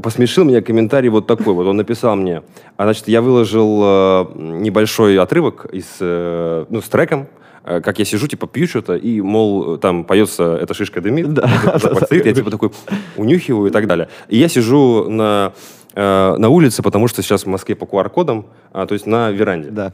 [0.00, 1.54] посмешил меня комментарий вот такой.
[1.54, 2.42] Вот он написал мне,
[2.76, 7.26] а, значит, я выложил э, небольшой отрывок из, э, ну, с треком,
[7.64, 11.48] э, как я сижу, типа, пью что-то, и, мол, там поется «Эта шишка дымит», Да.
[11.78, 12.70] запах стоит, я, типа, такой
[13.16, 14.08] унюхиваю и так далее.
[14.28, 15.52] И я сижу на,
[15.94, 19.70] э, на улице, потому что сейчас в Москве по QR-кодам, а, то есть на веранде.
[19.70, 19.92] Да.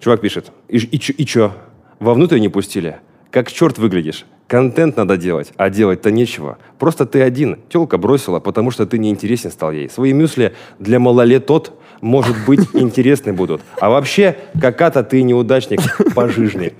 [0.00, 1.52] Чувак пишет, и, и, чё- и чё?
[1.98, 2.96] Вовнутрь не пустили?
[3.30, 4.24] Как черт выглядишь?
[4.48, 6.58] Контент надо делать, а делать-то нечего.
[6.80, 7.58] Просто ты один.
[7.68, 9.88] Телка бросила, потому что ты неинтересен стал ей.
[9.88, 13.60] Свои мюсли для малолетот, может быть, интересны будут.
[13.80, 15.80] А вообще, какая-то ты неудачник
[16.14, 16.72] пожижный.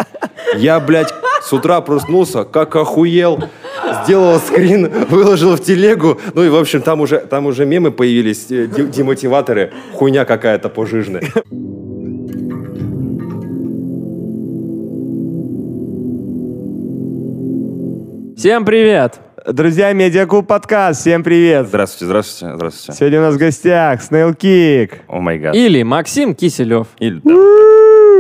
[0.57, 3.45] Я, блядь, с утра проснулся, как охуел,
[4.03, 6.19] сделал скрин, выложил в телегу.
[6.35, 9.73] Ну и, в общем, там уже, там уже мемы появились, э, де- демотиваторы.
[9.95, 11.23] Хуйня какая-то пожижная.
[18.41, 19.21] Всем привет!
[19.47, 21.67] Друзья, Медиакуб подкаст, всем привет.
[21.67, 22.99] Здравствуйте, здравствуйте, здравствуйте.
[22.99, 24.93] Сегодня у нас в гостях Kick.
[25.09, 25.55] О май гад.
[25.55, 26.87] Или Максим Киселев.
[27.01, 27.35] Или- да.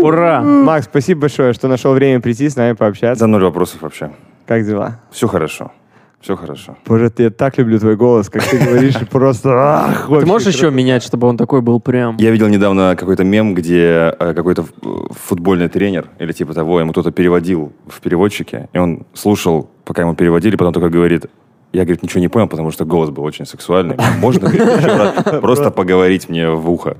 [0.06, 0.42] Ура!
[0.42, 3.20] Макс, спасибо большое, что нашел время прийти с нами пообщаться.
[3.20, 4.10] За ноль вопросов вообще.
[4.44, 5.00] Как дела?
[5.10, 5.72] Все хорошо.
[6.20, 6.76] Все хорошо.
[6.86, 9.50] Боже, я так люблю твой голос, как ты говоришь, просто...
[9.54, 12.16] ах, Ты вообще можешь еще менять, чтобы он такой был прям?
[12.18, 14.72] Я видел недавно какой-то мем, где э, какой-то ф-
[15.18, 20.14] футбольный тренер или типа того, ему кто-то переводил в переводчике, и он слушал, пока ему
[20.14, 21.24] переводили, потом только говорит,
[21.72, 23.96] я, говорит, ничего не понял, потому что голос был очень сексуальный.
[24.18, 26.96] Можно, говорит, еще раз просто поговорить мне в ухо?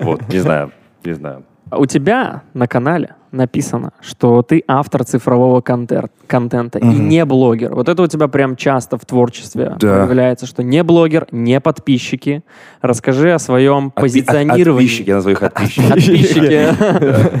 [0.00, 0.70] Вот, не знаю,
[1.04, 1.42] не знаю.
[1.76, 7.74] У тебя на канале написано, что ты автор цифрового контер- контента и не блогер.
[7.74, 10.04] Вот это у тебя прям часто в творчестве Да.
[10.04, 12.42] появляется, что не блогер, не подписчики.
[12.80, 14.84] Расскажи о своем Отпи- позиционировании.
[14.86, 15.88] Отписчики, я называю их отписчики.
[15.88, 16.68] Подписчики.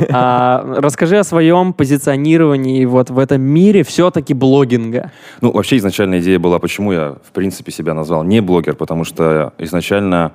[0.14, 5.10] А, Расскажи о своем позиционировании вот в этом мире все-таки блогинга.
[5.40, 9.52] Ну, вообще изначальная идея была, почему я, в принципе, себя назвал не блогер, потому что
[9.58, 10.32] изначально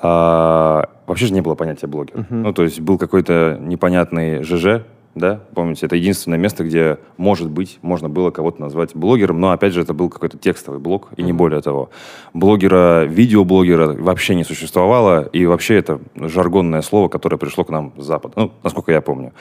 [0.00, 2.26] а, вообще же не было понятия блогер.
[2.30, 4.84] Ну, то есть был какой-то непонятный ЖЖ,
[5.18, 9.72] да, помните, это единственное место, где, может быть, можно было кого-то назвать блогером, но, опять
[9.72, 11.90] же, это был какой-то текстовый блог, и не более того.
[12.34, 18.04] Блогера, видеоблогера вообще не существовало, и вообще это жаргонное слово, которое пришло к нам с
[18.04, 19.32] Запада, ну, насколько я помню.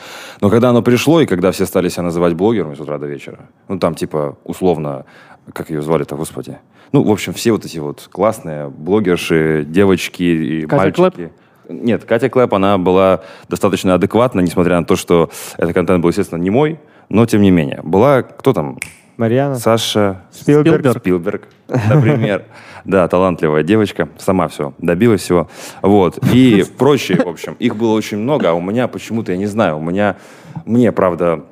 [0.41, 3.49] Но когда оно пришло, и когда все стали себя называть блогерами с утра до вечера,
[3.67, 5.05] ну, там, типа, условно,
[5.53, 6.57] как ее звали-то, господи?
[6.91, 10.95] Ну, в общем, все вот эти вот классные блогерши, девочки и Катя мальчики.
[10.95, 11.31] Клэп?
[11.69, 16.39] Нет, Катя Клэп, она была достаточно адекватна, несмотря на то, что этот контент был, естественно,
[16.39, 17.81] не мой, но тем не менее.
[17.83, 18.77] Была, кто там?
[19.17, 20.97] Марьяна, Саша Спилберг.
[20.97, 21.47] Спилберг.
[21.67, 22.45] Спилберг, например.
[22.85, 25.49] Да, талантливая девочка, сама все, добилась всего.
[25.81, 26.19] Вот.
[26.31, 27.55] И прочие, в общем.
[27.59, 30.17] Их было очень много, а у меня почему-то, я не знаю, у меня,
[30.65, 31.43] мне, правда,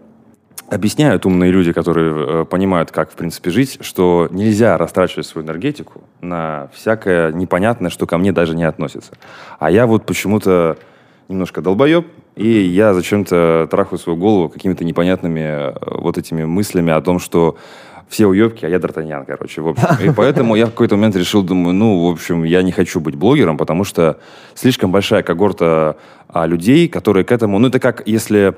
[0.69, 6.03] объясняют умные люди, которые э, понимают, как, в принципе, жить, что нельзя растрачивать свою энергетику
[6.21, 9.13] на всякое непонятное, что ко мне даже не относится.
[9.59, 10.77] А я вот почему-то
[11.27, 17.01] немножко долбоеб, и я зачем-то трахаю свою голову какими-то непонятными э, вот этими мыслями о
[17.01, 17.57] том, что
[18.07, 19.87] все уебки, а я Д'Артаньян, короче, в общем.
[20.03, 23.15] И поэтому я в какой-то момент решил, думаю, ну, в общем, я не хочу быть
[23.15, 24.19] блогером, потому что
[24.53, 25.97] слишком большая когорта
[26.27, 27.57] а, людей, которые к этому...
[27.57, 28.55] Ну, это как если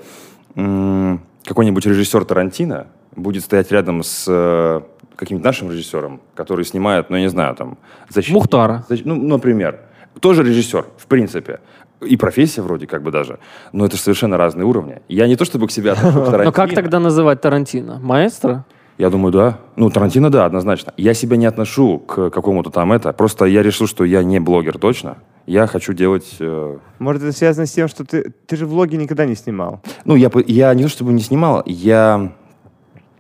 [0.56, 4.82] м, какой-нибудь режиссер Тарантино будет стоять рядом с э,
[5.16, 7.78] каким-нибудь нашим режиссером, который снимает, ну, я не знаю, там...
[8.10, 8.40] «Защитника».
[8.40, 8.86] Мухтара.
[8.90, 9.80] Защ- Ну, например.
[10.20, 11.60] Тоже режиссер, в принципе.
[12.02, 13.40] И профессия вроде как бы даже.
[13.72, 15.02] Но это же совершенно разные уровни.
[15.08, 16.82] Я не то чтобы к себе отношу к Но как Тарантино.
[16.82, 18.00] тогда называть Тарантино?
[18.00, 18.66] Маэстро?
[18.98, 19.58] Я думаю, да.
[19.76, 20.92] Ну, Тарантино, да, однозначно.
[20.98, 23.14] Я себя не отношу к какому-то там это.
[23.14, 25.18] Просто я решил, что я не блогер точно.
[25.48, 26.36] Я хочу делать...
[26.40, 29.82] э, Может, это связано с тем, что ты, ты же влоги никогда не снимал?
[30.04, 32.34] Ну, я, я не то чтобы не снимал, я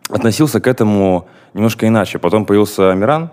[0.09, 2.19] относился к этому немножко иначе.
[2.19, 3.31] Потом появился Амиран,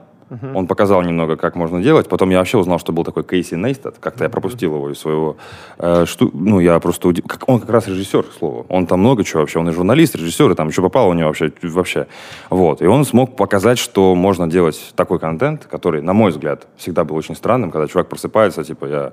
[0.54, 2.08] он показал немного, как можно делать.
[2.08, 3.96] Потом я вообще узнал, что был такой Кейси Нейстат.
[4.00, 5.36] Как-то я пропустил его из своего...
[5.78, 7.08] э, шту- Ну, я просто...
[7.08, 8.66] удив- как- Он как раз режиссер, к слову.
[8.68, 9.58] Он там много чего вообще.
[9.58, 11.52] Он и журналист, режиссер, и там еще попало у него вообще.
[11.62, 12.06] вообще.
[12.50, 12.82] Вот.
[12.82, 17.16] И он смог показать, что можно делать такой контент, который, на мой взгляд, всегда был
[17.16, 19.12] очень странным, когда чувак просыпается, типа, я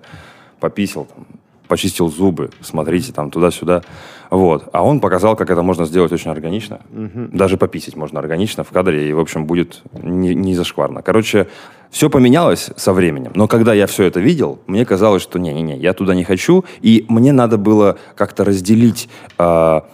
[0.59, 1.25] пописал, там,
[1.71, 3.81] почистил зубы, смотрите, там, туда-сюда.
[4.29, 4.67] Вот.
[4.73, 6.81] А он показал, как это можно сделать очень органично.
[7.31, 11.01] Даже пописить можно органично в кадре, и, в общем, будет не, не зашкварно.
[11.01, 11.47] Короче,
[11.89, 13.31] все поменялось со временем.
[13.35, 16.65] Но когда я все это видел, мне казалось, что не-не-не, я туда не хочу.
[16.81, 19.07] И мне надо было как-то разделить
[19.37, 19.85] а,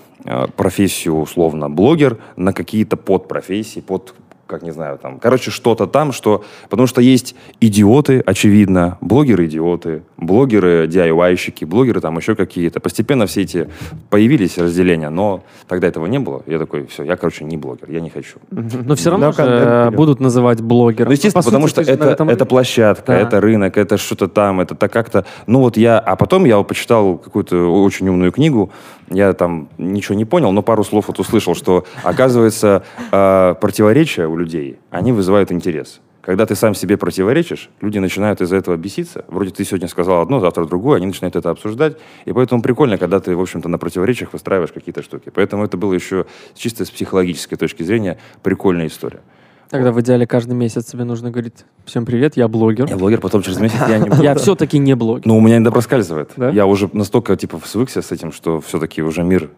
[0.55, 4.15] профессию, условно, блогер на какие-то подпрофессии, под
[4.47, 6.43] как не знаю, там, короче, что-то там, что...
[6.69, 12.79] Потому что есть идиоты, очевидно, блогеры-идиоты, блогеры-DIY-щики, блогеры там еще какие-то.
[12.79, 13.69] Постепенно все эти
[14.09, 16.41] появились разделения, но тогда этого не было.
[16.47, 18.39] Я такой, все, я, короче, не блогер, я не хочу.
[18.49, 21.09] Но все равно же, будут называть блогером.
[21.09, 24.91] Ну, естественно, По потому что это, это площадка, это рынок, это что-то там, это так
[24.91, 25.25] как-то...
[25.45, 25.99] Ну вот я...
[25.99, 28.71] А потом я почитал какую-то очень умную книгу,
[29.09, 34.39] я там ничего не понял, но пару слов вот услышал, что, оказывается, э, противоречия у
[34.39, 35.99] людей, они вызывают интерес.
[36.21, 39.23] Когда ты сам себе противоречишь, люди начинают из-за этого беситься.
[39.29, 41.97] Вроде ты сегодня сказал одно, завтра другое, они начинают это обсуждать.
[42.25, 45.31] И поэтому прикольно, когда ты, в общем-то, на противоречиях выстраиваешь какие-то штуки.
[45.33, 49.21] Поэтому это было еще чисто с психологической точки зрения прикольная история.
[49.69, 52.87] Тогда в идеале каждый месяц тебе нужно говорить, всем привет, я блогер.
[52.89, 54.09] Я блогер, потом через месяц я не.
[54.23, 55.25] Я все-таки не блогер.
[55.25, 56.31] Ну, у меня иногда проскальзывает.
[56.37, 59.49] Я уже настолько, типа, свыкся с этим, что все-таки уже мир,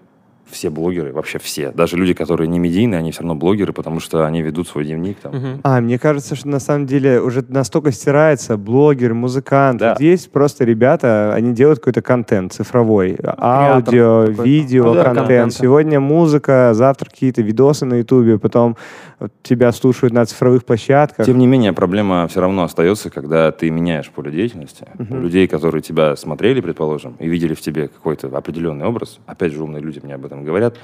[0.52, 1.72] все блогеры, вообще все.
[1.72, 5.18] Даже люди, которые не медийные, они все равно блогеры, потому что они ведут свой дневник
[5.20, 5.36] там.
[5.36, 5.60] Мгм.
[5.64, 9.80] А, мне кажется, что на самом деле уже настолько стирается блогер, музыкант.
[9.80, 9.96] Да.
[10.00, 13.18] Есть просто ребята, они делают какой-то контент цифровой.
[13.24, 14.44] Аудио, какой-то.
[14.44, 15.28] видео, Автор контент.
[15.28, 15.56] контента.
[15.56, 18.78] Сегодня музыка, завтра какие-то видосы на ютубе, потом
[19.44, 21.26] тебя слушают на цифровых площадках.
[21.26, 24.86] Тем не менее, проблема все равно остается, когда ты меняешь поле деятельности.
[24.98, 29.64] У людей, которые тебя смотрели, предположим, и видели в тебе какой-то определенный образ, опять же,
[29.64, 30.76] умные люди мне об этом говорят,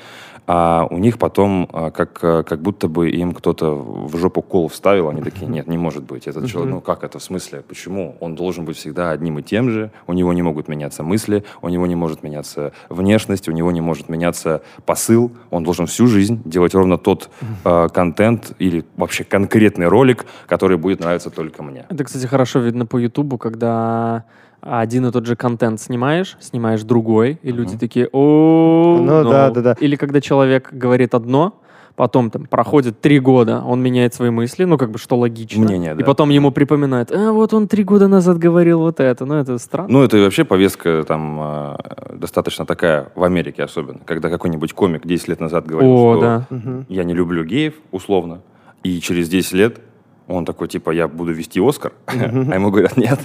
[0.48, 4.68] а у них потом а, как, а, как будто бы им кто-то в жопу кол
[4.68, 6.28] вставил, они такие, нет, не может быть.
[6.28, 8.16] Этот человек, ну как это, в смысле, почему?
[8.20, 11.70] Он должен быть всегда одним и тем же, у него не могут меняться мысли, у
[11.70, 16.42] него не может меняться внешность, у него не может меняться посыл, он должен всю жизнь
[16.46, 17.30] делать ровно тот
[17.64, 21.86] а, контент или вообще конкретный ролик, который будет нравиться только мне.
[21.90, 24.26] Это, кстати, хорошо видно по Ютубу, когда
[24.66, 29.62] один и тот же контент снимаешь, снимаешь другой, и люди такие, о, Ну да, да,
[29.62, 29.76] да.
[29.80, 31.54] Или когда человек говорит одно,
[31.96, 35.64] потом там проходит три года, он меняет свои мысли, ну как бы что логично.
[35.64, 36.06] Мнение, И да.
[36.06, 39.90] потом ему припоминают, а вот он три года назад говорил вот это, ну это странно.
[39.92, 41.78] Ну, это и вообще повестка там а,
[42.14, 46.48] достаточно такая, в Америке особенно, когда какой-нибудь комик 10 лет назад говорил, О, что да.
[46.90, 48.42] Я не люблю геев, условно,
[48.84, 49.80] и через 10 лет
[50.28, 52.14] он такой, типа, я буду вести Оскар, а
[52.56, 53.20] ему говорят, нет,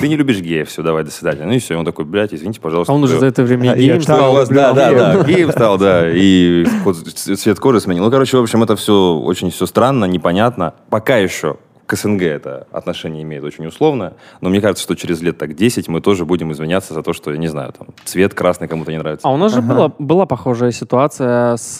[0.00, 1.44] ты не любишь геев, все, давай, до свидания.
[1.44, 2.92] Ну и все, он такой, блядь, извините, пожалуйста.
[2.92, 4.46] А он уже за это время А, геем стал.
[4.46, 4.98] да, да, геев.
[4.98, 6.64] да, геем стал, да, и
[7.14, 8.04] цвет кожи сменил.
[8.04, 10.74] Ну, короче, в общем, это все очень все странно, непонятно.
[10.88, 11.56] Пока еще
[11.86, 15.88] к СНГ это отношение имеет очень условно, но мне кажется, что через лет так 10
[15.88, 18.98] мы тоже будем извиняться за то, что, я не знаю, там, цвет красный кому-то не
[18.98, 19.26] нравится.
[19.26, 21.76] А у нас же была, была похожая ситуация с,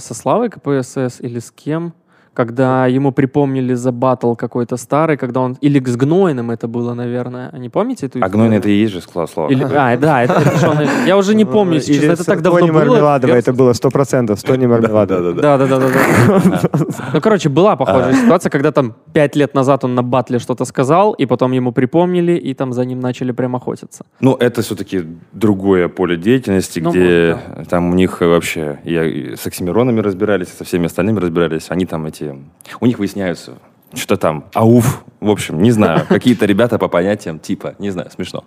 [0.00, 1.92] со Славой КПСС или с кем,
[2.34, 5.56] когда ему припомнили за батл какой-то старый, когда он...
[5.60, 7.50] Или с Гнойным это было, наверное.
[7.52, 8.78] А Не помните эту А гнойный это историю?
[8.78, 9.48] и есть же слова.
[9.50, 12.22] Или, а, да, это, это что, он- я уже не помню, если Или честно, это
[12.22, 12.78] с так давно Тони было.
[12.78, 15.34] Мармеладова, Я- это было 100%, с Тони Мармеладовой.
[15.34, 16.60] Да, да, да, да, да.
[17.12, 21.12] Ну, короче, была похожая ситуация, когда там пять лет назад он на батле что-то сказал,
[21.12, 24.04] и потом ему припомнили, и там за ним начали прям охотиться.
[24.20, 27.36] Ну, это все-таки другое поле деятельности, Ну, где
[27.68, 31.66] там у них вообще я с оксимиронами разбирались, со всеми остальными разбирались.
[31.68, 32.21] Они там эти...
[32.80, 33.58] У них выясняются
[33.94, 38.44] что-то там, ауф, в общем, не знаю, какие-то ребята по понятиям типа, не знаю, смешно.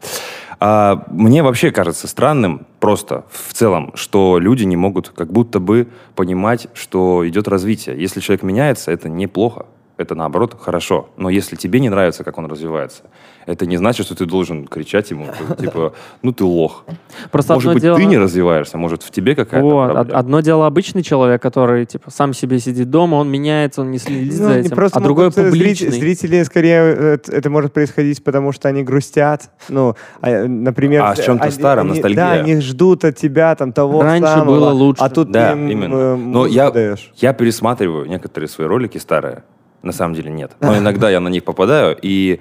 [0.60, 5.88] А, мне вообще кажется странным просто в целом, что люди не могут как будто бы
[6.16, 8.00] понимать, что идет развитие.
[8.00, 9.68] Если человек меняется, это неплохо.
[9.98, 11.10] Это наоборот хорошо.
[11.16, 13.04] Но если тебе не нравится, как он развивается,
[13.45, 15.27] это не значит, что ты должен кричать ему,
[15.59, 15.94] типа,
[16.24, 16.83] ну ты лох.
[17.31, 17.97] Просто может быть, дело...
[17.97, 20.19] ты не развиваешься, может, в тебе какая-то Вот, проблема.
[20.19, 24.33] одно дело обычный человек, который типа сам себе сидит дома, он меняется, он не следит
[24.39, 24.75] Ну, за этим.
[24.75, 25.92] просто А другой э, зрители, публичный.
[25.92, 29.50] зрители скорее э, это может происходить, потому что они грустят.
[29.69, 32.16] Ну, а, э, например, А, с чем-то они- старым, ностальгия.
[32.16, 35.04] Да, они ждут от тебя там того Раньше самого, было лучше.
[35.04, 36.16] А тут Да, ты им, именно.
[36.16, 37.11] Но я, даешь.
[37.18, 39.44] я пересматриваю некоторые свои ролики старые.
[39.83, 40.52] На самом деле нет.
[40.61, 42.40] Но иногда я на них попадаю, и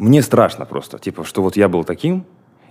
[0.00, 0.98] мне страшно просто.
[0.98, 2.24] Типа, что вот я был таким,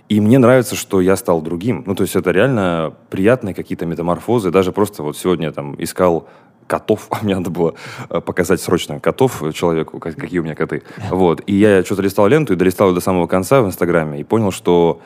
[0.08, 1.84] и мне нравится, что я стал другим.
[1.86, 4.50] Ну, то есть это реально приятные какие-то метаморфозы.
[4.50, 6.26] Даже просто вот сегодня я там искал
[6.66, 7.74] котов, мне надо было
[8.08, 10.82] э, показать срочно котов человеку, как- какие у меня коты.
[11.10, 11.42] Вот.
[11.46, 14.50] И я что-то листал ленту и долистал ее до самого конца в Инстаграме и понял,
[14.50, 15.00] что,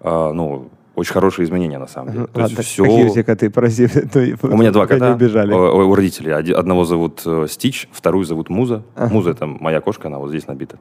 [0.00, 2.26] э, ну, очень хорошие изменения на самом деле.
[2.26, 2.82] То А, есть так все...
[2.82, 3.52] Какие у тебя коты,
[4.42, 5.12] ну, У меня два кота.
[5.12, 5.52] убежали.
[5.52, 6.32] О- У родителей.
[6.32, 8.82] Оди- Одного зовут э, Стич, вторую зовут Муза.
[8.96, 10.78] Муза это моя кошка, она вот здесь набита.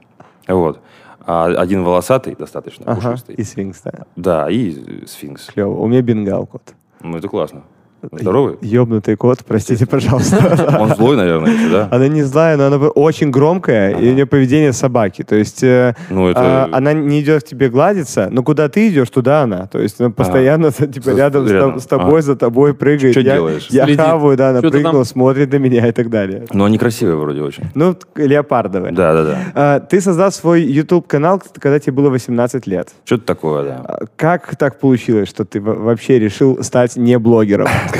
[0.47, 0.79] Вот.
[1.27, 3.35] А один волосатый, достаточно Ага, пушистый.
[3.35, 3.91] и свинкс, да.
[4.15, 5.47] Да, и сфинкс.
[5.47, 5.79] Клево.
[5.81, 6.73] У меня бенгал кот.
[7.01, 7.63] Ну, это классно.
[8.11, 8.57] Здоровый?
[8.61, 10.77] Ёбнутый кот, простите, пожалуйста.
[10.79, 11.87] Он злой, наверное, еще, да?
[11.91, 15.23] Она не злая, но она очень громкая, и у нее поведение собаки.
[15.23, 16.65] То есть э, Ну, это...
[16.65, 19.67] а, она не идет к тебе гладиться, но куда ты идешь, туда она.
[19.67, 21.75] То есть она постоянно типа, рядом, с рядом.
[21.75, 22.21] тоб- с тобой, Ага.
[22.21, 23.15] за тобой прыгает.
[23.15, 23.67] Я, делаешь?
[23.69, 24.01] Я Следит.
[24.01, 26.45] хаваю, да, она прыгнула, там- смотрит на меня и так далее.
[26.53, 27.65] Но они красивые вроде очень.
[27.75, 28.91] Ну, леопардовая.
[28.91, 29.37] Да, да, да.
[29.55, 32.89] А, Ты создал свой YouTube-канал, когда тебе было 18 лет.
[33.05, 33.81] Что-то такое, да.
[33.85, 37.67] А Как так получилось, что ты во- вообще решил стать не блогером?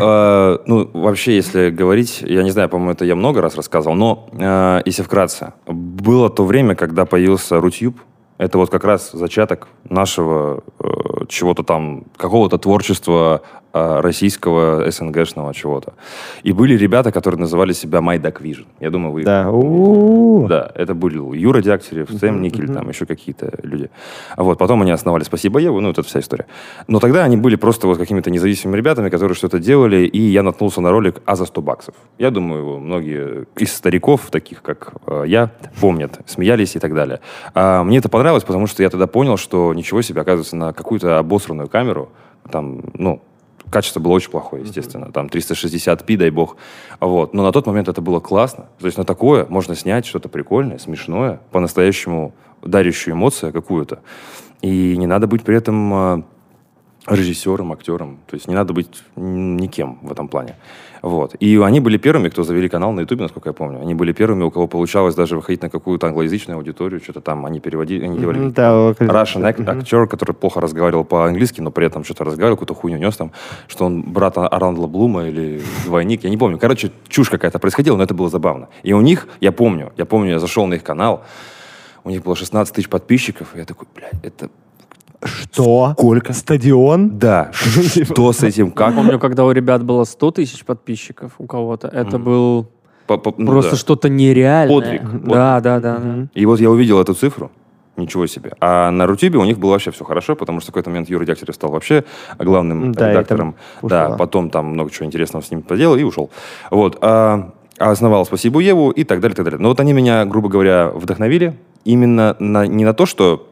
[0.00, 4.28] Э, Ну, вообще, если говорить, я не знаю, по-моему, это я много раз рассказывал, но
[4.32, 8.00] э, если вкратце, было то время, когда появился Рутюб,
[8.38, 13.42] это вот как раз зачаток нашего э, чего-то там, какого-то творчества
[14.02, 15.94] российского, СНГшного чего-то.
[16.42, 18.66] И были ребята, которые называли себя My Duck Vision.
[18.80, 19.24] Я думаю, вы...
[19.24, 19.48] Да.
[20.48, 23.90] Да, это был Юра Дягтярев, Сэм Никель, там еще какие-то люди.
[24.36, 26.46] А Вот, потом они основали «Спасибо, Еву», ну, эта вся история.
[26.86, 30.80] Но тогда они были просто вот какими-то независимыми ребятами, которые что-то делали, и я наткнулся
[30.80, 31.94] на ролик «А за 100 баксов».
[32.18, 37.20] Я думаю, многие из стариков, таких как э, я, помнят, смеялись и так далее.
[37.54, 41.18] А мне это понравилось, потому что я тогда понял, что ничего себе, оказывается, на какую-то
[41.18, 42.10] обосранную камеру,
[42.50, 43.22] там, ну,
[43.70, 45.12] Качество было очень плохое, естественно.
[45.12, 46.56] Там 360p, дай бог.
[47.00, 47.34] Вот.
[47.34, 48.66] Но на тот момент это было классно.
[48.78, 54.00] То есть на такое можно снять что-то прикольное, смешное, по-настоящему дарящую эмоцию какую-то.
[54.62, 56.22] И не надо быть при этом э,
[57.06, 58.18] режиссером, актером.
[58.26, 60.56] То есть не надо быть никем в этом плане.
[61.02, 61.34] Вот.
[61.40, 63.80] И они были первыми, кто завели канал на Ютубе, насколько я помню.
[63.80, 67.00] Они были первыми, у кого получалось даже выходить на какую-то англоязычную аудиторию.
[67.00, 71.60] Что-то там они переводили, они делали Мгм, да, Russian act- актер, который плохо разговаривал по-английски,
[71.60, 73.32] но при этом что-то разговаривал, какую-то хуйню нес там,
[73.68, 76.58] что он брат Арандла Блума или двойник, я не помню.
[76.58, 78.68] Короче, чушь какая-то происходила, но это было забавно.
[78.82, 81.22] И у них, я помню, я помню, я зашел на их канал,
[82.04, 84.50] у них было 16 тысяч подписчиков, и я такой, блядь, это...
[85.22, 85.94] Что?
[85.96, 86.32] Сколько?
[86.32, 87.18] Стадион?
[87.18, 88.94] Да, что с этим, как?
[88.94, 92.68] Помню, когда у ребят было 100 тысяч подписчиков у кого-то, это был
[93.08, 94.74] ну просто что-то нереальное.
[94.74, 96.28] Подвиг, Да, да, да.
[96.34, 97.50] И вот я увидел эту цифру,
[97.96, 98.52] ничего себе.
[98.60, 101.24] А на Рутюбе у них было вообще все хорошо, потому что в какой-то момент Юра
[101.24, 102.04] Дягтярев стал вообще
[102.38, 103.56] главным Да, редактором.
[103.82, 106.30] Да, потом там много чего интересного с ним поделал и ушел.
[106.70, 106.98] Вот.
[107.00, 109.60] А, а основал «Спасибо Еву» и так далее, так далее.
[109.60, 113.47] Но вот они меня, грубо говоря, вдохновили именно на, не на то, что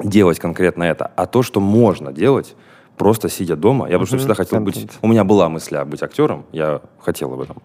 [0.00, 2.54] делать конкретно это, а то, что можно делать,
[2.96, 3.86] просто сидя дома.
[3.86, 4.88] Я потому что всегда хотел быть...
[5.02, 7.58] У меня была мысль а, быть актером, я хотел об этом,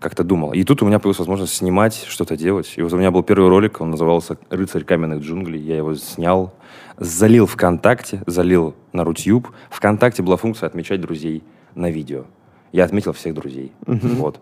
[0.00, 0.52] как-то думал.
[0.52, 2.72] И тут у меня появилась возможность снимать, что-то делать.
[2.76, 5.60] И вот у меня был первый ролик, он назывался «Рыцарь каменных джунглей».
[5.60, 6.54] Я его снял,
[6.96, 9.48] залил ВКонтакте, залил на Рутюб.
[9.70, 11.42] ВКонтакте была функция отмечать друзей
[11.74, 12.24] на видео.
[12.72, 13.72] Я отметил всех друзей.
[13.86, 14.40] Вот.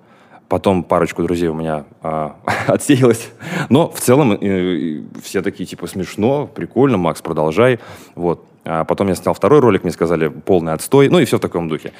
[0.48, 2.36] Потом парочку друзей у меня а,
[2.66, 3.30] отсеялось.
[3.68, 7.80] Но в целом э, э, все такие, типа, смешно, прикольно, Макс, продолжай.
[8.14, 8.44] Вот.
[8.64, 11.08] А потом я снял второй ролик, мне сказали, полный отстой.
[11.08, 11.92] Ну и все в таком духе.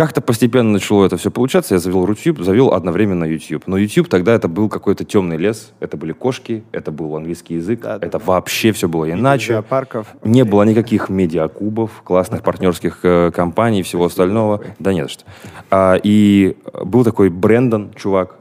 [0.00, 1.74] Как-то постепенно начало это все получаться.
[1.74, 3.64] Я завел YouTube, завел одновременно YouTube.
[3.66, 5.74] Но YouTube тогда это был какой-то темный лес.
[5.78, 7.80] Это были кошки, это был английский язык.
[7.82, 8.06] Да, да.
[8.06, 9.52] это вообще все было иначе.
[9.52, 10.06] Зоопарков.
[10.24, 14.64] Не было никаких медиакубов, классных партнерских э, компаний и всего остального.
[14.78, 15.24] Да нет, что.
[15.70, 18.36] А, и был такой Брэндон, чувак,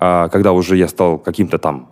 [0.00, 1.90] а, когда уже я стал каким-то там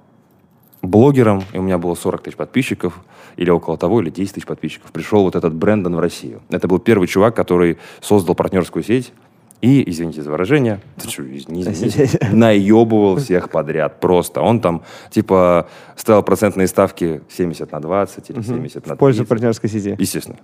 [0.89, 3.01] блогером, и у меня было 40 тысяч подписчиков,
[3.37, 6.43] или около того, или 10 тысяч подписчиков, пришел вот этот Брэндон в Россию.
[6.51, 9.13] Это был первый чувак, который создал партнерскую сеть,
[9.61, 11.09] и, извините за выражение, ты
[11.49, 11.65] не
[12.35, 14.43] наебывал всех подряд просто.
[14.43, 19.29] Он там, типа, ставил процентные ставки 70 на 20 или 70 на В пользу 30.
[19.29, 19.97] партнерской сети.
[19.99, 20.37] Естественно.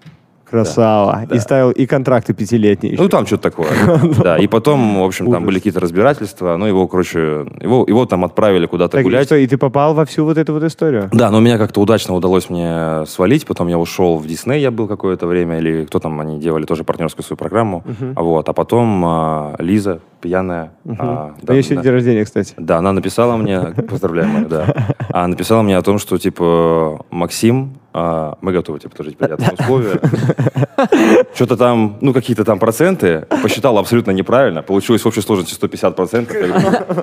[0.50, 1.24] Красава.
[1.28, 1.36] Да.
[1.36, 2.96] И ставил и контракты пятилетние.
[2.96, 3.10] Ну, еще.
[3.10, 3.68] там что-то такое.
[4.20, 8.24] Да, и потом, в общем, там были какие-то разбирательства, ну, его, короче, его, его там
[8.24, 9.26] отправили куда-то гулять.
[9.26, 11.08] что, и ты попал во всю вот эту вот историю?
[11.12, 13.46] Да, но меня как-то удачно удалось мне свалить.
[13.46, 16.84] Потом я ушел в Дисней, я был какое-то время, или кто там, они делали тоже
[16.84, 17.84] партнерскую свою программу.
[18.16, 20.72] Вот, а потом а, Лиза, пьяная.
[20.98, 22.54] а, У нее сегодня день рождения, кстати.
[22.56, 24.74] Да, она написала мне, поздравляем, Мария, да,
[25.12, 30.00] а написала мне о том, что, типа, Максим, а, мы готовы тебе предложить приятные условия.
[31.34, 36.36] Что-то там, ну, какие-то там проценты, посчитал абсолютно неправильно, получилось в общей сложности 150 процентов.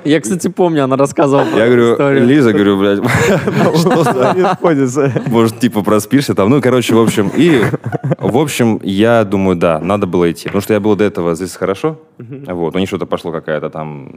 [0.05, 2.25] Я кстати, помню, она рассказывала про я говорю.
[2.25, 2.99] Лиза, говорю, блядь,
[3.77, 4.03] что
[4.55, 5.11] сходится.
[5.27, 6.49] может, типа, проспишься там.
[6.49, 7.63] Ну, короче, в общем, и,
[8.19, 10.45] в общем, я думаю, да, надо было идти.
[10.45, 11.99] Потому что я был до этого здесь хорошо.
[12.17, 14.11] Вот, у них что-то пошло какая-то там...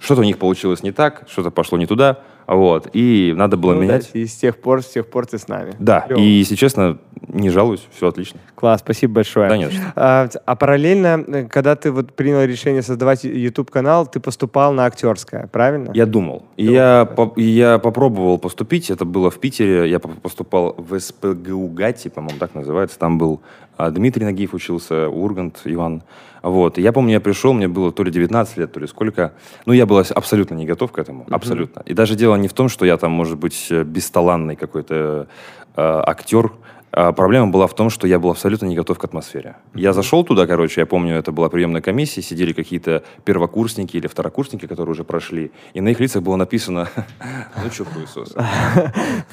[0.00, 2.18] Что-то у них получилось не так, что-то пошло не туда.
[2.46, 4.10] Вот, и надо было Ну, менять.
[4.12, 5.72] да, И с тех пор, с тех пор ты с нами.
[5.78, 6.18] Да, Клево.
[6.20, 6.98] и, если честно,
[7.28, 8.38] не жалуюсь, все отлично.
[8.54, 9.48] Класс, спасибо большое.
[9.48, 9.72] Да нет.
[9.96, 15.46] А, а параллельно, э, когда ты вот принял решение создавать YouTube-канал, ты поступал на актерское,
[15.46, 15.90] правильно?
[15.94, 16.44] Я думал.
[16.56, 18.90] И я, по- я попробовал поступить.
[18.90, 19.88] Это было в Питере.
[19.90, 22.98] Я по- поступал в СПГУ ГАТИ, по-моему, так называется.
[22.98, 23.40] Там был
[23.76, 26.02] а, Дмитрий Нагиев учился, Ургант Иван.
[26.44, 26.76] Вот.
[26.76, 29.32] И я помню, я пришел, мне было то ли 19 лет, то ли сколько.
[29.64, 31.26] Ну, я был абсолютно не готов к этому.
[31.30, 31.80] Абсолютно.
[31.86, 35.26] И даже дело не в том, что я там, может быть, э, бесталанный какой-то
[35.74, 36.52] э, актер.
[36.96, 39.56] А проблема была в том, что я был абсолютно не готов к атмосфере.
[39.74, 44.66] Я зашел туда, короче, я помню, это была приемная комиссия, сидели какие-то первокурсники или второкурсники,
[44.66, 46.88] которые уже прошли, и на их лицах было написано,
[47.64, 48.36] ну что, хуесос,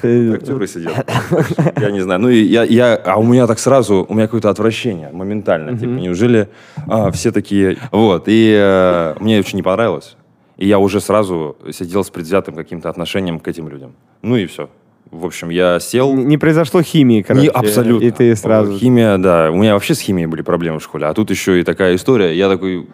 [0.02, 1.08] актеры сидят.
[1.80, 2.20] Я не знаю.
[2.20, 5.78] Ну, и я, я, а у меня так сразу, у меня какое-то отвращение моментально.
[5.78, 6.48] Типа, неужели
[6.88, 7.78] а, все такие...
[7.92, 8.24] Вот.
[8.26, 10.16] И э, мне очень не понравилось.
[10.56, 13.94] И я уже сразу сидел с предвзятым каким-то отношением к этим людям.
[14.22, 14.68] Ну и все.
[15.12, 16.14] В общем, я сел...
[16.14, 17.42] Не произошло химии, короче.
[17.44, 18.06] Не, абсолютно.
[18.06, 18.78] И ты сразу...
[18.78, 19.50] Химия, да.
[19.50, 21.06] У меня вообще с химией были проблемы в школе.
[21.06, 22.34] А тут еще и такая история.
[22.34, 22.88] Я такой...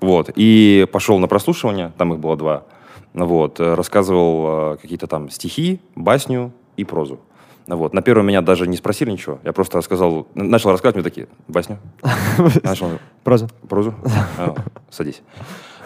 [0.00, 0.30] Вот.
[0.34, 1.92] И пошел на прослушивание.
[1.98, 2.64] Там их было два.
[3.12, 3.60] Вот.
[3.60, 7.20] э, Рассказывал э, какие-то там стихи, басню и прозу.
[7.66, 7.92] Вот.
[7.92, 9.38] На первом меня даже не спросили ничего.
[9.44, 10.26] Я просто рассказал...
[10.34, 11.76] Начал рассказывать, мне такие, басню.
[12.62, 12.88] Начал,
[13.22, 13.48] Просто.
[13.68, 13.94] прозу.
[14.92, 15.22] Садись.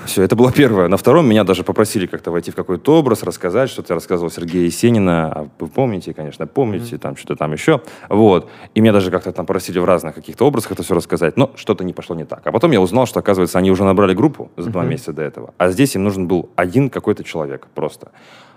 [0.04, 0.88] Все, это было первое.
[0.88, 4.64] На втором меня даже попросили как-то войти в какой-то образ, рассказать, что-то я рассказывал Сергея
[4.64, 5.32] Есенина.
[5.32, 7.80] А Вы помните, конечно, помните, там что-то там еще.
[8.08, 8.50] Вот.
[8.74, 11.84] И меня даже как-то там просили в разных каких-то образах это все рассказать, но что-то
[11.84, 12.40] не пошло не так.
[12.44, 15.54] А потом я узнал, что, оказывается, они уже набрали группу за два месяца до этого,
[15.56, 18.10] а здесь им нужен был один какой-то человек просто.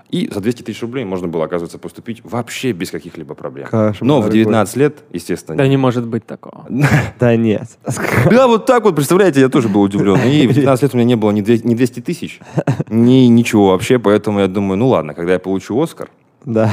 [0.10, 3.68] И за 200 тысяч рублей можно было, оказывается, поступить вообще без каких-либо проблем.
[3.68, 4.39] Кошмар Но в какой.
[4.39, 6.66] 19 лет, естественно, Да не может быть такого.
[7.20, 7.78] Да нет.
[8.32, 10.20] да, вот так вот, представляете, я тоже был удивлен.
[10.22, 12.39] И в 19 лет у меня не было ни две- ни 200 тысяч,
[12.89, 16.10] ни ничего вообще, поэтому я думаю, ну ладно, когда я получу Оскар,
[16.44, 16.72] Да.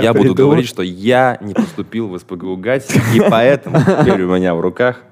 [0.00, 4.54] я буду говорить, что я не поступил в СПГУ ГАТИ, и поэтому теперь у меня
[4.54, 5.02] в руках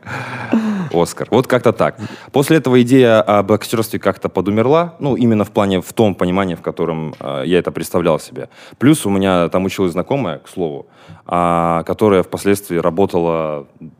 [0.96, 1.28] Оскар.
[1.30, 1.96] Вот как-то так.
[2.32, 6.62] После этого идея об актерстве как-то подумерла, ну, именно в плане, в том понимании, в
[6.62, 8.48] котором э, я это представлял себе.
[8.78, 10.86] Плюс у меня там училась знакомая, к слову,
[11.26, 13.92] а, которая впоследствии работала э,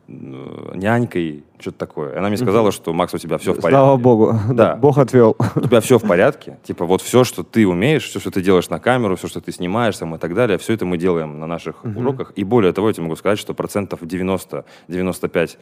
[0.74, 2.18] нянькой, что-то такое.
[2.18, 3.82] Она мне сказала, что, Макс, у тебя все в порядке.
[3.82, 4.34] Слава богу.
[4.50, 4.76] Да.
[4.76, 5.36] Бог отвел.
[5.56, 8.68] у тебя все в порядке, типа вот все, что ты умеешь, все, что ты делаешь
[8.68, 11.46] на камеру, все, что ты снимаешь там, и так далее, все это мы делаем на
[11.46, 12.32] наших уроках.
[12.36, 15.56] И более того, я тебе могу сказать, что процентов 90-95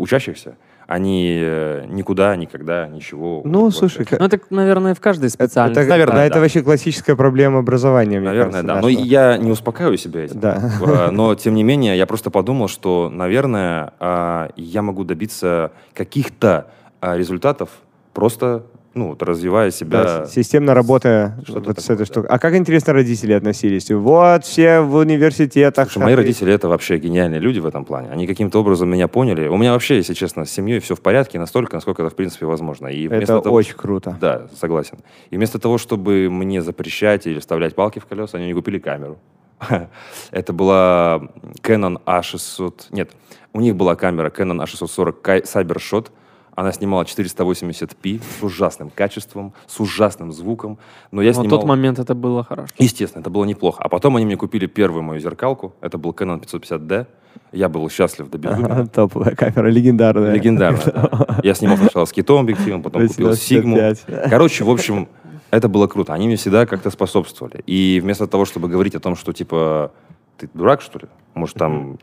[0.00, 3.40] учащихся, они э, никуда, никогда, ничего.
[3.44, 5.88] Ну, вот, слушай, как- Ну, это, наверное, в каждой это, специальности.
[5.88, 6.40] наверное, да, это да.
[6.40, 8.80] вообще классическая проблема образования, мне Наверное, кажется, да.
[8.80, 10.40] Но что- я не успокаиваю себя этим.
[10.40, 10.70] Да.
[10.82, 16.68] А, Но, тем не менее, я просто подумал, что, наверное, а, я могу добиться каких-то
[17.00, 17.70] а, результатов
[18.12, 20.02] просто, ну, вот развивая себя.
[20.04, 22.04] Да, с- системно работая Что-то вот с такое, этой да.
[22.12, 22.30] штукой.
[22.30, 23.90] А как интересно родители относились?
[23.90, 25.90] Вот все в университетах.
[25.90, 28.08] Слушай, мои родители это вообще гениальные люди в этом плане.
[28.10, 29.48] Они каким-то образом меня поняли.
[29.48, 32.46] У меня вообще, если честно, с семьей все в порядке настолько, насколько это в принципе
[32.46, 32.86] возможно.
[32.88, 34.16] И Это того, очень круто.
[34.20, 34.98] Да, согласен.
[35.30, 39.18] И вместо того, чтобы мне запрещать или вставлять палки в колеса, они не купили камеру.
[40.30, 41.22] Это была
[41.62, 42.86] Canon A600...
[42.90, 43.10] Нет,
[43.52, 46.08] у них была камера Canon A640 Ky- Cybershot.
[46.54, 50.78] Она снимала 480p с ужасным качеством, с ужасным звуком.
[51.10, 51.58] Но я Но в снимал...
[51.58, 52.72] тот момент это было хорошо.
[52.78, 53.82] Естественно, это было неплохо.
[53.82, 55.74] А потом они мне купили первую мою зеркалку.
[55.80, 57.06] Это был Canon 550D.
[57.52, 58.86] Я был счастлив до безумия.
[58.92, 60.32] Топовая камера, легендарная.
[60.32, 61.40] Легендарно, да.
[61.42, 63.36] Я снимал сначала с китом объективом, потом купил 18-55.
[63.36, 63.94] Сигму.
[64.28, 65.08] Короче, в общем,
[65.50, 66.14] это было круто.
[66.14, 67.62] Они мне всегда как-то способствовали.
[67.66, 69.92] И вместо того, чтобы говорить о том, что типа
[70.36, 71.06] ты дурак, что ли?
[71.34, 71.98] Может, там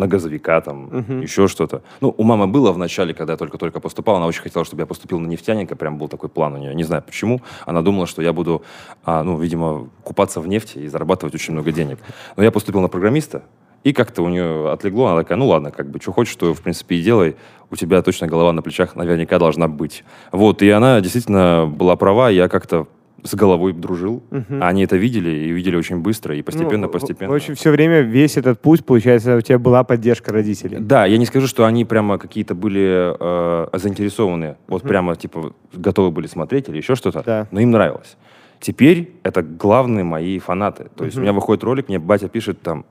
[0.00, 1.82] на газовика, там, еще что-то.
[2.00, 4.86] Ну, у мамы было в начале, когда я только-только поступал, она очень хотела, чтобы я
[4.86, 6.74] поступил на нефтяника, прям был такой план у нее.
[6.74, 7.40] Не знаю почему.
[7.66, 8.62] Она думала, что я буду,
[9.04, 11.98] а, ну, видимо, купаться в нефти и зарабатывать очень много денег.
[12.36, 13.42] Но я поступил на программиста,
[13.84, 16.60] и как-то у нее отлегло, она такая, ну ладно, как бы, что хочешь, что, в
[16.60, 17.36] принципе, и делай.
[17.70, 20.04] У тебя точно голова на плечах наверняка должна быть.
[20.32, 22.88] Вот, и она действительно была права, я как-то
[23.22, 24.22] с головой дружил.
[24.30, 27.32] А Они это видели, и видели очень быстро, и постепенно, Ну, постепенно.
[27.32, 30.78] В общем, все время весь этот путь, получается, у тебя была поддержка родителей.
[30.80, 36.10] Да, я не скажу, что они прямо какие-то были э, заинтересованы, вот прямо типа готовы
[36.10, 37.46] были смотреть или еще что-то, Да.
[37.50, 38.16] но им нравилось.
[38.60, 40.90] Теперь это главные мои фанаты.
[40.94, 42.84] То есть у меня выходит ролик, мне батя пишет там,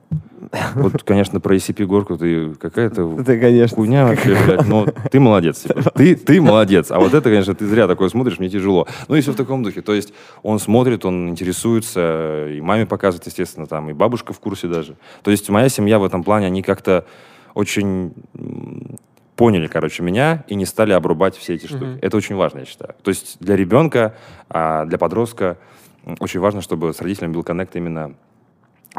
[0.74, 3.76] вот, конечно, про ECP-горку ты какая-то Это, конечно.
[3.76, 5.60] хуйня вообще, блядь, но ты молодец.
[5.60, 5.90] типа.
[5.94, 6.90] Ты, ты молодец.
[6.90, 8.88] А вот это, конечно, ты зря такое смотришь, мне тяжело.
[9.06, 9.80] Ну и все в таком духе.
[9.82, 14.66] То есть он смотрит, он интересуется, и маме показывает, естественно, там, и бабушка в курсе
[14.66, 14.96] даже.
[15.22, 17.04] То есть моя семья в этом плане, они как-то
[17.54, 18.12] очень
[19.40, 21.98] поняли, короче, меня и не стали обрубать все эти штуки.
[22.02, 22.94] Это очень важно, я считаю.
[23.02, 24.14] То есть для ребенка,
[24.50, 25.56] а, для подростка
[26.18, 28.14] очень важно, чтобы с родителями был коннект именно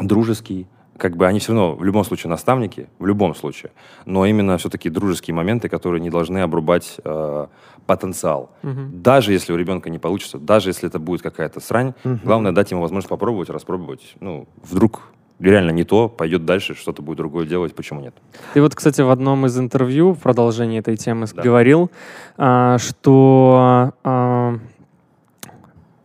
[0.00, 0.66] дружеский,
[0.98, 3.70] как бы они все равно в любом случае наставники, в любом случае,
[4.04, 7.46] но именно все-таки дружеские моменты, которые не должны обрубать э,
[7.86, 8.50] потенциал.
[8.62, 9.00] Мгм.
[9.00, 12.20] Даже если у ребенка не получится, даже если это будет какая-то срань, Мгм.
[12.24, 14.16] главное дать ему возможность попробовать, распробовать.
[14.18, 15.02] Ну, вдруг
[15.50, 18.14] реально не то, пойдет дальше, что-то будет другое делать, почему нет?
[18.54, 21.42] Ты вот, кстати, в одном из интервью в продолжении этой темы Да.
[21.42, 21.90] говорил,
[22.36, 24.58] а, что а,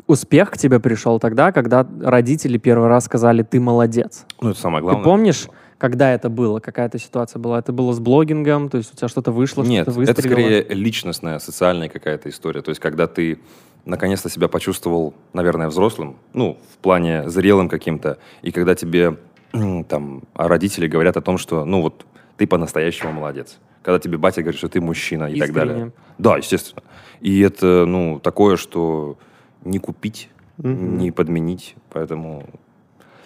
[0.07, 4.25] успех к тебе пришел тогда, когда родители первый раз сказали «ты молодец».
[4.41, 5.03] Ну, это самое главное.
[5.03, 5.47] Ты помнишь,
[5.77, 6.59] когда это было?
[6.59, 7.59] Какая-то ситуация была?
[7.59, 8.69] Это было с блогингом?
[8.69, 10.39] То есть у тебя что-то вышло, Нет, что-то это выстрелило?
[10.39, 12.61] скорее личностная, социальная какая-то история.
[12.61, 13.39] То есть, когда ты
[13.85, 19.17] наконец-то себя почувствовал, наверное, взрослым, ну, в плане зрелым каким-то, и когда тебе
[19.51, 22.05] там родители говорят о том, что, ну, вот,
[22.37, 23.57] ты по-настоящему молодец.
[23.81, 25.73] Когда тебе батя говорит, что ты мужчина и так далее.
[25.75, 25.91] Искренне.
[26.17, 26.83] Да, естественно.
[27.21, 29.17] И это, ну, такое, что
[29.63, 30.97] не купить, Мгм.
[30.97, 31.75] не подменить.
[31.89, 32.45] Поэтому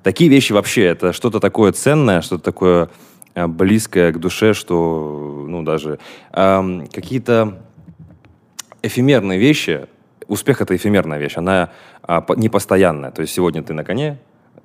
[0.04, 2.90] такие вещи вообще, это что-то такое ценное, что-то такое
[3.34, 6.00] э, близкое к душе, что, ну, даже
[6.34, 7.62] эм, какие-то
[8.82, 9.88] эфемерные вещи,
[10.28, 13.12] успех— это эфемерная вещь, она а, по- непостоянная.
[13.12, 14.18] То есть сегодня ты на коне,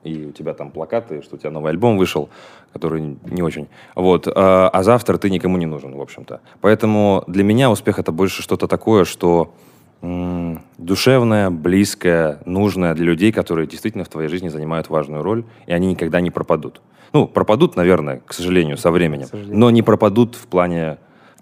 [0.05, 2.29] и у тебя там плакаты, что у тебя новый альбом вышел,
[2.73, 3.69] который не очень.
[3.95, 4.29] Вот.
[4.29, 6.41] А, а завтра ты никому не нужен, в общем-то.
[6.61, 9.55] Поэтому для меня успех— это больше что-то такое, что
[10.03, 15.73] м, душевное, близкое, нужное для людей, которые действительно в твоей жизни занимают важную роль, и
[15.73, 16.81] они никогда не пропадут.
[17.13, 19.59] Ну, пропадут, наверное, к сожалению, со временем, сожалению.
[19.59, 20.99] но не пропадут в плане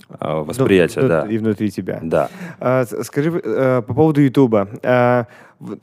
[0.09, 1.27] э, восприятия, Ну, да.
[1.27, 1.99] И внутри тебя.
[2.03, 2.29] Да.
[2.61, 4.69] А, скажи э, по поводу Ютуба.
[4.83, 5.27] А,
[5.59, 5.81] вот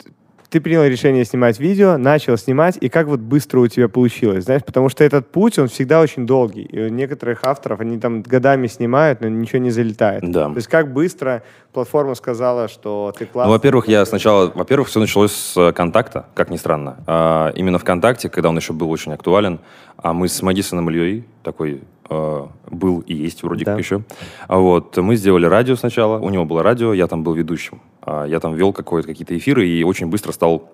[0.52, 4.62] ты принял решение снимать видео, начал снимать, и как вот быстро у тебя получилось, знаешь,
[4.62, 6.60] потому что этот путь, он всегда очень долгий.
[6.60, 10.30] И у некоторых авторов, они там годами снимают, но ничего не залетает.
[10.30, 10.50] Да.
[10.50, 13.48] То есть как быстро платформа сказала, что ты классный?
[13.48, 16.98] Ну, во-первых, я сначала, во-первых, все началось с контакта, как ни странно.
[17.06, 19.58] А, именно ВКонтакте, когда он еще был очень актуален,
[20.02, 23.72] а мы с Мэдисоном Ильей, такой э, был и есть вроде Да.
[23.72, 24.02] как еще,
[24.48, 28.24] а вот мы сделали радио сначала, у него было радио, я там был ведущим, А,
[28.26, 30.68] я там вел какие-то эфиры и очень быстро стал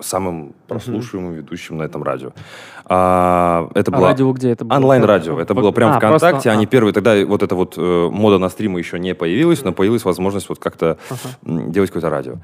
[0.00, 2.32] самым прослушиваемым ведущим на этом радио.
[2.90, 4.76] А, это А было радио где это было?
[4.78, 5.38] онлайн-радио.
[5.38, 6.30] Это было прям А, ВКонтакте.
[6.30, 6.68] просто- Они а.
[6.68, 10.48] первые тогда вот эта вот э, мода на стримы еще не появилась, но появилась возможность
[10.48, 10.96] вот как-то
[11.44, 12.36] м, делать какое-то радио.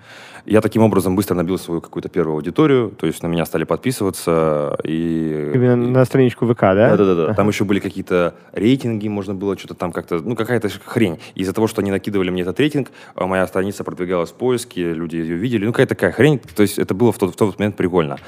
[0.45, 4.77] Я таким образом быстро набил свою какую-то первую аудиторию, то есть на меня стали подписываться
[4.85, 6.97] и Именно на страничку ВК, да?
[6.97, 7.35] да, да, да.
[7.35, 11.19] Там еще были какие-то рейтинги, можно было что-то там как-то, ну, какая-то хрень.
[11.35, 15.17] Из-за того, что они накидывали мне этот рейтинг, а моя страница продвигалась в поиске, люди
[15.17, 15.65] ее видели.
[15.65, 16.39] Ну, какая-то такая хрень.
[16.55, 18.19] То есть это было в тот, в тот момент прикольно.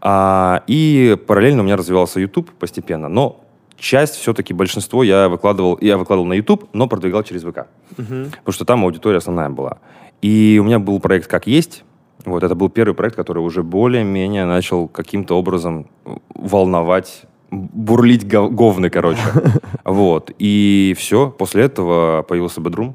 [0.00, 3.08] А, и параллельно у меня развивался YouTube постепенно.
[3.08, 3.40] Но
[3.76, 7.66] часть все-таки, большинство я выкладывал, я выкладывал на YouTube, но продвигал через ВК.
[7.96, 8.30] Мгм.
[8.30, 9.78] Потому что там аудитория основная была.
[10.22, 11.84] И у меня был проект «Как есть».
[12.24, 15.88] Вот, это был первый проект, который уже более-менее начал каким-то образом
[16.34, 19.20] волновать, бурлить гов- говны, короче.
[19.84, 20.30] Вот.
[20.38, 21.30] И все.
[21.30, 22.94] После этого появился Бедрум.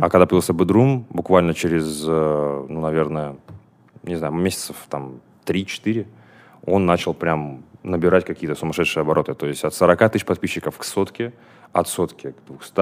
[0.00, 3.36] А когда появился Бедрум, буквально через, э, ну, наверное,
[4.02, 6.06] не знаю, месяцев там 3-4,
[6.66, 9.34] он начал прям набирать какие-то сумасшедшие обороты.
[9.34, 11.32] То есть от 40 тысяч подписчиков к сотке,
[11.72, 12.80] от сотки к 200,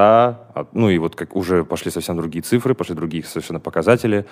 [0.54, 4.26] от- ну и вот как уже пошли совсем другие цифры, пошли другие совершенно показатели,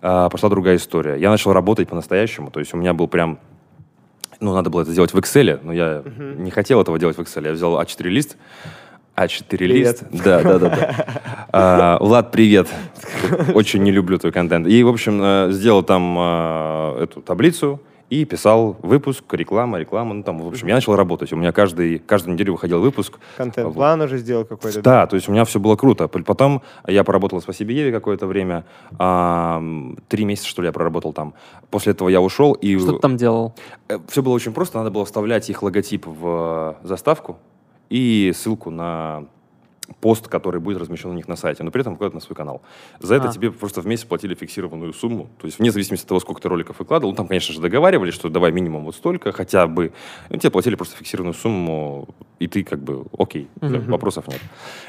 [0.00, 1.16] а, пошла другая история.
[1.16, 3.38] Я начал работать по-настоящему, то есть у меня был прям
[4.40, 6.02] ну, надо было это сделать в Excel, но я
[6.36, 7.46] не хотел этого делать в Excel.
[7.46, 8.36] Я взял А4 лист,
[9.16, 10.04] А4 лист.
[10.10, 10.68] Да, да, да.
[10.68, 11.06] да.
[11.54, 12.66] А, Влад, привет.
[13.52, 14.66] Очень не люблю твой контент.
[14.66, 20.14] И, в общем, э, сделал там э, эту таблицу и писал выпуск, реклама, реклама.
[20.14, 21.30] Ну, там, в общем, я начал работать.
[21.34, 23.18] У меня каждый, каждую неделю выходил выпуск.
[23.36, 24.80] Контент-план уже сделал какой-то.
[24.80, 26.08] Да, то есть у меня все было круто.
[26.08, 28.64] Потом я поработал в «Спасибо Еве» какое-то время.
[28.98, 31.34] Ам, Три месяца, что ли, я проработал там.
[31.70, 32.54] После этого я ушел.
[32.54, 33.54] И Что ты там делал?
[34.08, 34.78] все было очень просто.
[34.78, 37.38] Надо было вставлять их логотип в э, заставку
[37.92, 39.26] и ссылку на
[40.00, 42.62] пост, который будет размещен у них на сайте, но при этом выкладывать на свой канал.
[43.00, 43.32] За это А.
[43.32, 45.28] тебе просто в месяц платили фиксированную сумму.
[45.40, 48.14] То есть вне зависимости от того, сколько ты роликов выкладывал, ну, там, конечно же, договаривались,
[48.14, 49.92] что давай минимум вот столько, хотя бы.
[50.30, 53.90] Ну, тебе платили просто фиксированную сумму, и ты как бы окей, Мгм.
[53.90, 54.40] вопросов нет.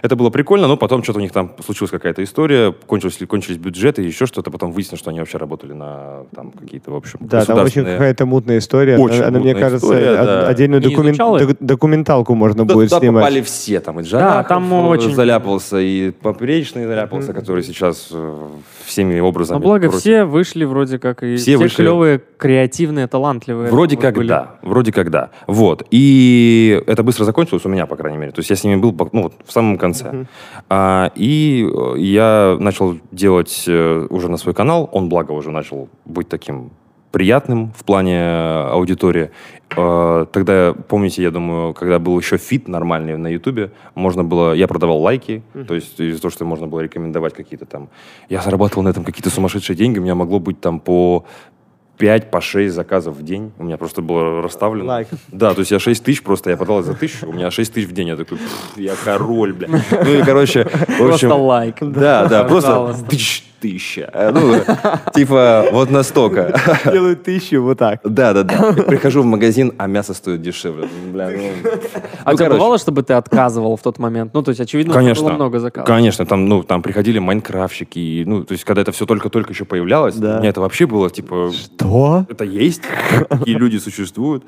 [0.02, 4.02] Это было прикольно, но потом что-то у них там случилась какая-то история, кончились, кончились бюджеты,
[4.02, 7.60] еще что-то, потом выяснилось, что они вообще работали на там какие-то, в общем, Да, там
[7.60, 8.98] очень какая-то мутная история.
[8.98, 10.48] Очень она, она, мне мутная кажется, история, да.
[10.48, 11.48] отдельную Не документ- изучал их?
[11.48, 13.24] док- документалку можно Да, будет снимать.
[13.24, 18.10] попали все, там и Да, Джарахов там э, очень- заляпался, и Поперечный заляпался, который сейчас
[18.12, 18.48] э,
[18.86, 19.58] всеми образами...
[19.58, 23.72] Но благо против- все вышли вроде как и Все все, вышли- клевые, креативные, талантливые.
[23.72, 24.28] Вроде как были.
[24.28, 25.32] да, вроде как да.
[25.48, 25.86] Вот.
[25.92, 28.32] И это быстро закончилось у меня, по крайней мере.
[28.32, 30.26] То есть я с ними был ну, вот, в самом конце.
[30.70, 34.90] А, и э, я начал делать э, уже на свой канал.
[34.92, 36.72] Он, благо, уже начал быть таким
[37.14, 39.30] приятным в плане э, аудитории.
[39.78, 44.68] Э, Тогда, помните, я думаю, когда был еще feed нормальный на Ютубе, можно было, я
[44.68, 47.90] продавал лайки, то есть из-за того, что можно было рекомендовать какие-то там,
[48.30, 51.24] я зарабатывал на этом какие-то сумасшедшие деньги, у меня могло быть там по
[51.98, 53.52] 5 по 6 заказов в день.
[53.60, 54.88] У меня просто было расставлено.
[54.88, 55.20] Лайков.
[55.28, 57.88] Да, то есть я 6 тысяч просто, я продал за тысячу, у меня 6 тысяч
[57.88, 58.08] в день.
[58.08, 59.70] Я такой, «Пф, я король, бля.
[59.92, 60.98] Ну и, короче, в общем...
[60.98, 61.76] Просто лайк.
[61.80, 62.96] Да, да, просто
[63.64, 64.10] тысяча.
[64.14, 64.56] Э, Ну,
[65.14, 66.54] типа, вот настолько.
[66.92, 68.02] Делают тысячу вот так.
[68.04, 68.74] Да, да, да.
[68.88, 70.90] Прихожу в магазин, а мясо стоит дешевле.
[71.14, 71.70] Бля, ну...
[72.26, 74.34] А Ну, у тебя бывало, чтобы ты отказывал в тот момент?
[74.34, 75.24] Ну, то есть, очевидно, Конечно.
[75.24, 75.88] было много заказов.
[75.88, 79.64] Конечно, там, ну, там приходили майнкрафтщики, и, ну, то есть, когда это все только-только еще
[79.64, 80.40] появлялось, Да.
[80.40, 82.26] меня это вообще было, типа, Что?
[82.30, 82.82] это есть,
[83.30, 84.44] такие люди существуют.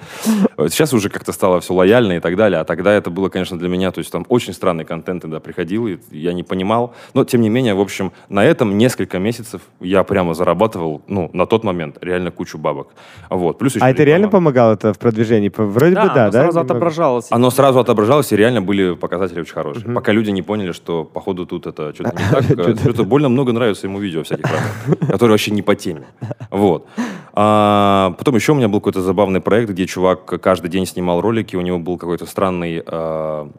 [0.58, 3.70] Сейчас уже как-то стало все лояльно и так далее, а тогда это было, конечно, для
[3.70, 7.42] меня, то есть там очень странный контент тогда приходил, и я не понимал, но тем
[7.42, 11.98] не менее, в общем, на этом несколько месяцев я прямо зарабатывал, ну, на тот момент
[12.02, 12.88] реально кучу бабок.
[13.30, 13.58] Вот.
[13.58, 15.52] Плюс еще А это реально помогало это в продвижении?
[15.56, 16.32] Вроде бы да, оно да?
[16.32, 16.62] сразу немного?
[16.62, 17.28] отображалось.
[17.30, 19.94] Оно сразу отображалось, и реально были показатели очень хорошие.
[19.94, 22.68] Пока люди не поняли, что, походу, тут это что-то не так.
[22.68, 26.04] э, Что-то больно много нравится ему видео всяких разных, которые вообще не по теме.
[26.52, 26.88] Вот.
[27.34, 31.56] А, потом еще у меня был какой-то забавный проект, где чувак каждый день снимал ролики,
[31.56, 33.50] у него был какой-то странный а,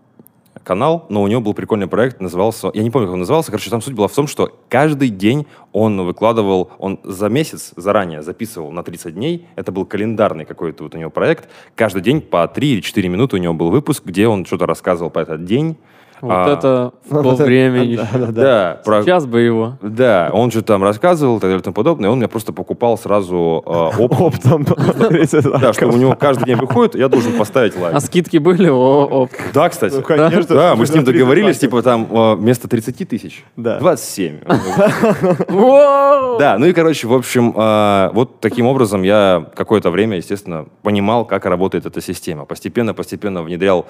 [0.66, 3.70] канал, но у него был прикольный проект, назывался, я не помню, как он назывался, короче,
[3.70, 8.72] там суть была в том, что каждый день он выкладывал, он за месяц заранее записывал
[8.72, 12.68] на 30 дней, это был календарный какой-то вот у него проект, каждый день по 3
[12.68, 15.76] или 4 минуты у него был выпуск, где он что-то рассказывал по этот день.
[16.22, 18.07] Вот А, это в то время да, еще.
[18.12, 18.33] да, да.
[18.33, 19.79] Да, про- Сейчас бы его.
[19.83, 22.52] да, он же там рассказывал и так далее и тому подобное, и он мне просто
[22.52, 24.26] покупал сразу э, оптом.
[24.26, 24.64] Оптом.
[25.61, 27.94] Да, что у него каждый день выходит, я должен поставить лайк.
[27.94, 28.68] А скидки были?
[28.68, 28.74] О,
[29.24, 29.29] о.
[29.52, 29.94] Да, кстати.
[29.94, 30.55] Ну, конечно.
[30.55, 33.79] Да, мы с ним За 30 договорились, типа там э, вместо 30 тысяч, Да.
[33.79, 34.38] 27.
[35.48, 36.38] Воу!
[36.38, 41.24] Да, ну и, короче, в общем, э, вот таким образом я какое-то время, естественно, понимал,
[41.24, 42.44] как работает эта система.
[42.44, 43.87] Постепенно-постепенно внедрял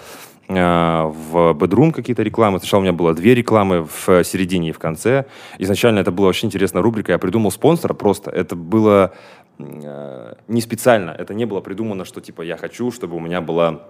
[0.49, 2.59] э, в Bedroom какие-то рекламы.
[2.59, 5.27] Сначала у меня было две рекламы в середине и в конце.
[5.59, 7.13] Изначально это была очень интересная рубрика.
[7.13, 8.31] Я придумал спонсора просто.
[8.31, 9.13] Это было
[9.59, 11.11] э, не специально.
[11.11, 13.83] Это не было придумано, что типа я хочу, чтобы у меня была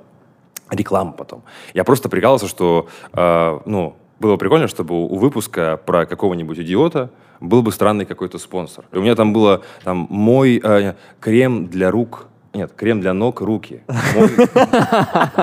[0.70, 1.42] реклама потом.
[1.74, 7.10] Я просто прикалывался, что, э, ну, было прикольно, чтобы у выпуска про какого-нибудь идиота
[7.40, 8.86] был бы странный какой-то спонсор.
[8.92, 12.28] И у меня там было там мой э, крем для рук.
[12.56, 13.82] Нет, крем для ног, руки.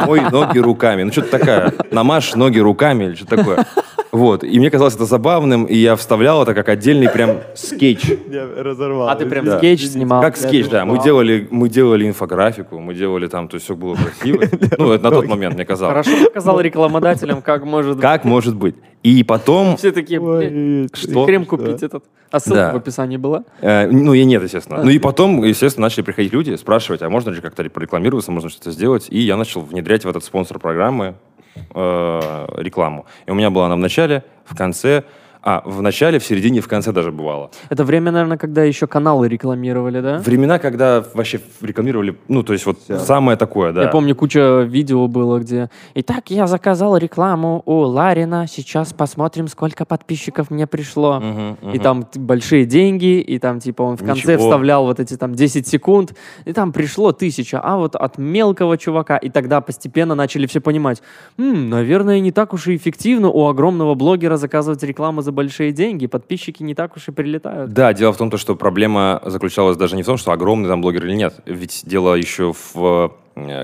[0.07, 1.03] Мой, ноги руками.
[1.03, 1.71] Ну, что-то такая.
[1.91, 3.65] Намажь ноги руками или что-то такое.
[4.13, 4.43] Вот.
[4.43, 8.11] И мне казалось это забавным, и я вставлял это как отдельный прям скетч.
[8.29, 9.09] Я разорвал.
[9.09, 9.57] А ты прям Да.
[9.57, 10.21] скетч снимал?
[10.21, 10.85] Как скетч, да.
[10.85, 14.43] Мы делали, мы делали инфографику, мы делали там, то есть все было красиво.
[14.77, 16.05] Ну, это на тот момент мне казалось.
[16.05, 18.75] Хорошо показал рекламодателям, как может Как может быть?
[19.01, 19.77] И потом...
[19.77, 21.25] Все такие, «Блин, Что?
[21.25, 22.05] крем купить этот.
[22.29, 23.43] А ссылка в описании была?
[23.61, 24.83] э, ну, и нет, естественно.
[24.83, 28.71] Ну и потом, естественно, начали приходить люди, спрашивать, а можно ли как-то прорекламироваться, можно что-то
[28.71, 29.07] сделать.
[29.09, 31.15] И я начал внедрять в этот спонсор программы
[31.55, 33.05] э, рекламу.
[33.25, 35.03] И у меня была она в начале, в конце,
[35.43, 37.51] а, в начале, в середине, в конце даже бывало.
[37.69, 40.17] Это время, наверное, когда еще каналы рекламировали, да?
[40.19, 43.81] Времена, когда вообще рекламировали, ну, то есть вот самое такое, да.
[43.83, 49.83] Я помню, куча видео было, где «Итак, я заказал рекламу у Ларина, сейчас посмотрим, сколько
[49.85, 51.19] подписчиков мне пришло».
[51.19, 51.79] Мгм, И мгм.
[51.79, 54.43] там большие деньги, и там типа он в конце Ничего.
[54.43, 59.17] вставлял вот эти там 10 секунд, и там пришло тысяча, а вот от мелкого чувака.
[59.17, 61.01] И тогда постепенно начали все понимать,
[61.37, 66.07] «М, наверное, не так уж и эффективно у огромного блогера заказывать рекламу за большие деньги,
[66.07, 67.73] подписчики не так уж и прилетают.
[67.73, 70.81] Да, дело в том, то, что проблема заключалась даже не в том, что огромный там
[70.81, 71.35] блогер или нет.
[71.45, 73.13] Ведь дело еще в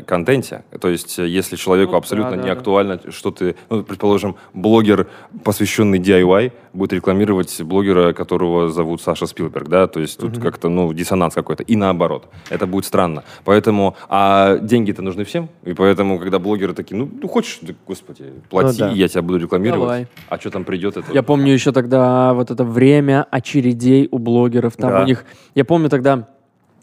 [0.06, 0.64] контенте.
[0.80, 2.54] То есть, э, если человеку Ну, абсолютно да, не да, да.
[2.54, 5.08] актуально, что ты, ну, предположим, блогер,
[5.44, 10.92] посвященный DIY, будет рекламировать блогера, которого зовут Саша Спилберг, да, то есть тут как-то, ну,
[10.94, 11.64] диссонанс какой-то.
[11.64, 12.28] И наоборот.
[12.50, 13.24] Это будет странно.
[13.46, 18.26] Поэтому, а деньги-то нужны всем, и поэтому, когда блогеры такие, ну, ну хочешь, да, господи,
[18.50, 18.90] плати, да.
[18.90, 19.82] я тебя буду рекламировать.
[19.82, 20.08] Давай.
[20.30, 21.12] А что там придет, это...
[21.14, 24.76] Я помню еще тогда вот это время очередей у блогеров.
[24.76, 25.04] Там Да.
[25.04, 26.28] у них, я помню тогда,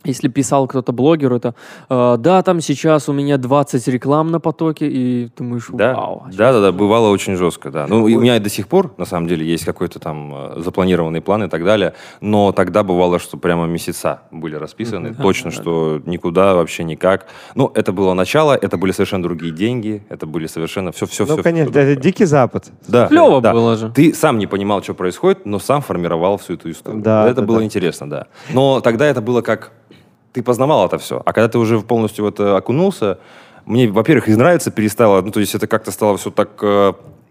[0.07, 1.55] если писал кто-то блогеру, это
[1.89, 6.23] э, да, там сейчас у меня 20 реклам на потоке, и думаешь, Да, вау.
[6.27, 7.87] а да, да, да, бывало очень жестко, да.
[7.89, 10.61] Ну, и у меня и до сих пор, на самом деле, есть какой-то там э,
[10.61, 16.01] запланированный план и так далее, но тогда бывало, что прямо месяца были расписаны, точно, что
[16.07, 17.27] никуда вообще никак.
[17.55, 21.37] Ну, это было начало, это были совершенно другие деньги, это были совершенно все-все-все.
[21.37, 22.67] Ну, конечно, это дикий запад.
[22.89, 23.53] Да, Клево да.
[23.53, 23.91] было же.
[23.95, 27.03] Ты сам не понимал, что происходит, но сам формировал всю эту историю.
[27.03, 27.65] Да, это да, было да.
[27.65, 28.27] интересно, да.
[28.53, 29.73] Но тогда это было как...
[30.37, 31.23] Ты познавал это все.
[31.25, 33.19] А когда ты уже полностью в это окунулся,
[33.65, 36.63] мне, во-первых, и нравится перестало, ну, то есть это как-то стало все так...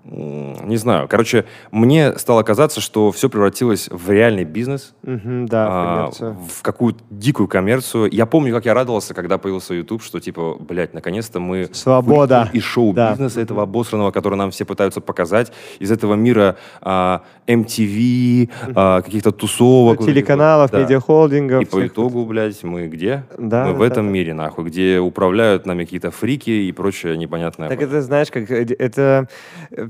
[0.05, 6.11] не знаю, короче, мне стало казаться, что все превратилось в реальный бизнес, Мгм, да, а,
[6.11, 8.09] в какую-то дикую коммерцию.
[8.11, 12.41] Я помню, как я радовался, когда появился YouTube, что типа, блядь, наконец-то мы Свобода.
[12.41, 18.49] вылетим из шоу-бизнеса этого обосранного, который нам все пытаются показать, из этого мира а, MTV,
[18.75, 20.05] а, каких-то тусовок.
[20.05, 20.81] Телеканалов, да.
[20.81, 21.63] медиахолдингов.
[21.63, 23.23] И по итогу, блядь, мы где?
[23.39, 24.11] Да, мы в да, этом да.
[24.11, 27.69] мире, нахуй, где управляют нами какие-то фрики и прочее непонятное.
[27.69, 29.27] Так это, знаешь, как э, это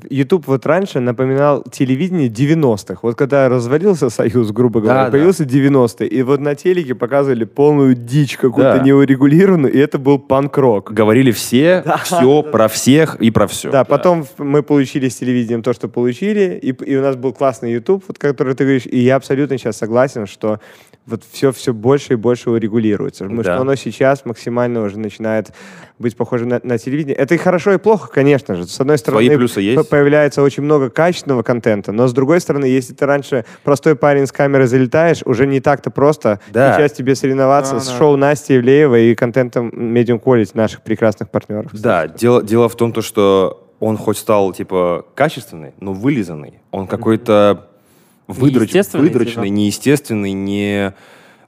[0.10, 3.00] YouTube вот раньше напоминал телевидение 90-х.
[3.02, 5.12] Вот когда развалился Союз, грубо говоря, да.
[5.12, 8.84] появился 90-й, и вот на телеке показывали полную дичь какую-то Да.
[8.84, 10.92] неурегулированную, и это был панк-рок.
[10.92, 13.72] Говорили все, все про всех и про все.
[13.72, 17.34] Да, потом в- мы получили с телевидением то, что получили, и, и у нас был
[17.34, 20.60] классный YouTube, вот, который ты говоришь, и я абсолютно сейчас согласен, что
[21.08, 23.26] вот все все больше и больше урегулируется.
[23.26, 23.54] Потому Да.
[23.54, 25.52] что оно сейчас максимально уже начинает
[25.98, 27.16] быть похоже на, на телевидение.
[27.16, 28.68] Это и хорошо, и плохо, конечно же.
[28.68, 29.90] С одной стороны, Свои плюсы есть.
[29.90, 34.32] появляется очень много качественного контента, но с другой стороны, если ты раньше простой парень с
[34.34, 36.76] камерой залетаешь, уже не так-то просто Да.
[36.78, 37.98] сейчас тебе соревноваться Да, с да.
[37.98, 41.72] шоу Насти Ивлеевой и контентом Medium Quality наших прекрасных партнеров.
[41.74, 46.60] Да, дело, дело в том, то, что он хоть стал, типа, качественный, но вылизанный.
[46.72, 47.70] Он какой-то
[48.28, 49.54] выдрач- Неестественный, выдроченный, типа.
[49.56, 50.94] неестественный, не...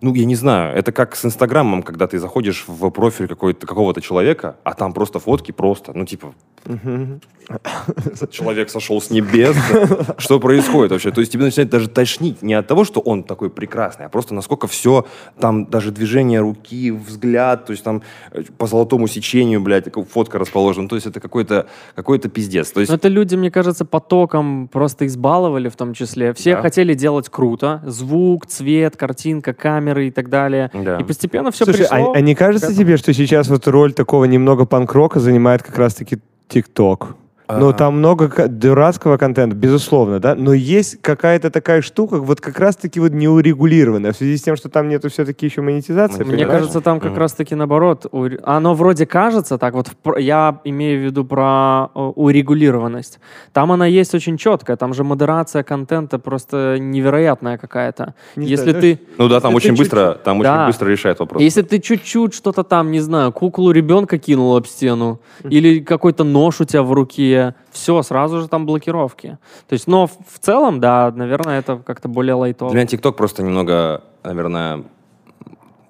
[0.02, 4.58] Ну, я не знаю, это как с Инстаграмом, когда ты заходишь в профиль какого-то человека,
[4.64, 6.34] а там просто фотки просто, ну, типа,
[8.30, 9.56] человек сошел с небес.
[10.18, 11.12] Что происходит вообще?
[11.12, 14.34] То есть тебе начинает даже тошнить не от того, что он такой прекрасный, а просто
[14.34, 15.06] насколько все,
[15.40, 20.90] там даже движение руки, взгляд, то есть там э, по золотому сечению, блядь, фотка расположена.
[20.90, 22.72] То есть это какой-то какой пиздец.
[22.72, 26.34] То есть Но это люди, мне кажется, потоком просто избаловали в том числе.
[26.34, 26.62] Все Да.
[26.62, 27.82] хотели делать круто.
[27.86, 29.54] Звук, цвет, картинка,
[29.88, 30.69] камеры и так далее.
[30.73, 30.97] Да.
[31.00, 32.12] И постепенно все Слушай, пришло.
[32.13, 36.19] а, а не кажется тебе, что сейчас вот роль такого немного панк-рока занимает как раз-таки
[36.47, 37.15] ТикТок?
[37.50, 37.74] Ну, А.
[37.74, 43.00] там много ко- дурацкого контента, безусловно, да, но есть какая-то такая штука, вот как раз-таки
[43.00, 46.24] вот неурегулированная, в связи с тем, что там нету все-таки еще монетизации.
[46.24, 46.50] Мне понимаешь?
[46.60, 48.06] кажется, там как раз-таки наоборот.
[48.44, 53.20] Оно вроде кажется так, вот я имею в виду про урегулированность.
[53.54, 58.14] Там она есть очень четкая, там же модерация контента просто невероятная какая-то.
[58.36, 60.54] Не Если знаю, ты, Ну да, там Если очень быстро, там Да.
[60.64, 61.42] очень быстро решает вопрос.
[61.42, 66.62] если ты чуть-чуть что-то там, не знаю, куклу ребенка кинул об стену, или какой-то нож
[66.62, 67.37] у тебя в руке,
[67.71, 69.38] все, сразу же там блокировки.
[69.67, 72.71] То есть, но в, целом, да, наверное, это как-то более лайтово.
[72.71, 74.84] Для меня ТикТок просто немного, наверное,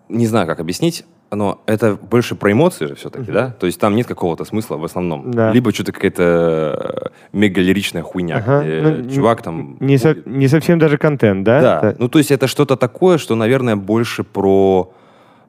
[0.09, 3.49] не знаю, как объяснить, но это больше про эмоции же все-таки, да?
[3.59, 5.31] То есть там нет какого-то смысла в основном.
[5.31, 5.51] Да.
[5.51, 8.61] Либо что-то какая-то э, мега лиричная хуйня, Ага.
[8.63, 9.75] где Ну, чувак там...
[9.81, 11.61] Не, со- не совсем даже контент, да?
[11.61, 14.93] Да, Это- ну то есть это что-то такое, что, наверное, больше про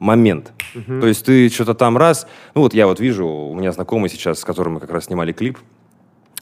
[0.00, 0.52] момент.
[1.00, 2.26] То есть ты что-то там раз...
[2.54, 5.32] Ну вот я вот вижу, у меня знакомый сейчас, с которым мы как раз снимали
[5.32, 5.58] клип,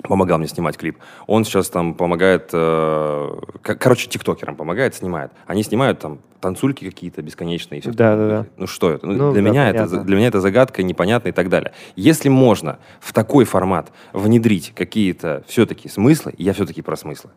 [0.03, 0.99] помогал мне снимать клип.
[1.27, 5.33] Он сейчас там помогает, э, короче, тиктокерам помогает, снимает.
[5.47, 7.79] Они снимают там танцульки какие-то бесконечные.
[7.79, 8.47] и всё Да, да, да.
[8.57, 9.05] Ну что это?
[9.05, 10.05] Ну, Ну, для, да, меня это, понятно.
[10.05, 11.73] для меня это загадка, непонятно и так далее.
[11.97, 17.31] Если можно в такой формат внедрить какие-то все-таки смыслы, я все-таки про смыслы.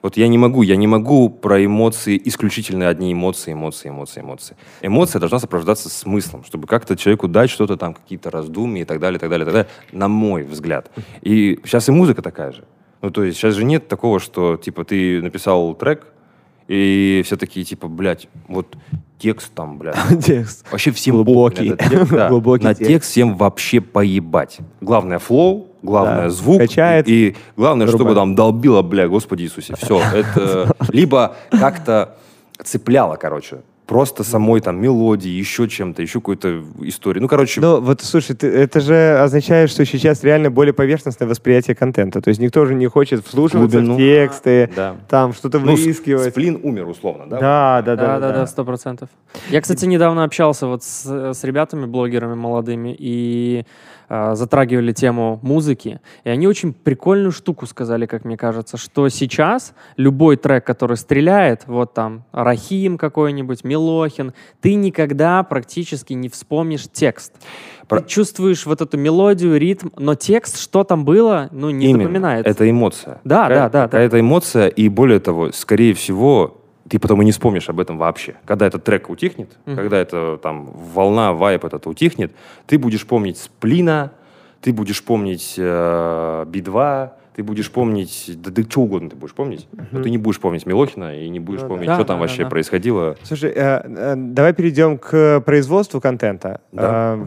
[0.00, 4.56] Вот я не могу, я не могу про эмоции, исключительно одни эмоции, эмоции, эмоции, эмоции.
[4.80, 9.18] Эмоция должна сопровождаться смыслом, чтобы как-то человеку дать что-то там, какие-то раздумья и так далее,
[9.18, 10.90] и так далее, и так далее, на мой взгляд.
[11.20, 12.64] И сейчас и музыка такая же.
[13.02, 16.06] Ну, то есть сейчас же нет такого, что, типа, ты написал трек,
[16.68, 18.76] и все такие, типа, блядь, вот
[19.18, 20.66] текст там, блядь, Текст.
[20.70, 21.70] Вообще всем Глубокий.
[21.76, 22.28] текст, да.
[22.28, 22.88] Глубокий На текст.
[22.90, 24.58] текст всем вообще поебать.
[24.80, 26.30] Главное флоу, главное Да.
[26.30, 26.58] звук.
[26.58, 27.08] Качает.
[27.08, 29.74] И, главное, чтобы там долбило, бля, Господи Иисусе.
[29.76, 30.00] Все.
[30.00, 32.16] Это либо как-то
[32.62, 33.58] цепляло, короче.
[33.86, 37.20] Просто самой там мелодии, еще чем-то, еще какой-то историей.
[37.20, 41.76] Ну, короче, Ну, вот, слушай, ты- это же означает, что сейчас реально более поверхностное восприятие
[41.76, 42.22] контента.
[42.22, 43.94] То есть никто же не хочет вслушиваться Глубину.
[43.94, 44.96] в тексты, да.
[45.08, 46.30] там что-то Ну, выискивать.
[46.30, 47.38] сплин умер, условно, да?
[47.38, 49.10] Да, да, Да, да, да, да, сто процентов.
[49.50, 53.64] Я, кстати, недавно общался вот с, с ребятами, блогерами молодыми, и
[54.34, 60.36] затрагивали тему музыки, и они очень прикольную штуку сказали, как мне кажется, что сейчас любой
[60.36, 67.32] трек, который стреляет, вот там Рахим какой-нибудь, Милохин, ты никогда практически не вспомнишь текст.
[67.88, 72.02] Про- Ты чувствуешь вот эту мелодию, ритм, но текст, что там было, ну, не Именно.
[72.04, 72.50] запоминается.
[72.50, 73.20] Это эмоция.
[73.24, 73.84] Да, да, да, да.
[73.84, 78.34] Какая-то эмоция, и более того, скорее всего, ты потом и не вспомнишь об этом вообще.
[78.44, 79.76] Когда этот трек утихнет, Мгм.
[79.76, 82.32] когда эта там волна, вайп этот утихнет,
[82.66, 84.12] ты будешь помнить сплина,
[84.60, 89.66] ты будешь помнить э, Би-2, ты будешь помнить, да, да что угодно ты будешь помнить,
[89.90, 91.74] но ты не будешь помнить Милохина и не будешь Ну да.
[91.74, 92.50] помнить, Да, что там да, вообще да, да.
[92.50, 93.16] происходило.
[93.22, 96.60] Слушай, э, э, давай перейдем к производству контента.
[96.70, 97.18] Да.
[97.18, 97.26] Э,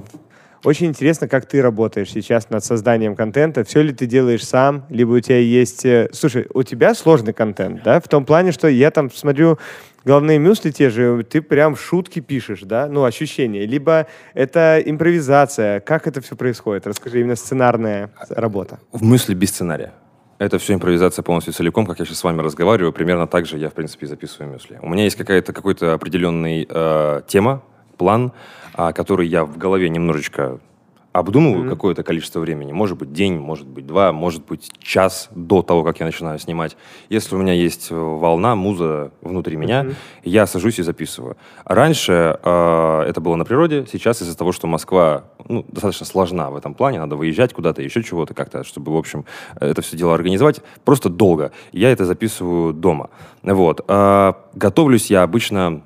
[0.64, 3.64] Очень интересно, как ты работаешь сейчас над созданием контента.
[3.64, 5.86] Все ли ты делаешь сам, либо у тебя есть...
[5.86, 8.00] э, Слушай, у тебя сложный контент, да?
[8.00, 9.60] В том плане, что я там смотрю
[10.04, 12.88] головные мюсли те же, ты прям шутки пишешь, да?
[12.88, 13.66] Ну, ощущения.
[13.66, 15.80] Либо это импровизация.
[15.80, 16.88] Как это все происходит?
[16.88, 18.80] Расскажи, именно сценарная работа.
[18.92, 19.94] В мысли без сценария.
[20.40, 22.94] Это все импровизация полностью целиком, как я сейчас с вами разговариваю.
[22.94, 24.80] Примерно так же я, в принципе, записываю мысли.
[24.82, 27.64] У меня есть какая-то какой-то определенный э, тема,
[27.98, 28.32] план,
[28.78, 30.60] который я в голове немножечко
[31.14, 31.70] обдумываю Мгм.
[31.70, 32.72] какое-то количество времени.
[32.74, 36.78] Может быть, день, может быть, два, может быть, час до того, как я начинаю снимать.
[37.10, 39.96] Если у меня есть э, волна, муза внутри меня, Мгм.
[40.24, 41.36] я сажусь и записываю.
[41.66, 46.56] Раньше э, это было на природе, сейчас из-за того, что Москва ну, достаточно сложна в
[46.56, 49.26] этом плане, надо выезжать куда-то, еще чего-то как-то, чтобы, в общем,
[49.60, 51.52] это все дело организовать, просто долго.
[51.72, 53.10] Я это записываю дома.
[53.42, 53.82] Вот.
[53.88, 55.82] А, готовлюсь я обычно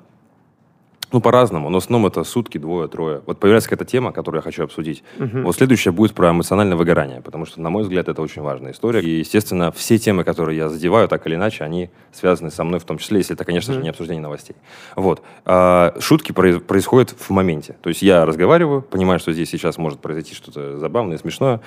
[1.12, 3.22] ну, по-разному, но основном это сутки, двое, трое.
[3.26, 5.04] Вот появляется какая-то тема, которую я хочу обсудить.
[5.18, 5.44] Мгм.
[5.44, 9.00] Вот следующая будет про эмоциональное выгорание, потому что, на мой взгляд, это очень важная история.
[9.00, 12.84] И, естественно, все темы, которые я задеваю, так или иначе, они связаны со мной в
[12.84, 13.84] том числе, если это, конечно же, Мгм.
[13.84, 14.56] не обсуждение новостей.
[14.96, 15.22] Вот.
[15.44, 17.76] А, шутки произ- происходят в моменте.
[17.82, 21.60] То есть я разговариваю, понимаю, что здесь сейчас может произойти что-то забавное, смешное,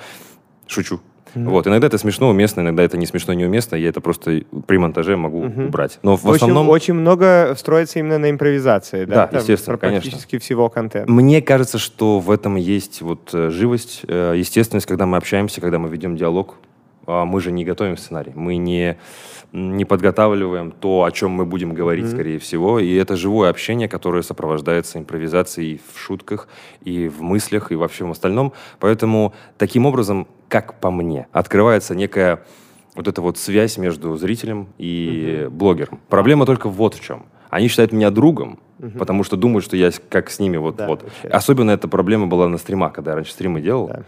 [0.66, 1.00] шучу.
[1.36, 1.50] Мгм.
[1.50, 1.66] Вот.
[1.66, 3.76] Иногда это смешно, уместно, иногда это не смешно, неуместно.
[3.76, 5.66] Я это просто при монтаже могу Мгм.
[5.66, 5.98] убрать.
[6.02, 6.70] Но в очень, основном...
[6.70, 9.14] очень много строится именно на импровизации, да?
[9.14, 10.10] Да, Там естественно, конечно.
[10.10, 11.10] Практически всего контента.
[11.10, 15.78] Мне кажется, что в этом есть вот э, живость, э, естественность, когда мы общаемся, когда
[15.78, 16.56] мы ведем диалог.
[17.06, 18.96] А Мы же не готовим сценарий, мы не,
[19.52, 22.12] не подготавливаем то, о чем мы будем говорить, Мгм.
[22.14, 22.80] скорее всего.
[22.80, 26.48] И это живое общение, которое сопровождается импровизацией в шутках,
[26.82, 28.52] и в мыслях, и во всем остальном.
[28.80, 32.42] Поэтому таким образом, как по мне, открывается некая
[32.96, 36.00] вот эта вот связь между зрителем и блогером.
[36.08, 37.26] Проблема только вот в чем.
[37.50, 38.98] Они считают меня другом, Мгм.
[38.98, 41.04] потому что думают, что я как с ними вот Да, вот.
[41.30, 43.86] Особенно эта проблема была на стримах, когда я раньше стримы делал.
[43.88, 44.02] Да.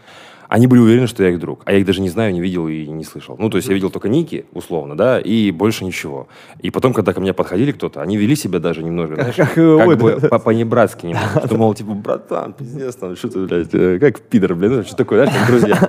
[0.48, 2.68] Они были уверены, что я их друг, а я их даже не знаю, не видел
[2.68, 3.36] и не слышал.
[3.38, 6.28] Ну, то есть я видел только ники, условно, да, и больше ничего.
[6.60, 9.58] И потом, когда ко мне подходили кто-то, они вели себя даже немного, знаешь, Как, как,
[9.58, 11.46] э, ой, бы по-небратски немного.
[11.46, 14.96] Что, мол, типа, братан, пиздец, там, что ты, блядь, э, как пидор, блин, ну, что
[14.96, 15.88] такое, знаешь, как друзья.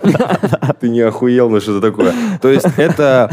[0.80, 2.14] Ты не охуел, ну, что-то такое.
[2.42, 3.30] То есть это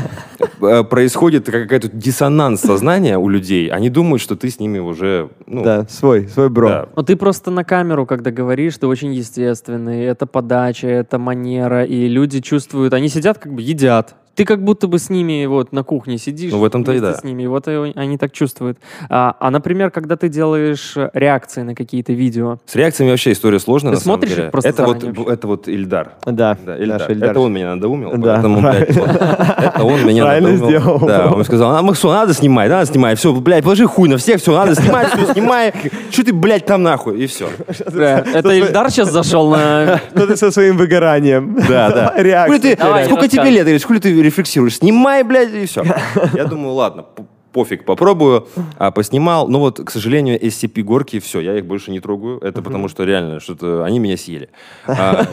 [0.60, 3.68] э, происходит какая-то диссонанс сознания у людей.
[3.68, 6.68] Они думают, что ты с ними уже, ну, Да, свой, свой бро.
[6.68, 10.04] да, Ну, ты просто на камеру, когда говоришь, ты очень естественный.
[10.04, 14.14] Это подача, это манера, и люди чувствуют, они сидят как бы едят.
[14.36, 16.52] Ты как будто бы с ними вот на кухне сидишь.
[16.52, 17.14] Ну, в этом-то и да.
[17.14, 18.78] с ними, и вот они так чувствуют.
[19.08, 23.58] А, а, например, когда ты делаешь э, реакции на какие-то видео, С реакциями вообще история
[23.58, 24.44] сложная, Ты на самом смотришь деле.
[24.46, 25.32] их просто это вот, вообще?
[25.32, 26.12] это вот Ильдар.
[26.26, 27.10] Да, Да, наш Ильдар.
[27.12, 27.30] Ильдар.
[27.30, 29.08] Это он меня надоумил, Да, поэтому, блядь, вот,
[29.58, 30.80] это он меня Правильно надоумил.
[30.80, 30.98] сделал.
[31.06, 34.42] Да, он сказал, а, Максон, надо снимать, надо снимать, все, блядь, положи хуй на всех,
[34.42, 35.72] все, надо снимать, все, снимай,
[36.10, 37.48] что ты, блядь, там нахуй, и все.
[37.66, 39.98] это Ильдар сейчас зашел на...
[40.14, 41.56] Что ты со своим выгоранием?
[41.68, 42.12] Да, да.
[42.14, 42.76] Хули Реакция.
[42.76, 45.82] ты, сколько тебе лет, хули ты рефлексируешь, снимай, блядь, и все.
[46.34, 47.06] Я думаю, ладно,
[47.56, 48.46] пофиг, попробую,
[48.76, 49.48] а, поснимал.
[49.48, 52.38] Но вот, к сожалению, SCP-горки, все, я их больше не трогаю.
[52.40, 54.50] Это потому что реально, что-то они меня съели.
[54.86, 55.24] А,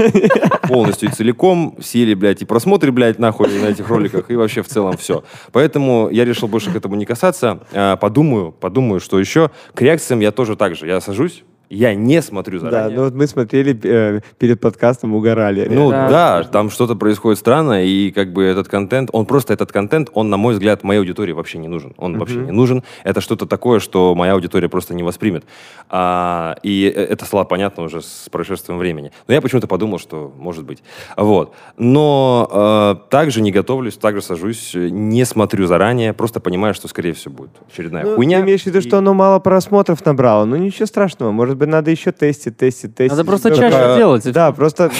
[0.67, 4.67] полностью и целиком съели, блядь, и просмотры, блядь, нахуй на этих роликах, и вообще в
[4.67, 5.23] целом все.
[5.51, 7.59] Поэтому я решил больше к этому не касаться.
[7.73, 9.51] А, подумаю, подумаю, что еще.
[9.73, 10.87] К реакциям я тоже так же.
[10.87, 11.43] Я сажусь,
[11.73, 12.97] я не смотрю Да, заранее.
[12.97, 15.67] ну вот мы смотрели э, перед подкастом, угорали.
[15.69, 19.71] Ну Да, да, там что-то происходит странно, и как бы этот контент, он просто этот
[19.71, 21.93] контент, он, на мой взгляд, моей аудитории вообще не нужен.
[21.97, 22.83] Он вообще не нужен.
[23.03, 25.45] Это что-то такое, что моя аудитория просто не воспримет.
[25.89, 29.11] А, и э- это стало понятно уже с прошествием времени.
[29.27, 30.83] Но я почему-то подумал, что может быть.
[31.17, 31.53] Вот.
[31.77, 37.33] Но э, также не готовлюсь, также сажусь, не смотрю заранее, просто понимаю, что, скорее всего,
[37.33, 38.37] будет очередная Ну, хуйня.
[38.39, 40.45] Ты имеешь в виду, И- что оно мало просмотров набрало?
[40.45, 43.11] Ну ничего страшного, может быть, надо еще тестить, тестить, тестить.
[43.11, 44.25] Надо просто Только- чаще делать.
[44.25, 44.91] и Да, просто...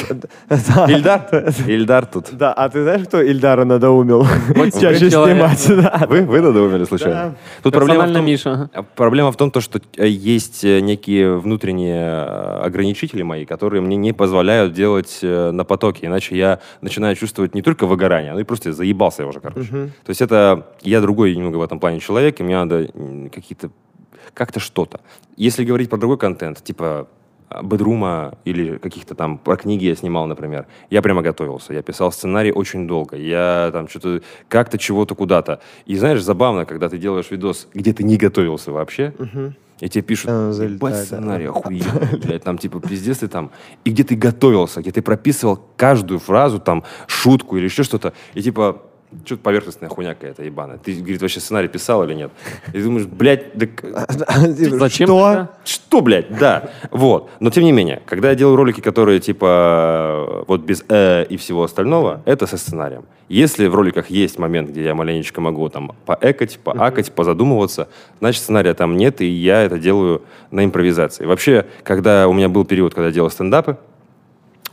[0.49, 0.86] да.
[0.89, 1.53] Ильдар?
[1.68, 2.30] Ильдар тут.
[2.32, 4.26] Да, а ты знаешь, кто Ильдара надоумил?
[4.80, 5.68] Чаще снимать.
[6.09, 7.36] Вы, вы надоумили случайно?
[7.61, 8.70] Тут проблема в Персонально том, Миша.
[8.95, 13.95] Проблема в том, то, что э, есть э, некие внутренние э, ограничители мои, которые мне
[13.95, 18.74] не позволяют делать на потоке, иначе я начинаю чувствовать не только выгорание, но и просто
[18.74, 19.70] заебался я уже, короче.
[19.70, 22.88] То есть это я другой немного в этом плане человек, и мне надо
[23.34, 23.70] какие-то
[24.34, 25.01] как-то что-то.
[25.38, 27.07] Если говорить про другой контент, типа
[27.49, 31.74] а, Бедрума или каких-то там про книги я снимал, например, я прямо готовился.
[31.74, 33.15] Я писал сценарий очень долго.
[33.15, 35.59] Я там что-то как-то чего-то куда-то.
[35.86, 39.13] И знаешь, забавно, когда ты делаешь видос, где ты не готовился вообще,
[39.80, 41.49] и тебе пишут, ебать сценарий,
[42.24, 43.51] блядь, там типа пиздец ты там.
[43.84, 48.13] И где ты готовился, где ты прописывал каждую фразу, там, шутку или еще что-то.
[48.34, 48.82] И типа,
[49.26, 50.78] что-то поверхностная хуйня какая-то ебаная.
[50.78, 52.32] Ты, говорит, вообще сценарий писал или нет?
[52.70, 53.68] И ты думаешь, блядь, да
[54.38, 55.49] Зачем Что?
[55.64, 57.30] что, блядь, да, вот.
[57.39, 61.64] Но тем не менее, когда я делаю ролики, которые типа вот без э и всего
[61.64, 63.05] остального, это со сценарием.
[63.30, 67.88] Если в роликах есть момент, где я маленечко могу там поэкать, поакать, позадумываться,
[68.20, 71.26] значит сценария там нет, и я это делаю на импровизации.
[71.26, 73.78] Вообще, когда у меня был период, когда я делал стендапы,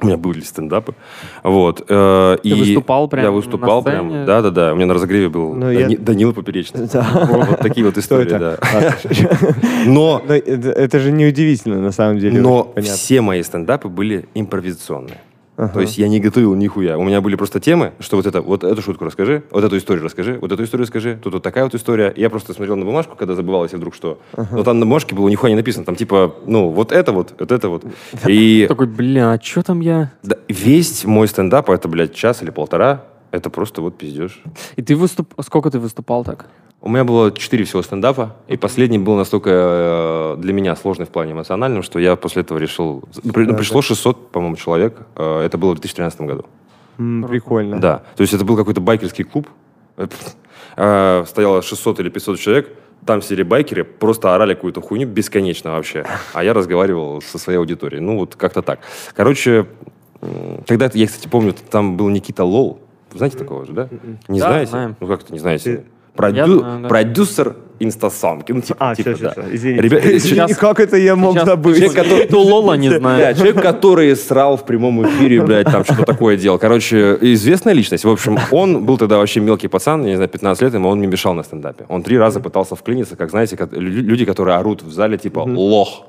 [0.03, 0.94] у меня были стендапы,
[1.42, 1.84] вот.
[1.88, 3.96] э, Ты и выступал прям Я на выступал сцене?
[3.96, 4.72] прям, да-да-да.
[4.72, 6.88] У меня на разогреве был Ну, я- Дани- Данила Поперечный.
[6.92, 7.07] Да.
[7.30, 8.59] Вот, вот такие вот истории, это?
[8.62, 8.94] да.
[9.86, 12.40] Но Но это, это же неудивительно, на самом деле.
[12.40, 15.18] но все мои стендапы были импровизационные.
[15.61, 15.74] Ага.
[15.74, 16.96] То есть я не готовил нихуя.
[16.96, 20.02] У меня были просто темы, что вот это, вот эту шутку расскажи, вот эту историю
[20.02, 22.14] расскажи, вот эту историю расскажи, тут вот такая вот история.
[22.16, 24.18] Я просто смотрел на бумажку, когда забывал, если вдруг что.
[24.36, 25.84] Но там на бумажке было нихуя не написано.
[25.84, 27.84] Там типа, ну, вот это вот, вот это вот.
[28.26, 30.12] И Такой, бля, а что там я?
[30.22, 34.43] да, весь мой стендап, это, блядь, час или полтора, это просто вот пиздеж.
[34.76, 35.35] И ты выступ...
[35.41, 36.47] Сколько ты выступал так?
[36.83, 41.11] У меня было четыре всего стендапа, и последний был настолько э, для меня сложный в
[41.11, 43.05] плане эмоциональном, что я после этого решил...
[43.22, 44.97] ну, ну, пришло 600, по-моему, человек.
[45.16, 46.47] э, Это было в 2013 году.
[46.99, 47.78] М, прикольно.
[47.81, 48.03] Да.
[48.16, 49.47] То есть это был какой-то байкерский клуб.
[50.76, 52.70] Э, Стояло 600 или 500 человек.
[53.05, 56.07] Там сидели байкеры, просто орали какую-то хуйню бесконечно вообще.
[56.33, 58.01] А я разговаривал со своей аудиторией.
[58.03, 58.81] Ну, вот как-то так.
[59.14, 59.66] Короче,
[60.66, 62.81] когда я, кстати, помню, там был Никита Лол.
[63.12, 63.88] Знаете такого же, да?
[64.28, 64.70] Не Да, знаете?
[64.70, 64.96] знаем.
[65.00, 65.84] Ну, как это не знаете?
[66.14, 66.88] Продю- Я да.
[66.88, 68.53] Продюсер инстасамки.
[68.53, 69.31] Ну, типа, А, типа, всё, да.
[69.33, 69.83] всё, всё, извините.
[69.89, 71.76] Ребя- Извини, Сейчас- как это я мог Сейчас забыть?
[71.76, 73.37] человек, который до Лола не Да, знает.
[73.37, 76.59] человек, который срал в прямом эфире, блядь, там что-то такое делал.
[76.59, 78.05] Короче, известная личность.
[78.05, 80.99] В общем, он был тогда вообще мелкий пацан, я не знаю, 15 лет ему, он
[80.99, 81.85] мне мешал на стендапе.
[81.89, 85.41] Он три раза пытался вклиниться, как, знаете, как лю- люди, которые орут в зале, типа,
[85.41, 86.07] лох.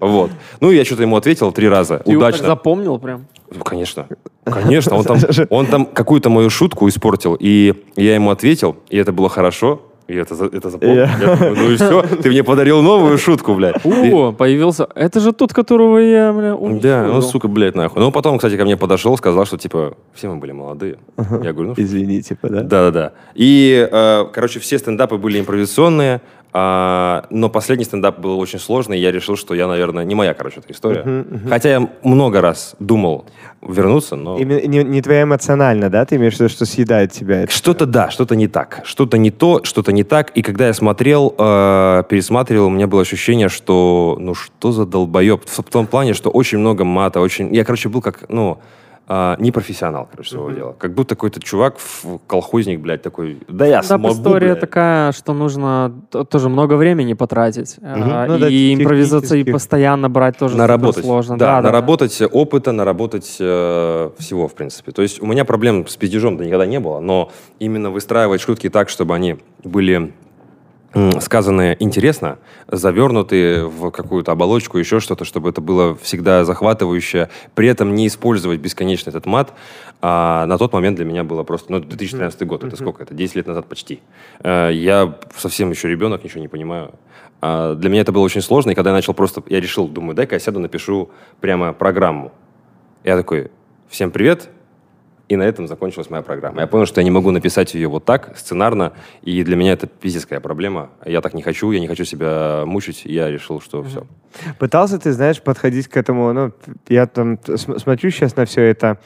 [0.00, 0.30] Вот.
[0.60, 1.98] Ну, я что-то ему ответил три раза.
[1.98, 2.46] Ты его так Удачно.
[2.46, 3.26] запомнил прям?
[3.54, 4.06] Ну, конечно.
[4.44, 4.96] Конечно.
[4.96, 5.18] Он там,
[5.50, 9.82] он там какую-то мою шутку испортил, и я ему ответил, и это было хорошо.
[10.08, 10.96] И это, за- это запомнил.
[10.96, 13.76] Я- Я думаю, ну и все, ты мне подарил новую шутку, блядь.
[13.84, 14.88] О, появился.
[14.94, 18.00] Это же тот, которого я, бля, да, ну, сука, блядь, нахуй.
[18.02, 20.96] Ну, потом, кстати, ко мне подошел, сказал, что, типа, все мы были молодые.
[21.18, 22.62] Я говорю, ну, Извини, типа, да?
[22.62, 23.12] да-да-да.
[23.34, 26.20] И, э, короче, все стендапы были импровизационные,
[26.52, 30.34] а, но последний стендап был очень сложный, и я решил, что я, наверное, не моя,
[30.34, 31.24] короче, эта история.
[31.48, 33.26] Хотя я много раз думал
[33.60, 34.38] вернуться, но...
[34.38, 36.04] Именно не, не твоя эмоционально, да?
[36.04, 37.52] Ты имеешь в виду, что съедает тебя это?
[37.52, 38.80] Что-то да, что-то не так.
[38.84, 40.30] Что-то не то, что-то не так.
[40.30, 45.42] И когда я смотрел, э, пересматривал, у меня было ощущение, что ну что за долбоеб.
[45.46, 47.54] В том плане, что очень много мата, очень...
[47.54, 48.58] Я, короче, был как, ну,
[49.08, 50.76] э, не профессионал, короче, своего дела.
[50.78, 51.76] Как будто какой-то чувак,
[52.26, 54.60] колхозник, блядь, такой, да я Стендап смогу, история блядь».
[54.60, 55.92] такая, что нужно
[56.30, 57.76] тоже много времени потратить.
[57.82, 59.52] А, Ну да, и импровизацией технических.
[59.52, 61.04] постоянно брать тоже наработать.
[61.04, 61.38] сложно.
[61.38, 64.92] Да, наработать опыта, наработать э, всего, в принципе.
[64.92, 68.88] То есть у меня проблем с пиздежом-то никогда не было, но именно выстраивать шутки так,
[68.88, 70.12] чтобы они были
[70.94, 77.68] м, сказаны интересно, завернуты в какую-то оболочку, еще что-то, чтобы это было всегда захватывающе, при
[77.68, 79.52] этом не использовать бесконечно этот мат,
[80.00, 83.02] а на тот момент для меня было просто, ну, 2013 год, это сколько?
[83.02, 84.00] Это 10 лет назад почти.
[84.40, 86.92] Э, Я совсем еще ребенок, ничего не понимаю.
[87.40, 90.14] А Для меня это было очень сложно, и когда я начал просто, я решил, думаю,
[90.14, 91.10] дай-ка я сяду, напишу
[91.40, 92.32] прямо программу.
[93.04, 93.50] Я такой,
[93.88, 94.48] всем привет,
[95.28, 96.62] и на этом закончилась моя программа.
[96.62, 99.86] Я понял, что я не могу написать ее вот так, сценарно, и для меня это
[99.86, 100.90] пиздецкая проблема.
[101.04, 104.06] Я так не хочу, я не хочу себя мучить, и я решил, что все.
[104.58, 106.52] Пытался ты, знаешь, подходить к этому, ну,
[106.88, 108.98] я там смотрю сейчас на все это,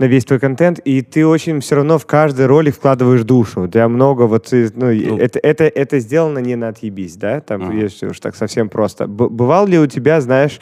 [0.00, 3.64] на весь твой контент, и ты очень все равно в каждый ролик вкладываешь душу.
[3.64, 5.18] У тебя много вот, ты, ну, Ну.
[5.18, 7.40] это, это, это сделано не на отъебись, да?
[7.42, 7.78] Там, Мгм.
[7.78, 9.06] если уж так совсем просто.
[9.06, 10.58] Б- бывал ли у тебя, знаешь,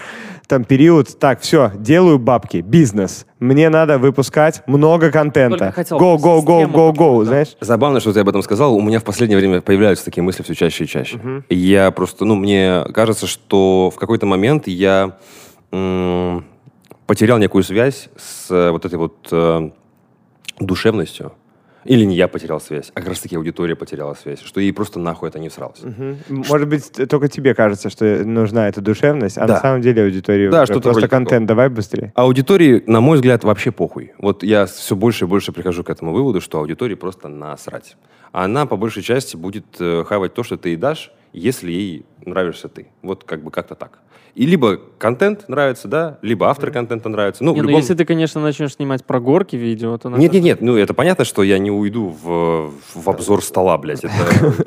[0.48, 5.72] там период, так, все, делаю бабки, бизнес, мне надо выпускать много контента.
[5.76, 7.24] Go, систему go, go, какую-то.
[7.26, 7.56] знаешь?
[7.60, 8.74] Забавно, что ты об этом сказал.
[8.74, 11.20] У меня в последнее время появляются такие мысли все чаще и чаще.
[11.48, 15.16] И я просто, ну, мне кажется, что в какой-то момент я
[15.70, 16.44] м,
[17.08, 19.70] потерял некую связь с э, вот этой вот э,
[20.60, 21.32] душевностью.
[21.84, 24.98] Или не я потерял связь, а как раз таки аудитория потеряла связь, что ей просто
[24.98, 25.80] нахуй это не всралось.
[25.82, 26.18] Мгм.
[26.28, 29.54] Может быть, только тебе кажется, что нужна эта душевность, а Да.
[29.54, 32.12] на самом деле аудитории Да, уже что-то просто контент, давай быстрее.
[32.14, 34.12] Аудитории, на мой взгляд, вообще похуй.
[34.18, 37.96] Вот я все больше и больше прихожу к этому выводу, что аудитории просто насрать.
[38.32, 42.68] Она по большей части будет э, хавать то, что ты ей дашь, если ей нравишься
[42.68, 42.88] ты.
[43.00, 44.00] Вот как бы как-то так.
[44.34, 47.42] И либо контент нравится, да, либо автор контента нравится.
[47.44, 47.80] Ну, Не, ну любом...
[47.80, 50.08] если ты, конечно, начнешь снимать про горки видео, то...
[50.10, 54.04] Нет, нет, нет, ну это понятно, что я не уйду в, в обзор стола, блядь.
[54.04, 54.14] Это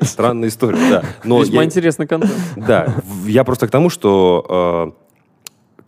[0.04, 1.04] странная история, да.
[1.24, 2.34] Но Весьма я- интересный контент.
[2.56, 2.94] да,
[3.26, 4.94] я просто к тому, что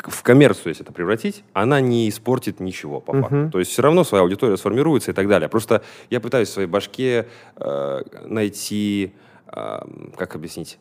[0.08, 3.50] в коммерцию, если это превратить, она не испортит ничего, по факту.
[3.50, 5.48] То есть все равно своя аудитория сформируется и так далее.
[5.48, 9.14] Просто я пытаюсь в своей башке э, найти,
[9.48, 9.78] э,
[10.16, 10.78] как объяснить,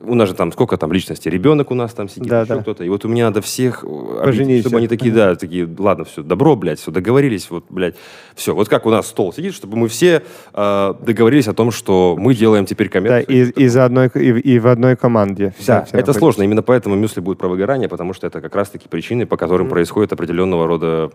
[0.00, 2.60] у нас же там сколько там личностей, ребенок у нас там сидит, Да, еще да.
[2.60, 6.04] кто-то, и вот у мне надо всех э, объединить, чтобы они такие, да, такие, ладно,
[6.04, 7.94] все, добро, блядь, все, договорились, вот, блядь,
[8.34, 8.54] все.
[8.54, 12.34] Вот как у нас стол сидит, чтобы мы все э, договорились о том, что мы
[12.34, 13.52] делаем теперь Да, коммерцию.
[13.54, 15.54] и, и, за одной, и, в- и в одной команде.
[15.58, 16.18] Все- Да, все это находятся.
[16.18, 16.42] сложно.
[16.42, 20.12] Именно поэтому мюсли будет про выгорание, потому что это как раз-таки причины, по которым происходит
[20.12, 21.10] определенного рода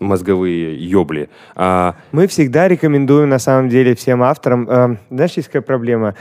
[0.00, 1.28] мозговые ёбли.
[1.54, 4.68] А, Мы всегда рекомендуем, на самом деле, всем авторам.
[4.68, 6.14] э, знаешь, есть какая проблема?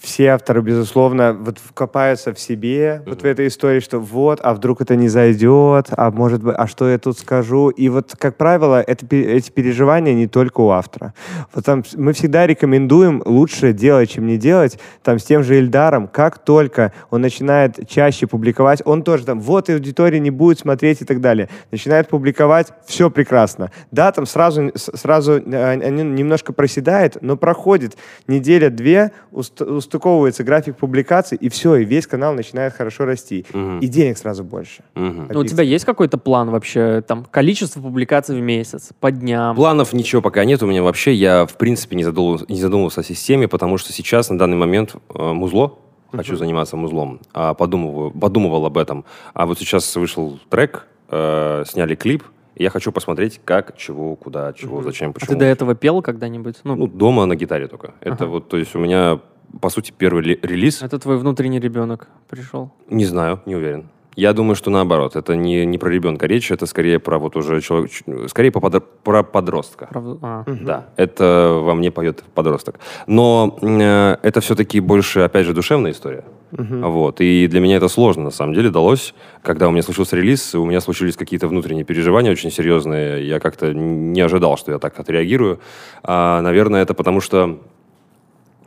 [0.00, 4.80] Все авторы, безусловно, вот копаются в себе, вот в этой истории, что вот, а вдруг
[4.80, 7.70] это не зайдет, а может быть, а что я тут скажу?
[7.70, 11.14] И вот, как правило, это, эти переживания не только у автора.
[11.52, 14.78] Вот там мы всегда рекомендуем лучше делать, чем не делать.
[15.02, 19.68] Там с тем же Эльдаром, как только он начинает чаще публиковать, он тоже там, вот,
[19.68, 21.48] и аудитория не будет смотреть и так далее.
[21.70, 23.72] Начинает публиковать, все прекрасно.
[23.90, 27.96] Да, там сразу, сразу они немножко проседает, но проходит
[28.28, 33.46] неделя-две, уст- устыковывается график публикаций, и все, и весь канал начинает хорошо расти.
[33.52, 33.78] Мгм.
[33.78, 34.82] И денег сразу больше.
[34.94, 37.02] Ну, у тебя есть какой-то план вообще?
[37.06, 39.54] Там количество публикаций в месяц, по дням?
[39.56, 41.14] Планов ничего пока нет у меня вообще.
[41.14, 44.96] Я, в принципе, не задумывался, не задумывался о системе, потому что сейчас, на данный момент,
[45.14, 45.78] э, музло.
[46.12, 47.20] Хочу заниматься музлом.
[47.34, 49.04] А, подумываю, подумывал об этом.
[49.34, 52.22] А вот сейчас вышел трек, э, сняли клип.
[52.54, 55.28] и я хочу посмотреть, как, чего, куда, чего, зачем, А почему.
[55.28, 56.56] ты до этого пел когда-нибудь?
[56.64, 57.92] Ну, Ну, дома на гитаре только.
[58.00, 58.26] Это Ага.
[58.26, 59.20] вот, то есть у меня,
[59.60, 60.82] по сути, первый ли- релиз.
[60.82, 62.70] это твой внутренний ребенок пришел.
[62.88, 63.88] Не знаю, не уверен.
[64.16, 65.14] Я думаю, что наоборот.
[65.14, 67.90] Это не, не про ребенка речь, это скорее про вот уже человек,
[68.28, 69.88] скорее по подро- про подростка.
[69.90, 70.18] Правда?
[70.22, 70.44] А.
[70.46, 72.80] Да, это во мне поет подросток.
[73.06, 76.24] Но э, это все-таки больше, опять же, душевная история.
[76.50, 77.20] Вот.
[77.20, 79.14] И для меня это сложно, на самом деле, далось.
[79.42, 83.28] Когда у меня случился релиз, у меня случились какие-то внутренние переживания очень серьезные.
[83.28, 85.60] Я как-то не ожидал, что я так отреагирую.
[86.02, 87.58] А, наверное, это потому что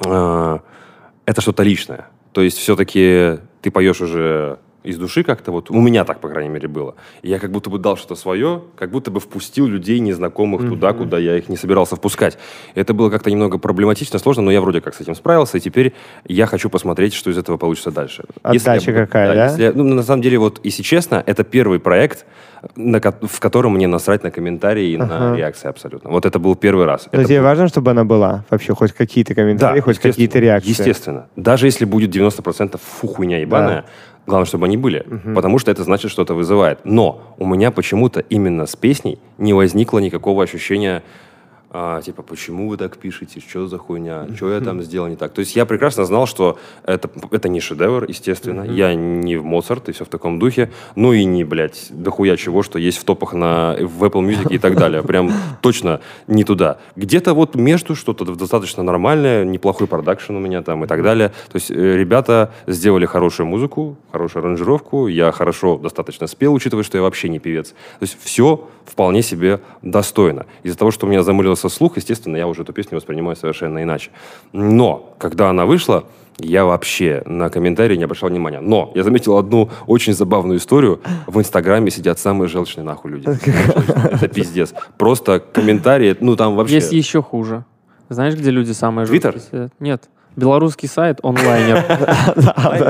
[0.06, 0.60] э,
[1.30, 2.08] это что-то личное.
[2.32, 6.50] То есть все-таки ты поешь уже из души как-то, вот у меня так, по крайней
[6.50, 6.96] мере, было.
[7.22, 10.94] И я как будто бы дал что-то свое, как будто бы впустил людей незнакомых туда,
[10.94, 12.38] куда я их не собирался впускать.
[12.76, 15.94] Это было как-то немного проблематично, сложно, но я вроде как с этим справился, и теперь
[16.26, 18.24] я хочу посмотреть, что из этого получится дальше.
[18.52, 19.46] Если я Отдача какая, да?
[19.48, 22.26] если я- ну, на самом деле, вот, если честно, это первый проект,
[22.76, 25.36] на в котором мне насрать на комментарии и на Ага.
[25.38, 26.10] реакции абсолютно.
[26.10, 27.08] Вот это был первый раз.
[27.12, 28.44] Но Это тебе был- важно, чтобы она была?
[28.50, 30.70] Вообще хоть какие-то комментарии, хоть естественно, какие-то реакции?
[30.70, 31.28] Естественно.
[31.38, 33.86] Даже если будет 90% фу, хуйня ебаная,
[34.30, 35.06] главное, чтобы они были.
[35.36, 36.80] Потому что это значит, что-то вызывает.
[36.86, 41.04] Но у меня почему-то именно с песней не возникло никакого ощущения,
[41.72, 45.34] а, типа, почему вы так пишете, что за хуйня, что я там сделал не так.
[45.34, 48.64] То есть я прекрасно знал, что это, это не шедевр, естественно.
[48.64, 50.72] Я не в Моцарт и все в таком духе.
[50.96, 54.58] Ну и не, блядь, дохуя чего, что есть в топах на, в Apple Music и
[54.58, 55.04] так далее.
[55.04, 56.80] Прям точно не туда.
[56.96, 61.30] Где-то вот между что-то достаточно нормальное, неплохой продакшн у меня там и так далее.
[61.52, 66.98] То есть э, ребята сделали хорошую музыку, хорошую аранжировку, я хорошо достаточно спел, учитывая, что
[66.98, 67.70] я вообще не певец.
[67.70, 70.46] То есть все вполне себе достойно.
[70.64, 71.22] Из-за того, что у меня
[71.60, 74.12] замылился слух, естественно, я уже эту песню воспринимаю совершенно иначе.
[74.54, 76.04] Но, когда она вышла,
[76.40, 78.62] я вообще на комментарии не обращал внимания.
[78.62, 81.02] Но я заметил одну очень забавную историю.
[81.28, 83.28] В Инстаграме сидят самые желчные нахуй люди.
[83.28, 84.74] Это пиздец.
[84.98, 86.76] Просто комментарии, ну там вообще...
[86.76, 87.64] Есть еще хуже.
[88.10, 89.34] Знаешь, где люди самые Твиттер?
[89.34, 89.74] жуткие сидят?
[89.80, 90.10] Нет.
[90.36, 91.84] Белорусский сайт онлайнер.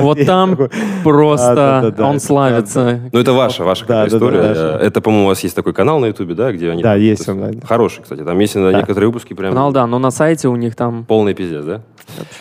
[0.00, 0.56] Вот там
[1.02, 3.00] просто Да-да-да-да, он славится.
[3.12, 4.78] Ну, это ваша, ваша какая-то история.
[4.80, 6.82] Это, по-моему, у вас есть такой канал на Ютубе, да, где они...
[6.82, 7.60] Да, есть онлайн.
[7.60, 8.22] Хороший, кстати.
[8.22, 11.04] Там есть некоторые выпуски прям Канал, да, но на сайте у них там...
[11.04, 11.80] полный пиздец, да?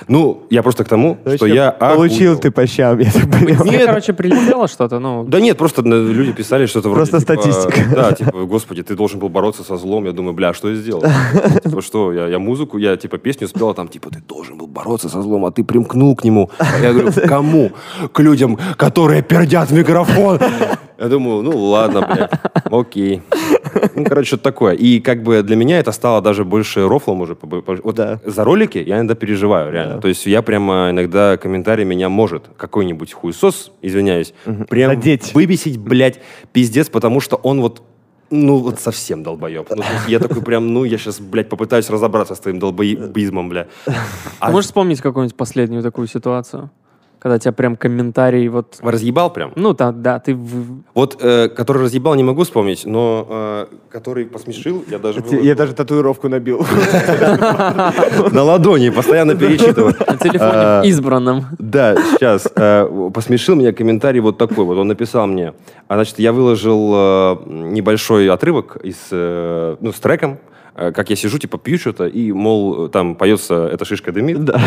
[0.08, 2.40] Ну, я просто к тому, что Точно, я Получил охуел.
[2.40, 3.68] ты по щам, я так понимаю.
[3.68, 5.24] Тебе, короче, прилетело что-то, ну...
[5.24, 7.10] Да нет, просто э, люди писали что-то вроде...
[7.12, 7.96] Просто типа, статистика.
[7.96, 10.06] Да, типа, господи, ты должен был бороться со злом.
[10.06, 11.04] Я думаю, бля, что я сделал?
[11.64, 14.68] Типа, что, я, я музыку, я, типа, песню спел, а там, типа, ты должен был
[14.68, 16.50] бороться со злом, а ты примкнул к нему.
[16.82, 17.72] Я говорю, к кому?
[18.12, 20.40] К людям, которые пердят в микрофон.
[21.00, 22.32] Я думаю, ну ладно, блядь,
[22.66, 23.22] окей.
[23.96, 24.74] Ну, короче, что-то такое.
[24.74, 27.38] И как бы для меня это стало даже больше рофлом уже.
[27.42, 28.20] Вот Да.
[28.26, 30.02] за ролики я иногда переживаю, реально.
[30.02, 34.34] То есть я прямо иногда комментарий меня может какой-нибудь хуесос, извиняюсь,
[34.70, 35.34] прям Задеть.
[35.34, 36.20] выбесить, блядь,
[36.52, 37.82] пиздец, потому что он вот
[38.32, 39.70] ну, вот совсем долбоеб.
[39.76, 43.68] Ну, я такой прям, ну, я сейчас, блядь, попытаюсь разобраться с твоим долбоебизмом, бля.
[44.40, 46.70] А Можешь вспомнить какую-нибудь последнюю такую ситуацию?
[47.20, 48.78] Когда тебя прям комментарий вот...
[48.82, 49.52] Разъебал прям?
[49.58, 50.38] Ну, да, да, ты...
[50.94, 55.22] Вот, э, который разъебал, не могу вспомнить, но э, который посмешил, я даже...
[55.42, 56.60] Я выложил даже татуировку набил.
[58.32, 59.94] на ладони постоянно перечитываю.
[60.00, 61.46] На телефоне А, избранном.
[61.60, 62.48] Да, сейчас.
[62.56, 64.78] э, посмешил меня комментарий вот такой вот.
[64.78, 65.54] Он написал мне.
[65.90, 70.38] А, значит, я выложил э, небольшой отрывок из, э, ну, с треком,
[70.76, 74.62] как я сижу, типа, пью что-то, и, мол, там поется «Эта шишка дымит», да,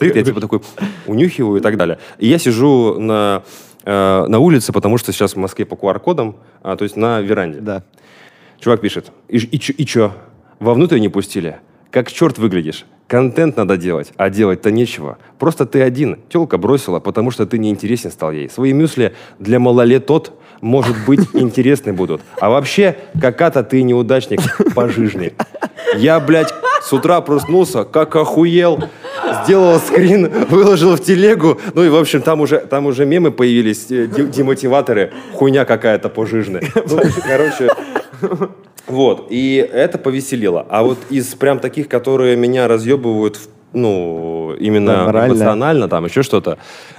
[0.00, 0.60] я типа такой
[1.06, 1.98] унюхиваю и так далее.
[2.18, 3.42] И я сижу на,
[3.84, 7.60] э, на улице, потому что сейчас в Москве по QR-кодам, а, то есть на веранде.
[7.60, 7.82] Да.
[8.60, 10.12] Чувак пишет, и, и, чё- и чё,
[10.60, 11.58] вовнутрь не пустили?
[11.90, 12.84] Как черт выглядишь?
[13.06, 15.16] Контент надо делать, а делать-то нечего.
[15.38, 16.18] Просто ты один.
[16.28, 18.50] Телка бросила, потому что ты неинтересен стал ей.
[18.50, 22.20] Свои мюсли для малолетот, может быть, интересны будут.
[22.38, 24.40] А вообще, какая-то ты неудачник
[24.74, 25.32] пожижный.
[25.96, 28.84] Я, блядь, с утра проснулся, как охуел,
[29.44, 31.58] сделал скрин, выложил в телегу.
[31.72, 35.12] Ну и, в общем, там уже, там уже мемы появились, э, де- демотиваторы.
[35.32, 36.62] Хуйня какая-то пожижная.
[36.74, 37.70] Ну, короче,
[38.90, 40.66] вот, и это повеселило.
[40.68, 45.32] А вот из прям таких, которые меня разъебывают, в- ну, Да, именно морально.
[45.34, 46.56] эмоционально, там еще что-то,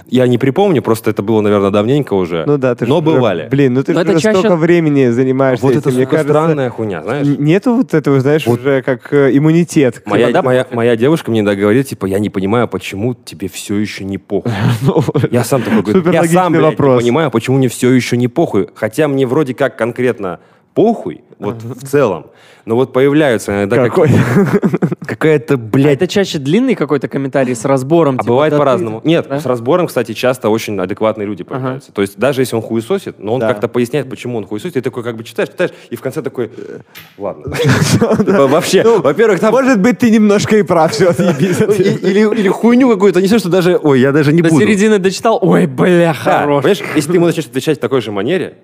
[0.08, 2.44] я не припомню, просто это было, наверное, давненько уже.
[2.46, 3.48] Ну да, ты Но уже- бывали.
[3.50, 5.80] Блин, ну ты Но же уже чаще- столько времени занимаешься вот этим.
[5.80, 7.26] это, Мне сука, кажется, странная хуйня, знаешь?
[7.40, 8.60] Нету вот этого, знаешь, Вот.
[8.60, 10.04] уже как э, иммунитет.
[10.06, 13.76] Моя, Вода моя, моя девушка мне иногда говорит, типа, я не понимаю, почему тебе все
[13.76, 14.52] еще не похуй.
[15.32, 18.68] Я сам такой говорю, я сам, блядь, не понимаю, почему мне все еще не похуй.
[18.76, 20.40] Хотя мне вроде как конкретно
[20.76, 22.28] похуй, вот в целом.
[22.66, 24.12] Но вот появляются иногда Какой?
[25.06, 28.16] какая-то, А блядь, это чаще длинный какой-то комментарий с разбором?
[28.16, 29.02] А типа, бывает да по-разному.
[29.04, 29.40] Нет, Да?
[29.40, 31.92] с разбором, кстати, часто очень адекватные люди появляются.
[31.92, 33.48] То есть даже если он хуесосит, но он Да.
[33.48, 36.52] как-то поясняет, почему он хуесосит, ты такой как бы читаешь, читаешь, и в конце такой,
[36.56, 36.80] «Э,
[37.18, 37.56] ладно.
[38.18, 39.52] Типа, Вообще, во-первых, там...
[39.52, 43.80] Может быть, ты немножко и прав, все, ну, и- Или хуйню какую-то несешь, что даже...
[43.82, 44.62] Ой, я даже не До буду.
[44.62, 46.62] середины дочитал, ой, бля, хорош.
[46.64, 48.56] понимаешь, если ты ему начнешь отвечать в такой же манере,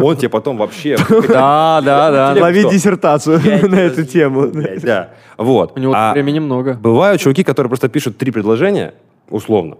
[0.00, 0.96] он тебе потом вообще...
[1.28, 2.23] Да, да, да.
[2.32, 4.50] Лови диссертацию на эту тему.
[4.82, 5.76] Да, вот.
[5.76, 6.74] У него А времени много.
[6.74, 8.94] Бывают чуваки, которые просто пишут три предложения,
[9.28, 9.76] условно,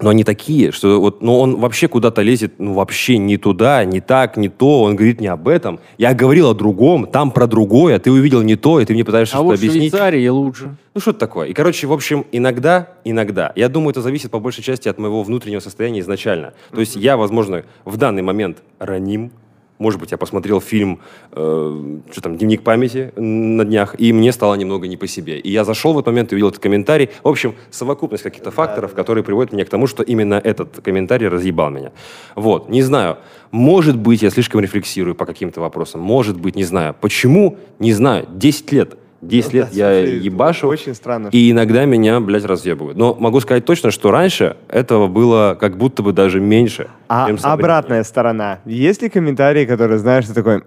[0.00, 4.00] но они такие, что вот, ну, он вообще куда-то лезет, ну, вообще не туда, не
[4.00, 5.80] так, не то, он говорит не об этом.
[5.96, 9.34] Я говорил о другом, там про другое, ты увидел не то, и ты мне пытаешься
[9.34, 9.90] А что-то вот в объяснить.
[9.90, 10.76] Швейцарии лучше.
[10.94, 11.48] Ну, что-то такое.
[11.48, 15.22] И, короче, в общем, иногда, иногда, я думаю, это зависит по большей части от моего
[15.24, 16.54] внутреннего состояния изначально.
[16.70, 19.32] То есть я, возможно, в данный момент раним,
[19.78, 21.00] может быть, я посмотрел фильм,
[21.32, 25.38] э, что там, «Дневник памяти» на днях, и мне стало немного не по себе.
[25.38, 27.10] И я зашел в этот момент и увидел этот комментарий.
[27.22, 31.70] В общем, совокупность каких-то факторов, которые приводят меня к тому, что именно этот комментарий разъебал
[31.70, 31.92] меня.
[32.34, 33.18] Вот, не знаю.
[33.50, 36.00] Может быть, я слишком рефлексирую по каким-то вопросам.
[36.00, 36.94] Может быть, не знаю.
[37.00, 37.56] Почему?
[37.78, 38.26] Не знаю.
[38.30, 38.98] 10 лет.
[39.20, 40.68] 10 лет я Слушай, ебашу.
[40.68, 41.28] Очень странно.
[41.32, 42.96] И иногда меня, блядь, разъебывают.
[42.96, 46.88] Но могу сказать точно, что раньше этого было как будто бы даже меньше.
[47.08, 48.60] А обратная сторона.
[48.64, 50.62] Есть ли комментарии, которые знаешь, ты такой,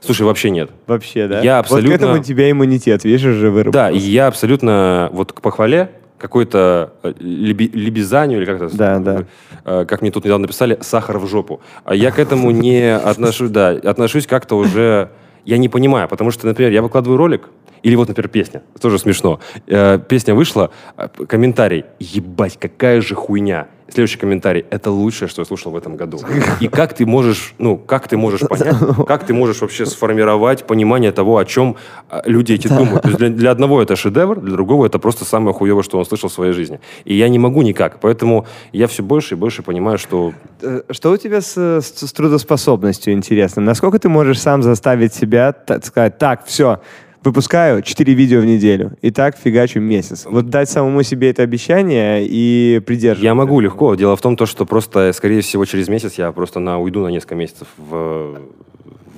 [0.00, 0.70] Слушай, вообще нет.
[0.86, 1.40] вообще, да?
[1.42, 3.90] Я Вот абсолютно- к этому у тебя иммунитет, видишь, уже выработался.
[3.90, 8.76] Да, и я абсолютно вот к похвале какой-то э, леби- лебезанию, или как это?
[8.76, 9.24] Да, да.
[9.64, 11.60] э, Как мне тут недавно написали, сахар в жопу.
[11.84, 15.10] А я к этому не отношусь, да, отношусь как-то уже,
[15.50, 17.50] я не понимаю, потому что, например, я выкладываю ролик,
[17.82, 19.40] или вот, например, песня, тоже смешно.
[19.66, 23.66] Э, Песня вышла, э, комментарий, ебать, какая же хуйня.
[23.92, 26.20] Следующий комментарий, это лучшее, что я слушал в этом году.
[26.60, 28.76] И как ты можешь, ну, как ты можешь понять,
[29.06, 31.76] как ты можешь вообще сформировать понимание того, о чем
[32.08, 33.02] а, люди эти думают.
[33.02, 36.04] То есть для, для одного это шедевр, для другого это просто самое хуевое, что он
[36.06, 36.80] слышал в своей жизни.
[37.04, 37.98] И я не могу никак.
[38.00, 40.32] Поэтому я все больше и больше понимаю, что
[40.62, 43.62] Э, Что у тебя с, с- с трудоспособностью, интересно?
[43.62, 46.80] Насколько ты можешь сам заставить себя так сказать, так, все,
[47.22, 50.26] выпускаю 4 видео в неделю, и так фигачу месяц.
[50.26, 53.24] Вот дать самому себе это обещание и придерживаться.
[53.24, 53.94] я могу легко.
[53.94, 57.08] Дело в том, то, что просто, скорее всего, через месяц я просто на, уйду на
[57.08, 58.38] несколько месяцев в,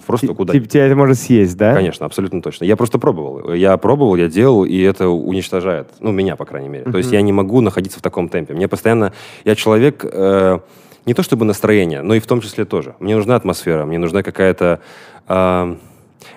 [0.07, 1.75] просто куда Типа тебя это может съесть, да?
[1.75, 2.65] Конечно, абсолютно точно.
[2.65, 3.55] Я просто пробовал.
[3.55, 5.89] Я пробовал, я делал, и это уничтожает.
[6.01, 6.91] Ну, меня, по крайней мере.
[6.91, 8.55] То есть я не могу находиться в таком темпе.
[8.55, 9.13] Мне постоянно...
[9.45, 10.05] Я человек...
[10.05, 10.59] э,
[11.07, 12.95] не то чтобы настроение, но и в том числе тоже.
[13.01, 14.81] Мне нужна атмосфера, мне нужна какая-то...
[15.29, 15.77] э,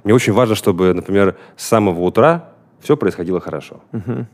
[0.04, 2.50] мне очень важно, чтобы, например, с самого утра
[2.86, 3.82] все происходило хорошо.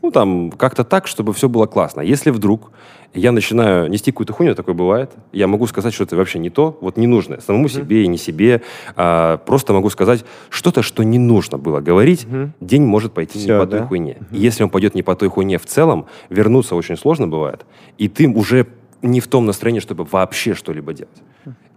[0.02, 2.02] Ну, там, как-то так, чтобы все было классно.
[2.02, 2.70] Если вдруг
[3.14, 6.76] я начинаю нести какую-то хуйню, такое бывает, я могу сказать, что это вообще не то,
[6.80, 8.60] вот не нужно, самому себе и не себе,
[8.96, 12.26] а, просто могу сказать что-то, что не нужно было говорить,
[12.60, 13.86] день может пойти Всё, не по той да?
[13.86, 14.18] хуйне.
[14.30, 17.64] И если он пойдет не по той хуйне в целом, вернуться очень сложно бывает,
[17.96, 18.66] и ты уже
[19.02, 21.22] не в том настроении, чтобы вообще что-либо делать.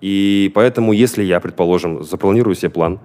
[0.02, 3.00] И поэтому, если я, предположим, запланирую себе план,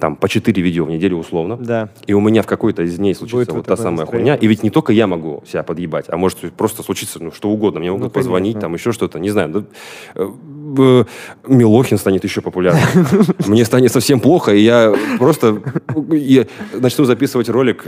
[0.00, 1.90] там по 4 видео в неделю условно, Да.
[2.06, 4.32] и у меня в какой-то из дней случится Будет вот та самая настроение.
[4.34, 7.50] хуйня, и ведь не только я могу себя подъебать, а может просто случиться ну, что
[7.50, 7.80] угодно.
[7.80, 8.60] Мне могут Ну, позвонить, конечно.
[8.62, 9.48] там еще что-то, не знаю.
[9.50, 9.64] да, э,
[10.16, 10.28] э,
[11.46, 12.82] Милохин станет еще популярным.
[13.46, 15.60] Мне станет совсем плохо, и я просто
[16.10, 17.86] я начну записывать ролик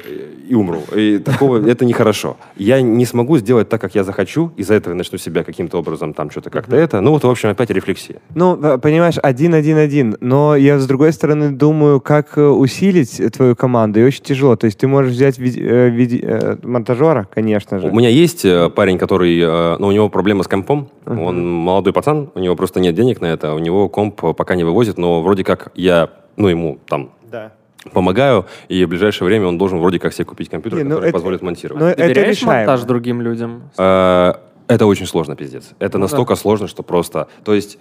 [0.48, 0.82] и умру.
[0.94, 2.36] И такого, это нехорошо.
[2.56, 6.14] Я не смогу сделать так, как я захочу, из-за этого я начну себя каким-то образом
[6.14, 7.00] там что-то как-то это.
[7.00, 8.16] Ну вот, в общем, опять рефлексия.
[8.34, 10.16] Ну, э, понимаешь, один-один-один.
[10.20, 14.00] Но я, с другой стороны, думаю, как э, усилить твою команду.
[14.00, 14.56] И очень тяжело.
[14.56, 17.88] То есть ты можешь взять виде- э, монтажера, конечно же.
[17.88, 20.88] У меня есть парень, который, ну, у него проблема с компом.
[21.06, 24.64] Он молодой пацан, у него просто нет денег на это, у него комп пока не
[24.64, 27.52] вывозит, но вроде как я, ну, ему там Да.
[27.92, 31.08] помогаю, и в ближайшее время он должен вроде как себе купить компьютер, Не, ну который
[31.08, 31.82] это- позволит монтировать.
[31.82, 32.56] Ну, это Доверяешь решаемо.
[32.58, 33.62] монтаж другим людям?
[33.78, 34.34] Э,
[34.68, 35.70] Это очень сложно, пиздец.
[35.80, 36.10] Это Ну да.
[36.10, 37.26] настолько сложно, что просто...
[37.44, 37.78] То есть,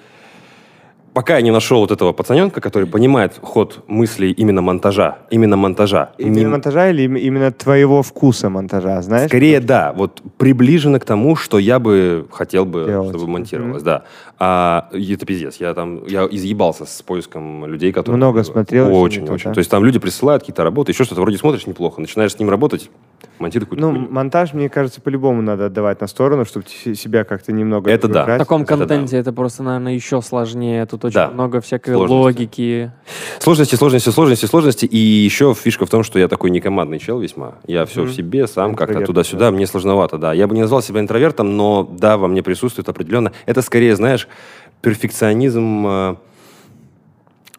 [1.14, 6.10] пока я не нашел вот этого пацаненка, который понимает ход мыслей именно монтажа, именно монтажа.
[6.18, 9.28] Именно не- монтажа или им- именно твоего вкуса монтажа, знаешь?
[9.30, 13.10] Скорее, да, вот приближено к тому, что я бы хотел бы, Делать.
[13.10, 14.04] чтобы монтировалось, да.
[14.44, 15.58] А это пиздец.
[15.58, 18.18] Я там, я изъебался с поиском людей, которые...
[18.18, 19.50] Много смотрел, Очень, очень.
[19.50, 19.54] да?
[19.54, 22.50] То есть там люди присылают какие-то работы, еще что-то, вроде смотришь неплохо, начинаешь с ним
[22.50, 22.90] работать,
[23.38, 24.12] монтируй какую-то Ну, хуйню.
[24.12, 27.92] монтаж, мне кажется, по-любому надо отдавать на сторону, чтобы себя как-то немного...
[27.92, 28.24] Это да.
[28.26, 28.78] В таком Это да.
[28.88, 30.88] контенте это просто, наверное, еще сложнее.
[30.88, 31.30] Тут очень Да.
[31.30, 32.12] много всякой Сложности.
[32.24, 32.92] логики.
[33.38, 34.86] Сложности, сложности, сложности, сложности.
[34.86, 37.56] И еще фишка в том, что я такой некомандный чел весьма.
[37.68, 39.52] Я все в себе, сам как-то туда-сюда.
[39.52, 40.34] Мне сложновато, да.
[40.34, 43.32] Я бы не назвал себя интровертом, но да, во мне присутствует определенно.
[43.46, 44.28] Это скорее, знаешь,
[44.82, 46.16] перфекционизм э,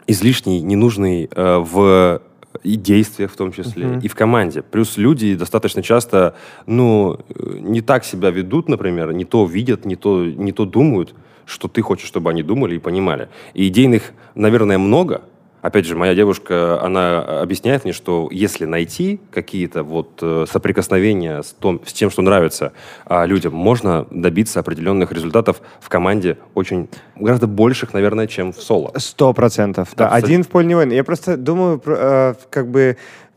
[0.07, 2.23] излишний, ненужный э, в
[2.63, 4.63] и действиях в том числе, и в команде.
[4.63, 6.35] Плюс люди достаточно часто,
[6.67, 11.15] ну, э, не так себя ведут, например, не то видят, не то, не то думают,
[11.47, 13.29] что ты хочешь, чтобы они думали и понимали.
[13.55, 15.23] И идейных, наверное, много.
[15.63, 21.53] Опять же, моя девушка, она объясняет мне, что если найти какие-то вот э, соприкосновения с,
[21.53, 22.73] том, с тем, что нравится
[23.07, 28.93] а, людям, можно добиться определенных результатов в команде очень гораздо больших, наверное, чем в соло.
[28.97, 29.91] Сто процентов.
[29.97, 30.91] Да, один в поле не воин.
[30.91, 32.97] Я просто думаю, э, как бы,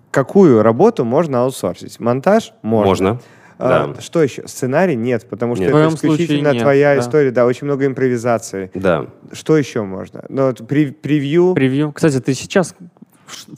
[0.09, 1.99] какую работу можно аутсорсить.
[1.99, 2.53] Монтаж?
[2.63, 2.87] Можно.
[2.87, 3.19] Можно.
[3.57, 4.01] А, да.
[4.01, 4.47] Что еще?
[4.47, 4.95] Сценарий?
[4.95, 5.73] Нет, потому что Нет.
[5.73, 7.01] Это исключительно нет, твоя да.
[7.01, 7.31] история.
[7.31, 8.69] Да, очень много импровизации.
[8.73, 9.07] Да.
[9.31, 10.25] Что еще можно?
[10.29, 11.53] Ну, вот прев- превью.
[11.53, 11.91] Превью.
[11.93, 12.75] Кстати, ты сейчас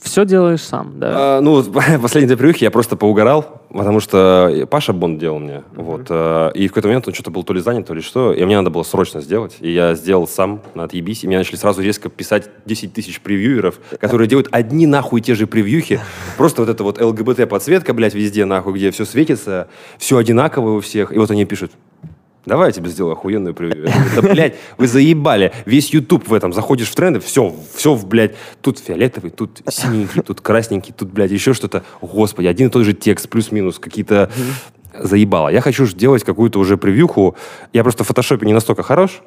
[0.02, 1.38] все делаешь сам, да?
[1.38, 5.62] А, ну, две привычки я просто поугорал, потому что Паша Бонд делал мне.
[5.74, 8.32] Вот, а, и в какой-то момент он что-то был то ли занят, то ли что,
[8.32, 9.56] и мне надо было срочно сделать.
[9.60, 13.78] И я сделал сам на отъебись, и мне начали сразу резко писать 10 тысяч превьюеров,
[14.00, 16.00] которые делают одни нахуй те же превьюхи.
[16.36, 21.12] Просто вот эта вот ЛГБТ-подсветка, блядь, везде нахуй, где все светится, все одинаковое у всех.
[21.12, 21.72] И вот они пишут,
[22.48, 23.88] Давай я тебе сделаю охуенную превью.
[24.16, 25.52] Да, блядь, вы заебали.
[25.66, 26.52] Весь YouTube в этом.
[26.52, 31.54] Заходишь в тренды, все, все, блядь, тут фиолетовый, тут синенький, тут красненький, тут, блядь, еще
[31.54, 31.84] что-то.
[32.00, 34.30] Господи, один и тот же текст, плюс-минус, какие-то...
[34.98, 35.50] Заебало.
[35.50, 37.36] Я хочу делать какую-то уже превьюху.
[37.72, 39.20] Я просто в фотошопе не настолько хорош,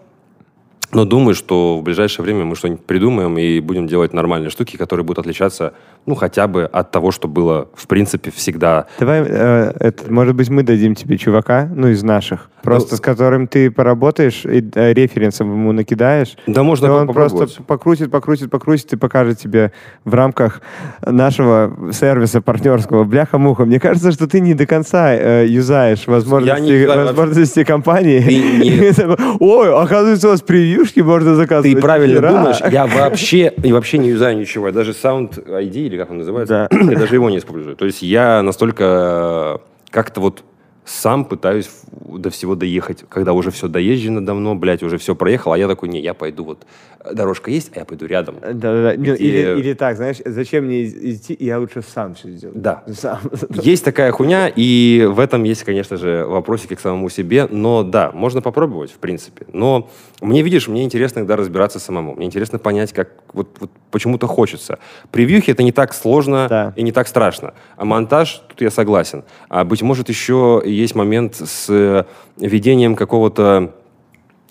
[0.93, 5.05] но думаю, что в ближайшее время мы что-нибудь придумаем и будем делать нормальные штуки, которые
[5.05, 5.73] будут отличаться,
[6.05, 8.87] ну, хотя бы от того, что было, в принципе, всегда.
[8.99, 13.01] Давай, э, это, может быть, мы дадим тебе чувака, ну, из наших, просто Ну, с
[13.01, 16.35] которым ты поработаешь и э, референсом ему накидаешь.
[16.47, 19.71] Да, можно и он просто покрутит, покрутит, покрутит и покажет тебе
[20.03, 20.61] в рамках
[21.05, 23.65] нашего сервиса партнерского бляха-муха.
[23.65, 28.19] Мне кажется, что ты не до конца э, юзаешь возможности, юзаю возможности компании.
[28.21, 28.91] Не-
[29.39, 30.41] Ой, оказывается, у вас
[30.81, 31.75] превьюшки можно заказывать.
[31.75, 32.29] Ты правильно Хера.
[32.31, 32.57] думаешь.
[32.71, 34.67] Я вообще, и вообще не юзаю ничего.
[34.67, 36.77] Я даже Sound ID, или как он называется, Да.
[36.91, 37.75] я даже его не использую.
[37.75, 39.57] То есть я настолько э,
[39.91, 40.43] как-то вот
[40.83, 45.57] сам пытаюсь до всего доехать, когда уже все доезжено давно, блядь, уже все проехал, а
[45.57, 46.65] я такой, не, я пойду вот,
[46.99, 48.35] э, дорожка есть, а я пойду рядом.
[48.41, 48.95] Да-да-да.
[48.95, 52.57] Не, Где- Или, или так, знаешь, зачем мне идти, я лучше сам все сделаю.
[52.59, 52.83] Да.
[52.93, 53.19] Сам.
[53.51, 57.47] Есть такая хуйня, и в этом есть, конечно же, вопросики к самому себе.
[57.49, 59.45] Но да, можно попробовать, в принципе.
[59.53, 62.15] Но мне, видишь, мне интересно иногда разбираться самому.
[62.15, 64.79] Мне интересно понять, как вот, вот почему-то хочется.
[65.11, 66.73] Превьюхи это не так сложно Да.
[66.75, 67.53] и не так страшно.
[67.77, 69.23] А монтаж, тут я согласен.
[69.49, 72.03] А быть может, еще есть момент с э,
[72.37, 73.73] ведением какого-то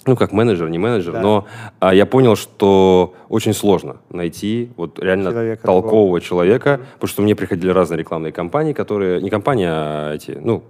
[0.07, 1.21] ну, как менеджер, не менеджер, Да.
[1.21, 1.47] но
[1.79, 7.35] а, я понял, что очень сложно найти вот реально Человека толкового человека, потому что мне
[7.37, 10.63] приходили разные рекламные компании, которые, не компании, а эти, ну,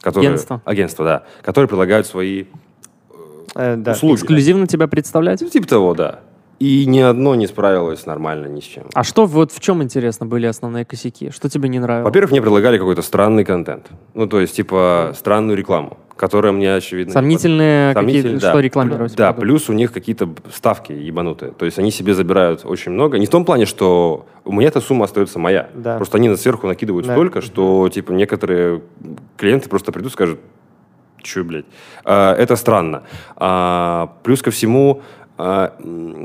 [0.00, 0.30] которые...
[0.30, 0.62] Агентства.
[0.64, 1.22] Агентства, да.
[1.42, 2.46] Которые предлагают свои
[3.54, 3.92] Э, да.
[3.92, 4.14] услуги.
[4.14, 5.40] Эксклюзивно тебя представлять?
[5.42, 6.20] Ну, типа того, да.
[6.58, 8.84] И ни одно не справилось нормально ни с чем.
[8.92, 11.30] А что вот в чем, интересно, были основные косяки?
[11.30, 12.04] Что тебе не нравилось?
[12.06, 13.86] Во-первых, мне предлагали какой-то странный контент.
[14.14, 17.10] Ну, то есть, типа, странную рекламу, которые мне, очевидно...
[17.10, 18.50] не Сомнительные Сомнительные, какие-то, да.
[18.50, 19.14] что рекламировать.
[19.14, 19.40] Да, продукт.
[19.42, 21.52] плюс у них какие-то ставки ебанутые.
[21.52, 23.18] То есть они себе забирают очень много.
[23.20, 25.68] Не в том плане, что у меня эта сумма остается моя.
[25.76, 25.96] Да.
[25.96, 27.12] Просто они на сверху накидывают Да.
[27.12, 28.82] столько, что типа некоторые
[29.36, 30.40] клиенты просто придут и скажут,
[31.22, 31.66] че, блядь.
[32.04, 33.04] А, это странно.
[33.36, 35.02] А, плюс ко всему,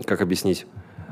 [0.06, 0.66] как объяснить?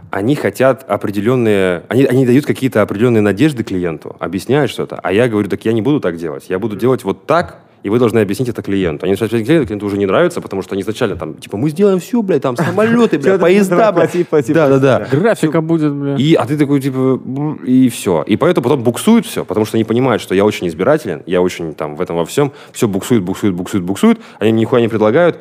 [0.10, 1.84] Они хотят определенные...
[1.88, 5.00] Они, они дают какие-то определенные надежды клиенту, объясняют что-то.
[5.02, 6.48] А я говорю, так я не буду так делать.
[6.50, 9.06] Я буду делать вот так, и вы должны объяснить это клиенту.
[9.06, 11.70] Они начинают объяснять клиенту, клиенту уже не нравится, потому что они изначально там, типа, мы
[11.70, 14.12] сделаем все, блядь, там, самолеты, блядь, поезда, блядь.
[14.54, 15.08] Да, да, да.
[15.10, 16.16] Графика будет, бля.
[16.16, 18.24] И, а ты такой, типа, «Б- и все.
[18.28, 21.74] И поэтому потом буксует все, потому что они понимают, что я очень избирателен, я очень
[21.74, 25.40] там в этом во всем, все буксует, буксует, буксует, буксует, они нихуя не предлагают,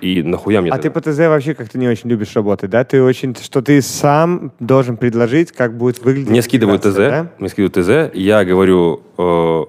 [0.00, 2.84] и нахуя мне А ты по ТЗ вообще как-то не очень любишь работать, да?
[2.84, 6.30] Ты очень, что ты сам должен предложить, как будет выглядеть.
[6.30, 7.32] Мне скидывают ТЗ, да?
[7.38, 9.64] мне скидывают ТЗ, я говорю, э,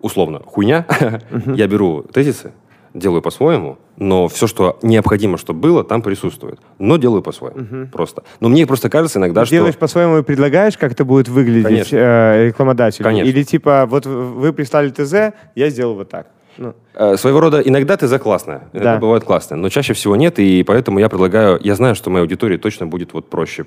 [0.00, 0.86] условно, хуйня,
[1.54, 2.52] я беру тезисы,
[2.94, 6.60] делаю по-своему, но все, что необходимо, чтобы было, там присутствует.
[6.78, 8.22] Но делаю по-своему, просто.
[8.40, 9.54] Но мне просто кажется иногда, что...
[9.54, 11.96] Делаешь по-своему и предлагаешь, как это будет выглядеть Конечно.
[11.96, 13.04] э, рекламодателю?
[13.04, 13.28] Конечно.
[13.28, 16.28] Или типа, вот вы прислали ТЗ, я сделал вот так.
[16.56, 19.00] Ну, Э, Своего рода иногда ТЗ классная, иногда Да.
[19.00, 22.56] бывает классная, но чаще всего нет, и поэтому я предлагаю, я знаю, что моей аудитории
[22.56, 23.66] точно будет вот проще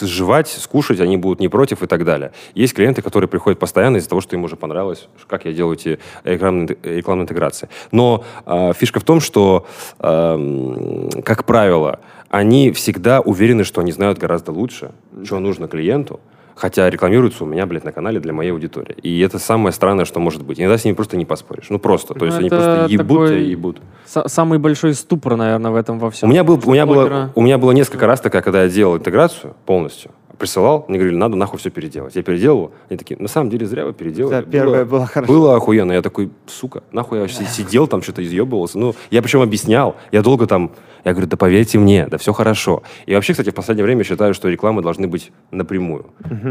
[0.00, 2.32] сживать, скушать, они будут не против и так далее.
[2.54, 6.00] Есть клиенты, которые приходят постоянно из-за того, что им уже понравилось, как я делаю эти
[6.24, 7.68] рекламные, рекламные интеграции.
[7.92, 9.66] Но э, фишка в том, что,
[10.00, 14.90] эм, как правило, они всегда уверены, что они знают гораздо лучше,
[15.24, 16.18] что нужно клиенту,
[16.54, 18.94] Хотя рекламируются у меня, блядь, на канале для моей аудитории.
[19.02, 20.60] И это самое странное, что может быть.
[20.60, 21.66] Иногда с ними просто не поспоришь.
[21.70, 22.14] Ну просто.
[22.14, 23.80] То Ну, есть они это просто ебут такой и ебут.
[24.06, 26.28] С- Самый большой ступор, наверное, в этом во У всем.
[26.30, 29.54] меня, был, у, меня было, у меня было несколько раз такая, когда я делал интеграцию
[29.66, 30.10] полностью,
[30.42, 32.16] присылал, мне говорили, надо нахуй все переделать.
[32.16, 34.32] Я переделал, они такие, на самом деле зря вы переделали.
[34.32, 35.32] Да, первая была хорошо.
[35.32, 35.92] Было охуенно.
[35.92, 38.76] Я такой, сука, нахуй я вообще сидел там, что-то изъебывался.
[38.76, 40.72] Ну, я причем объяснял, я долго там,
[41.04, 42.82] я говорю, да поверьте мне, да все хорошо.
[43.06, 46.06] И вообще, кстати, в последнее время считаю, что рекламы должны быть напрямую.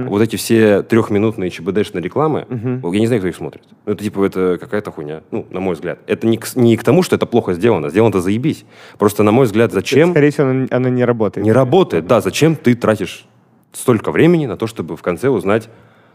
[0.08, 3.64] Вот эти все трехминутные ЧБДшные рекламы, я не знаю, кто их смотрит.
[3.86, 6.00] Ну, это типа, это какая-то хуйня, ну, на мой взгляд.
[6.08, 8.64] Это не к, не к тому, что это плохо сделано, сделано-то заебись.
[8.98, 10.12] Просто, на мой взгляд, зачем...
[10.12, 11.44] Скорее всего, она, она не работает.
[11.46, 12.22] Не работает, да.
[12.22, 13.28] Зачем ты тратишь
[13.72, 15.70] столько времени на то, чтобы в конце узнать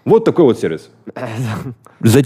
[0.04, 0.90] вот такой вот сервис?
[2.00, 2.22] За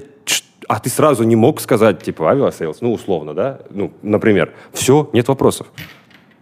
[0.68, 3.60] А ты сразу не мог сказать, типа, Aviasales, ну, условно, да?
[3.70, 4.52] Ну, например.
[4.72, 5.66] Все, нет вопросов.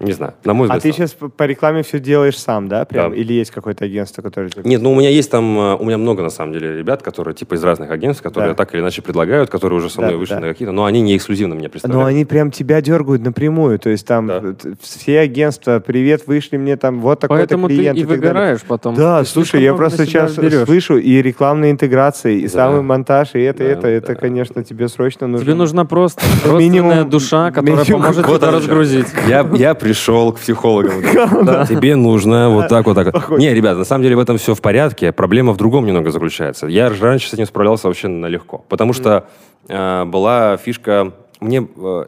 [0.01, 0.83] Не знаю, на мой А взгляд.
[0.83, 1.09] ты сам.
[1.09, 2.85] сейчас по рекламе все делаешь сам, да?
[2.85, 3.11] Прям?
[3.11, 3.17] Да.
[3.17, 4.49] Или есть какое-то агентство, которое...
[4.63, 7.35] Нет, ну у меня есть там, э, у меня много на самом деле ребят, которые
[7.35, 8.55] типа из разных агентств, которые Да.
[8.55, 10.41] так или иначе предлагают, которые уже со мной Да, вышли да.
[10.41, 12.09] на какие-то, но они не эксклюзивно меня Но представляют.
[12.11, 13.79] они прям тебя дергают напрямую.
[13.81, 14.43] То есть там Да.
[14.81, 17.99] все агентства, привет, вышли мне там вот такой-то Поэтому ты клиент.
[17.99, 18.29] и так далее.
[18.29, 18.95] выгораешь потом.
[18.95, 20.65] Да, Ты слушай, я просто сейчас берешь.
[20.67, 22.49] слышу и рекламные интеграции, и Да.
[22.51, 24.15] самый монтаж, и это, Да, это, это, да.
[24.15, 25.45] конечно, тебе срочно нужно.
[25.45, 26.21] Тебе нужна просто
[26.57, 29.07] Минимум- родственная душа, которая поможет тебя разгрузить.
[29.29, 31.03] Я, я пришел к психологам.
[31.49, 31.67] Да.
[31.67, 33.31] Тебе нужно вот так вот так.
[33.31, 35.13] Не, ребят, на самом деле в этом все в порядке.
[35.13, 36.67] Проблема в другом немного заключается.
[36.67, 38.65] Я раньше с этим справлялся вообще на легко.
[38.69, 39.29] Потому что
[39.69, 41.13] э, была фишка...
[41.41, 42.05] Мне, э,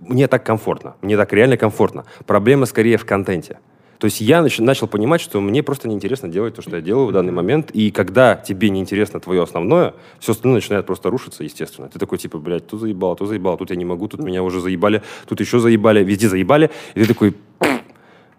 [0.00, 0.94] мне так комфортно.
[1.02, 2.04] Мне так реально комфортно.
[2.26, 3.58] Проблема скорее в контенте.
[3.98, 7.06] То есть я нач- начал понимать, что мне просто неинтересно делать то, что я делаю
[7.06, 7.70] в данный момент.
[7.70, 11.88] И когда тебе неинтересно твое основное, все остальное начинает просто рушиться, естественно.
[11.88, 14.60] Ты такой, типа, блядь, тут заебало, тут заебало, тут я не могу, тут меня уже
[14.60, 16.70] заебали, тут еще заебали, везде заебали.
[16.94, 17.34] И ты такой,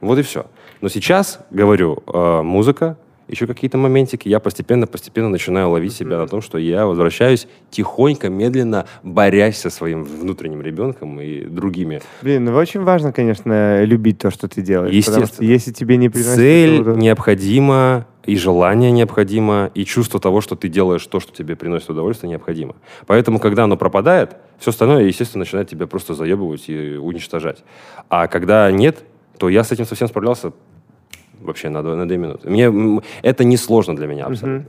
[0.01, 0.45] вот и все.
[0.81, 2.97] Но сейчас, говорю, э, музыка,
[3.27, 8.85] еще какие-то моментики, я постепенно-постепенно начинаю ловить себя на том, что я возвращаюсь тихонько, медленно,
[9.03, 12.01] борясь со своим внутренним ребенком и другими.
[12.21, 15.05] Блин, ну очень важно, конечно, любить то, что ты делаешь.
[15.05, 15.49] Потому что Естественно.
[15.49, 16.35] если тебе не приносит...
[16.35, 21.55] Цель удов- необходима, и желание необходимо, и чувство того, что ты делаешь то, что тебе
[21.55, 22.75] приносит удовольствие, необходимо.
[23.05, 27.63] Поэтому, когда оно пропадает, все остальное, естественно, начинает тебя просто заебывать и уничтожать.
[28.09, 29.03] А когда нет,
[29.37, 30.53] то я с этим совсем справлялся
[31.45, 32.49] вообще на, на две минуты.
[32.49, 34.65] Мне, это не сложно для меня абсолютно.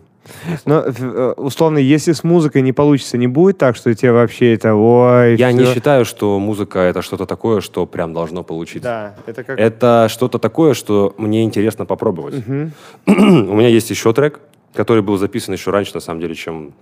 [0.64, 4.74] Но, э, условно, если с музыкой не получится, не будет так, что тебе вообще это...
[4.74, 5.74] Ой, Я не всё.
[5.74, 8.89] считаю, что музыка это что-то такое, что прям должно получиться.
[8.89, 9.59] Да, это как...
[9.59, 12.47] Это что-то такое, что мне интересно попробовать.
[12.47, 12.72] Мгм.
[13.07, 14.41] У меня есть еще трек,
[14.74, 16.74] который был записан еще раньше, на самом деле, чем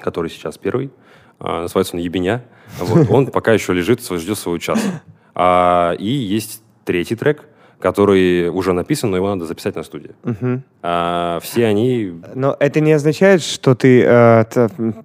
[0.00, 0.90] который сейчас первый.
[1.38, 2.44] А, называется он «Ебеня».
[2.78, 3.08] Вот.
[3.10, 5.02] Он пока еще лежит, ждет своего часа.
[5.34, 7.44] А, и есть третий трек,
[7.84, 10.12] который уже написан, но его надо записать на студии.
[10.24, 10.62] Мгм.
[10.82, 14.44] А все они Но это не означает, что ты э,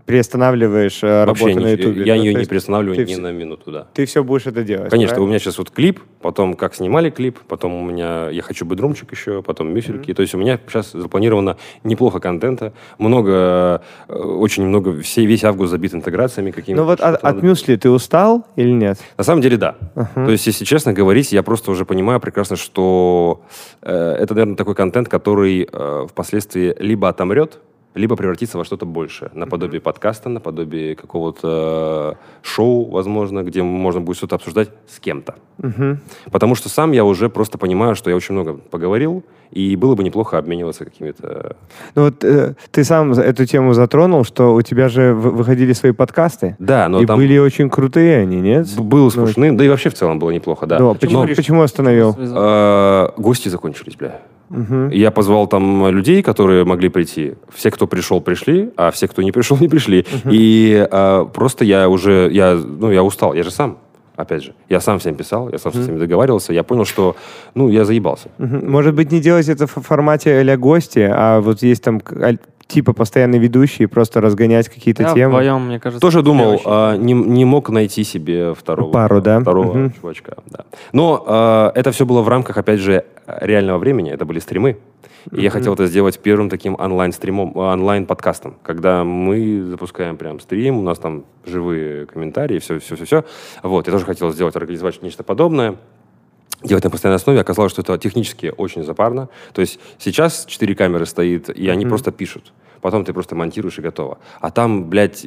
[0.06, 2.06] приостанавливаешь э, вообще работу на не- Ютубе.
[2.06, 3.88] я Ну, ее не приостанавливаю ни вс- на минуту, да.
[3.94, 4.90] Ты все будешь это делать.
[4.90, 5.30] Конечно, у правильно?
[5.30, 9.42] меня сейчас вот клип, потом как снимали клип, потом у меня я хочу бедрумчик еще,
[9.44, 10.14] потом мюфельки.
[10.14, 15.72] То есть у меня сейчас запланировано неплохо контента, много, э, очень много, все, весь август
[15.72, 16.82] забит интеграциями какими-то.
[16.82, 18.98] Ну вот от, от мюсли ты устал или нет?
[19.18, 19.76] На самом деле, да.
[19.96, 20.26] Ага.
[20.26, 22.69] То есть, если честно говорить, я просто уже понимаю прекрасно, что
[23.82, 27.60] э, это, наверное, такой контент, который э, впоследствии либо отомрет,
[27.96, 29.32] либо превратится во что-то большее.
[29.34, 35.36] Наподобие подкаста, наподобие какого-то э, шоу, возможно, где можно будет что-то обсуждать с кем-то.
[35.58, 36.00] Мгм.
[36.32, 40.04] Потому что сам я уже просто понимаю, что я очень много поговорил, и было бы
[40.04, 41.56] неплохо обмениваться какими-то...
[41.96, 45.92] Ну вот э, ты сам эту тему затронул, что у тебя же вы- выходили свои
[45.92, 46.56] подкасты.
[46.60, 48.68] Да, но и там были очень крутые они, нет?
[48.78, 50.78] б- было скучно, да и вообще в целом было неплохо, да.
[50.78, 52.16] Да, почему, Но, почему остановил?
[52.20, 54.22] э, гости закончились, бля.
[54.50, 54.90] Мгм.
[54.90, 57.34] Я позвал там людей, которые могли прийти.
[57.54, 60.06] Все, кто пришел, пришли, а все, кто не пришел, не пришли.
[60.30, 63.34] И а, просто я уже, я, ну, я устал.
[63.34, 63.78] Я же сам,
[64.16, 64.54] опять же.
[64.70, 66.54] Я сам всем писал, я сам со всеми договаривался.
[66.54, 67.16] Я понял, что,
[67.56, 68.30] ну, я заебался.
[68.38, 68.70] Мгм.
[68.70, 72.02] Может быть, не делать это в формате а гости, а вот есть там
[72.70, 75.30] типа постоянный ведущий, просто разгонять какие-то Я темы.
[75.40, 79.40] вдвоем, мне кажется, Тоже думал, а, не, не мог найти себе второго, Пару, да?
[79.42, 79.94] второго Мгм.
[79.94, 80.38] чувачка.
[80.46, 80.66] Да.
[80.94, 84.12] Но а, это все было в рамках, опять же, реального времени.
[84.12, 84.78] Это были стримы.
[85.32, 90.78] И я хотел это сделать первым таким онлайн-стримом, а, онлайн-подкастом, когда мы запускаем прям стрим,
[90.78, 93.26] у нас там живые комментарии, все-все-все.
[93.64, 95.76] Вот, я тоже хотел сделать, организовать нечто подобное
[96.64, 97.40] делать на постоянной основе.
[97.40, 99.30] Оказалось, что это технически очень запарно.
[99.54, 102.52] То есть сейчас четыре камеры стоит, и они просто пишут.
[102.82, 104.20] Потом ты просто монтируешь и готово.
[104.40, 105.26] А там, блядь,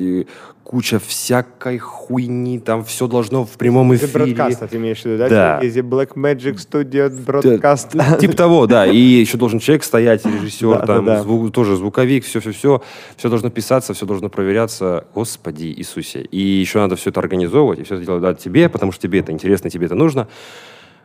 [0.64, 4.24] куча всякой хуйни, там все должно в прямом Это эфире.
[4.34, 5.28] бродкаст, ты имеешь в виду, да?
[5.28, 5.60] Да.
[5.60, 7.90] Есть Black Magic Studio бродкаст.
[8.18, 8.86] Типа того, да.
[8.86, 11.22] И еще должен человек стоять, режиссер, Да, там, да, да.
[11.24, 12.82] зву- тоже звуковик, все-все-все.
[13.18, 15.04] Все должно писаться, все должно проверяться.
[15.14, 16.22] Господи Иисусе.
[16.22, 19.18] И еще надо все это организовывать, и все это делать да, тебе, потому что тебе
[19.20, 20.26] это интересно, тебе это нужно.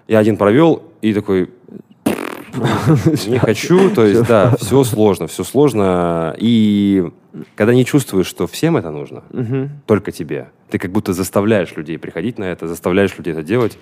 [0.08, 1.49] Я один провел, и такой,
[3.28, 6.36] не хочу, то есть, да, все сложно, все сложно.
[6.38, 7.12] И
[7.55, 9.24] когда не чувствуешь, что всем это нужно,
[9.86, 13.78] только тебе, ты как будто заставляешь людей приходить на это, заставляешь людей это делать.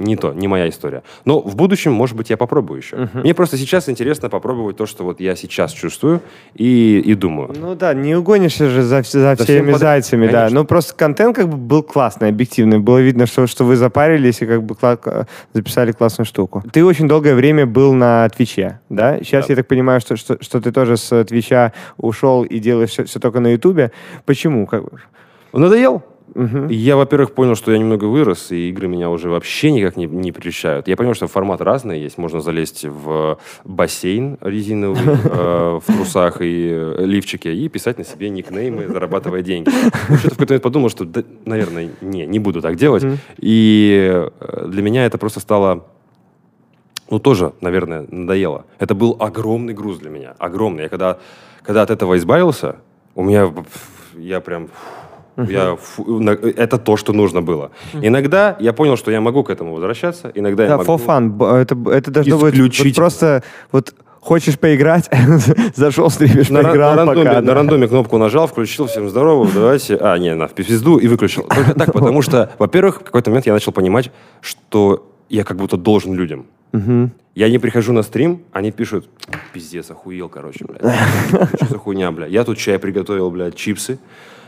[0.00, 1.02] Не то, не моя история.
[1.26, 3.08] Но в будущем, может быть, я попробую еще.
[3.12, 6.22] Мне просто сейчас интересно попробовать то, что вот я сейчас чувствую
[6.54, 7.52] и, и думаю.
[7.54, 10.32] Ну да, не угонишься же за, за За всеми всем под- зайцами, да.
[10.32, 10.60] Конечно.
[10.60, 12.78] Ну просто контент как бы был классный, объективный.
[12.78, 16.64] Было видно, что, что вы запарились и как бы кла- записали классную штуку.
[16.72, 19.18] Ты очень долгое время был на Твиче, да?
[19.18, 19.52] Сейчас Да.
[19.52, 23.40] я так понимаю, что, что, что ты тоже с Твича ушел и делаешь все, только
[23.40, 23.92] на Ютубе.
[24.24, 24.66] Почему?
[24.66, 24.82] Как...
[24.84, 24.90] бы?
[26.34, 26.68] Мгм.
[26.68, 30.32] Я, во-первых, понял, что я немного вырос, и игры меня уже вообще никак не, не
[30.32, 30.88] прельщают.
[30.88, 32.18] Я понял, что формат разный есть.
[32.18, 38.30] Можно залезть в бассейн резиновый э, в трусах и э, лифчике и писать на себе
[38.30, 39.70] никнеймы, зарабатывая деньги.
[40.18, 43.04] Что-то в какой-то момент подумал, что, да, наверное, не, не буду так делать.
[43.38, 44.08] И
[44.40, 45.84] э, для меня это просто стало
[47.10, 48.64] ну, тоже, наверное, надоело.
[48.78, 50.34] Это был огромный груз для меня.
[50.38, 50.84] Огромный.
[50.84, 51.18] Я когда,
[51.62, 52.76] когда от этого избавился,
[53.16, 53.52] у меня,
[54.16, 54.99] я прям, фу,
[55.48, 57.70] я, фу, это то, что нужно было.
[58.02, 60.30] Иногда я понял, что я могу к этому возвращаться.
[60.34, 60.92] Иногда я Да, могу...
[60.92, 61.56] for fun.
[61.60, 65.08] Это, это должно быть вот просто вот хочешь поиграть,
[65.74, 67.40] зашел, стримишь, На, ра- поиграл, на рандоме, пока.
[67.40, 67.54] на да.
[67.54, 69.96] рандоме кнопку нажал, включил, всем здорово, давайте.
[69.96, 71.44] А, не, на в пизду и выключил.
[71.44, 74.10] Только так, потому что, во-первых, в какой-то момент я начал понимать,
[74.42, 76.44] что я как будто должен людям.
[76.72, 77.12] Мгм.
[77.34, 79.08] Я не прихожу на стрим, они пишут,
[79.54, 80.82] пиздец, охуел, короче, блядь.
[81.54, 82.30] Что за хуйня, блядь?
[82.30, 83.98] Я тут чай приготовил, блядь, чипсы,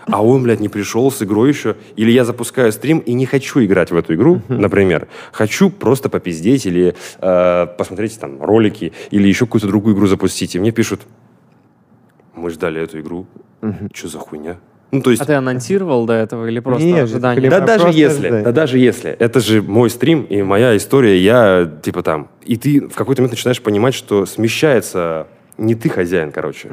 [0.06, 1.76] а он, блядь, не пришел с игрой еще.
[1.96, 5.08] Или я запускаю стрим и не хочу играть в эту игру, например.
[5.32, 10.54] Хочу просто попиздеть или э, посмотреть там ролики, или еще какую-то другую игру запустить.
[10.54, 11.02] И мне пишут,
[12.34, 13.26] мы ждали эту игру.
[13.92, 14.58] Что за хуйня?
[14.90, 15.22] Ну, то есть...
[15.22, 17.48] А ты анонсировал до этого или просто Нет, ожидание?
[17.48, 18.44] Да даже просто если, ждать.
[18.44, 22.28] да даже если, это же мой стрим и моя история, я типа там.
[22.44, 26.68] И ты в какой-то момент начинаешь понимать, что смещается не ты хозяин, короче.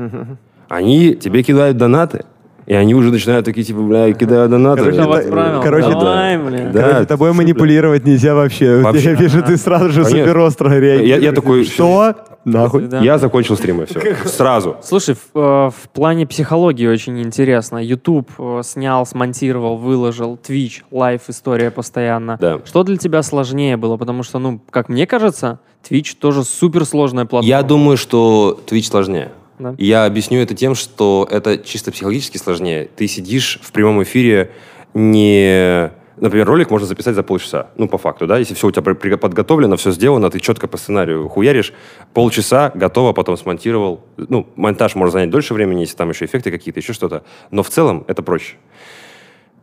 [0.67, 2.25] Они тебе кидают донаты,
[2.69, 4.81] и они уже начинают такие типа, бля, кидают донаты.
[4.83, 5.61] Короче, Давай это- правила.
[5.61, 6.43] короче, Давай, да.
[6.43, 6.71] блин.
[6.71, 8.77] Да, Короче, тобой манипулировать нельзя вообще.
[8.83, 9.09] Вообще.
[9.09, 11.09] Я вижу, ты сразу же супер остро реагируешь.
[11.09, 12.13] Я- я такой, Что?
[12.45, 12.83] Нахуй.
[12.87, 12.99] Да.
[12.99, 14.15] Я закончил стримы, все.
[14.25, 14.77] Сразу.
[14.81, 17.79] Слушай, в, э, в плане психологии очень интересно.
[17.83, 22.37] YouTube э, снял, смонтировал, выложил, Twitch, live история постоянно.
[22.39, 22.59] Да.
[22.65, 23.97] Что для тебя сложнее было?
[23.97, 25.59] Потому что, ну, как мне кажется,
[25.89, 27.47] Twitch тоже суперсложная платформа.
[27.49, 29.29] Я думаю, что Twitch сложнее.
[29.59, 29.75] Да.
[29.77, 32.89] И Я объясню это тем, что это чисто психологически сложнее.
[32.95, 34.51] Ты сидишь в прямом эфире
[34.93, 37.69] не Например, ролик можно записать за полчаса.
[37.77, 38.37] Ну, по факту, да.
[38.37, 41.73] Если все у тебя подготовлено, все сделано, ты четко по сценарию хуяришь,
[42.13, 44.03] полчаса готово, потом смонтировал.
[44.17, 47.23] Ну, монтаж может занять дольше времени, если там еще эффекты какие-то, еще что-то.
[47.51, 48.55] Но в целом это проще.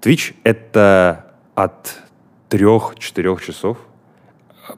[0.01, 1.97] Twitch— это от
[2.49, 3.77] 3-4 часов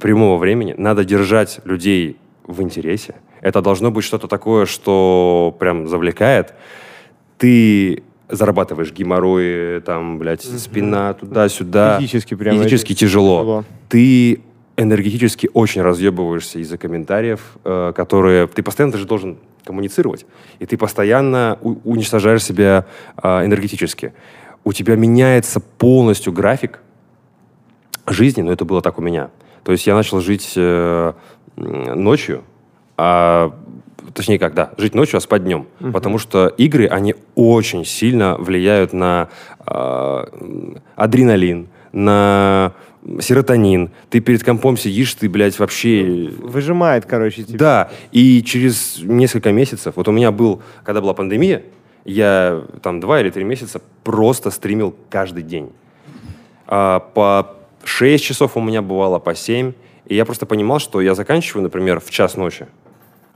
[0.01, 0.75] прямого времени.
[0.77, 3.17] Надо держать людей в интересе.
[3.41, 6.55] Это должно быть что-то такое, что прям завлекает.
[7.39, 11.99] Ты зарабатываешь геморрой, там, блядь, спина туда-сюда.
[11.99, 13.41] Физически прям Физически тяжело.
[13.41, 13.65] тяжело.
[13.89, 14.43] Ты
[14.77, 18.47] энергетически очень разъебываешься из-за комментариев, э, которые...
[18.47, 20.25] Ты постоянно же должен коммуницировать.
[20.61, 22.87] И ты постоянно у- уничтожаешь себя
[23.21, 24.13] э, энергетически.
[24.65, 26.81] У тебя меняется полностью график
[28.07, 29.31] жизни, но это было так у меня.
[29.65, 31.13] То есть я начал жить э,
[31.57, 32.45] ночью,
[32.99, 33.55] а,
[34.13, 35.67] точнее как, да, жить ночью, а спать днем.
[35.93, 39.29] Потому что игры, они очень сильно влияют на
[39.67, 42.73] м, адреналин, на
[43.21, 43.91] серотонин.
[44.11, 46.31] Ты перед компом сидишь, ты, блядь, вообще...
[46.41, 47.59] Выжимает, короче, тебя.
[47.59, 51.63] Да, и через несколько месяцев, вот у меня был, когда была пандемия,
[52.05, 55.71] я там два или три месяца просто стримил каждый день.
[56.67, 57.55] А, по
[57.85, 59.73] 6 часов у меня бывало, по 7.
[60.07, 62.67] И я просто понимал, что я заканчиваю, например, в час ночи,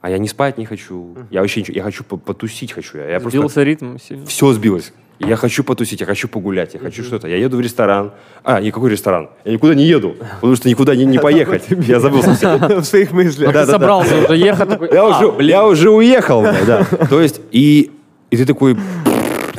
[0.03, 1.17] а я не спать не хочу.
[1.31, 2.99] Я вообще ничего, я хочу по- потусить хочу.
[2.99, 4.27] Я, я просто Сбился ритм сильно.
[4.27, 4.93] все сбилось.
[5.19, 7.29] Я хочу потусить, я хочу погулять, я хочу что-то.
[7.29, 8.11] Я еду в ресторан.
[8.43, 9.31] А, никакой ресторан.
[9.45, 11.63] Я никуда не еду, потому что никуда не, не поехать.
[11.87, 12.59] Я забыл совсем.
[12.81, 13.53] В своих мыслях.
[13.53, 14.69] Ты собрался уже ехать.
[14.93, 16.43] Я «А, уже, уехал.
[16.43, 16.85] да.
[17.09, 17.93] То есть, и,
[18.31, 18.77] ты такой...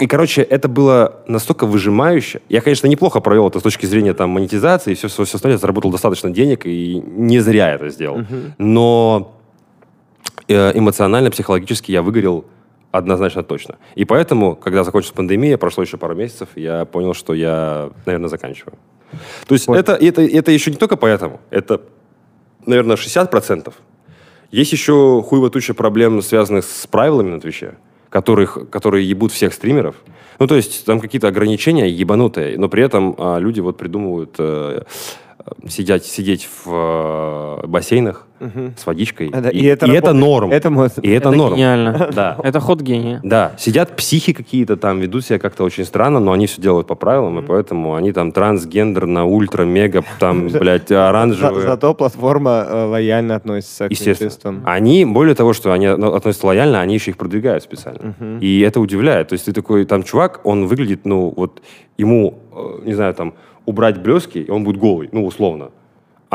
[0.02, 2.42] И, короче, это было настолько выжимающе.
[2.50, 5.58] Я, конечно, неплохо провел это с точки зрения там, монетизации и все, все, все остальное.
[5.60, 8.26] Заработал достаточно денег и не зря это сделал.
[8.58, 9.40] Но
[10.48, 12.46] эмоционально, психологически я выгорел
[12.92, 13.78] однозначно точно.
[13.96, 18.78] И поэтому, когда закончилась пандемия, прошло еще пару месяцев, я понял, что я, наверное, заканчиваю.
[19.48, 21.42] То есть это, это, это еще не только поэтому.
[21.50, 21.82] Это,
[22.66, 23.74] наверное, 60%.
[24.52, 27.76] Есть еще хуево туча проблем, связанных с правилами на Твиче,
[28.10, 29.96] которых, которые ебут всех стримеров.
[30.38, 34.82] Ну, то есть там какие-то ограничения ебанутые, но при этом а, люди вот придумывают э,
[34.82, 34.84] э,
[35.68, 38.28] сидеть, сидеть в э, бассейнах
[38.76, 39.30] с водичкой.
[39.30, 40.16] Да, и, и это, работает.
[40.18, 40.52] норм.
[40.52, 41.56] Это может- и это, Это норм.
[41.56, 42.10] гениально.
[42.14, 42.38] Да.
[42.44, 43.22] Это ход гения.
[43.24, 46.96] Да, сидят психи какие-то там, ведут себя как-то очень странно, но они все делают по
[46.96, 51.62] правилам, и поэтому они там трансгендерно, ультра, мега, там, блядь, За- оранжевые.
[51.66, 54.62] зато платформа э, лояльно относится к Естественно.
[54.66, 58.14] Они, более того, что они относятся лояльно, они еще их продвигают специально.
[58.42, 59.30] И это удивляет.
[59.30, 61.62] То есть ты такой, там, чувак, он выглядит, ну, вот,
[61.98, 63.34] ему, э, не знаю, там,
[63.66, 65.72] убрать блески, и он будет голый, ну, условно.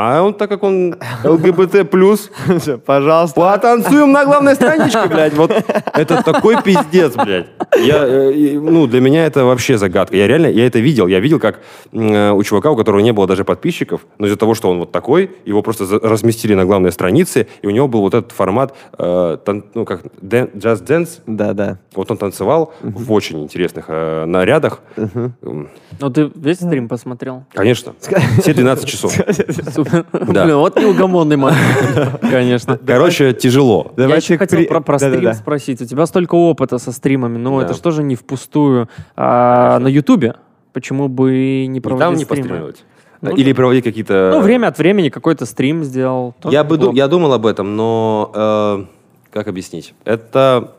[0.01, 0.95] А он, так как он
[1.25, 1.89] ЛГБТ+,
[2.61, 3.35] Всё, Пожалуйста.
[3.39, 5.33] Потанцуем на главной страничке, блядь.
[5.33, 7.47] Вот это такой пиздец, блядь.
[7.77, 10.15] Я, э, ну, для меня это вообще загадка.
[10.15, 11.07] Я реально, я это видел.
[11.07, 11.59] Я видел, как
[11.91, 14.91] э, у чувака, у которого не было даже подписчиков, но из-за того, что он вот
[14.93, 18.73] такой, его просто за- разместили на главной странице, и у него был вот этот формат,
[18.97, 21.09] э, тан- ну, как, дэн- Just Dance.
[21.27, 21.77] Да, да.
[21.93, 24.79] Вот он танцевал в очень интересных э, нарядах.
[24.95, 25.69] М,
[25.99, 27.43] Ну ты весь стрим посмотрел?
[27.53, 27.93] Конечно.
[28.41, 29.13] Все 12 часов.
[30.11, 30.43] Да.
[30.45, 32.19] Блин, вот неугомонный мальчик.
[32.21, 32.77] Конечно.
[32.85, 33.93] Короче, тяжело.
[33.97, 35.81] Я еще хотел при- про, про стрим спросить.
[35.81, 37.65] У тебя столько опыта со стримами, но Да.
[37.65, 40.35] это что же не впустую а, на Ютубе?
[40.73, 42.41] Почему бы не проводить там не стримы?
[42.47, 42.83] постримивать.
[43.21, 44.31] Ну, Или проводить какие-то...
[44.35, 46.35] Ну, время от времени какой-то стрим сделал.
[46.45, 48.85] Я, бы, ду- я думал об этом, но э,
[49.33, 49.93] как объяснить?
[50.05, 50.71] Это,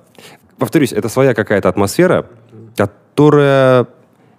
[0.57, 2.24] повторюсь, это своя какая-то атмосфера,
[2.77, 3.87] которая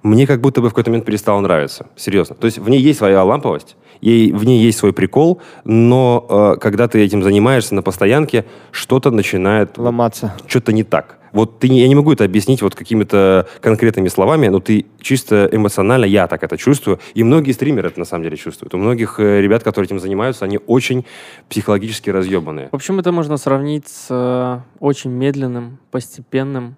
[0.03, 1.85] мне как будто бы в какой-то момент перестала нравиться.
[1.95, 2.35] Серьезно.
[2.35, 6.25] То есть в ней есть своя ламповость, ей, в ней есть свой прикол, но
[6.55, 10.33] э, когда ты этим занимаешься на постоянке, что-то начинает Ломаться.
[10.47, 11.17] что-то не так.
[11.31, 16.05] Вот ты, я не могу это объяснить вот какими-то конкретными словами, но ты чисто эмоционально,
[16.05, 18.73] я так это чувствую, и многие стримеры это на самом деле чувствуют.
[18.73, 21.05] У многих э, ребят, которые этим занимаются, они очень
[21.49, 22.69] психологически разъебанные.
[22.71, 26.75] В общем, это можно сравнить с э, очень медленным, постепенным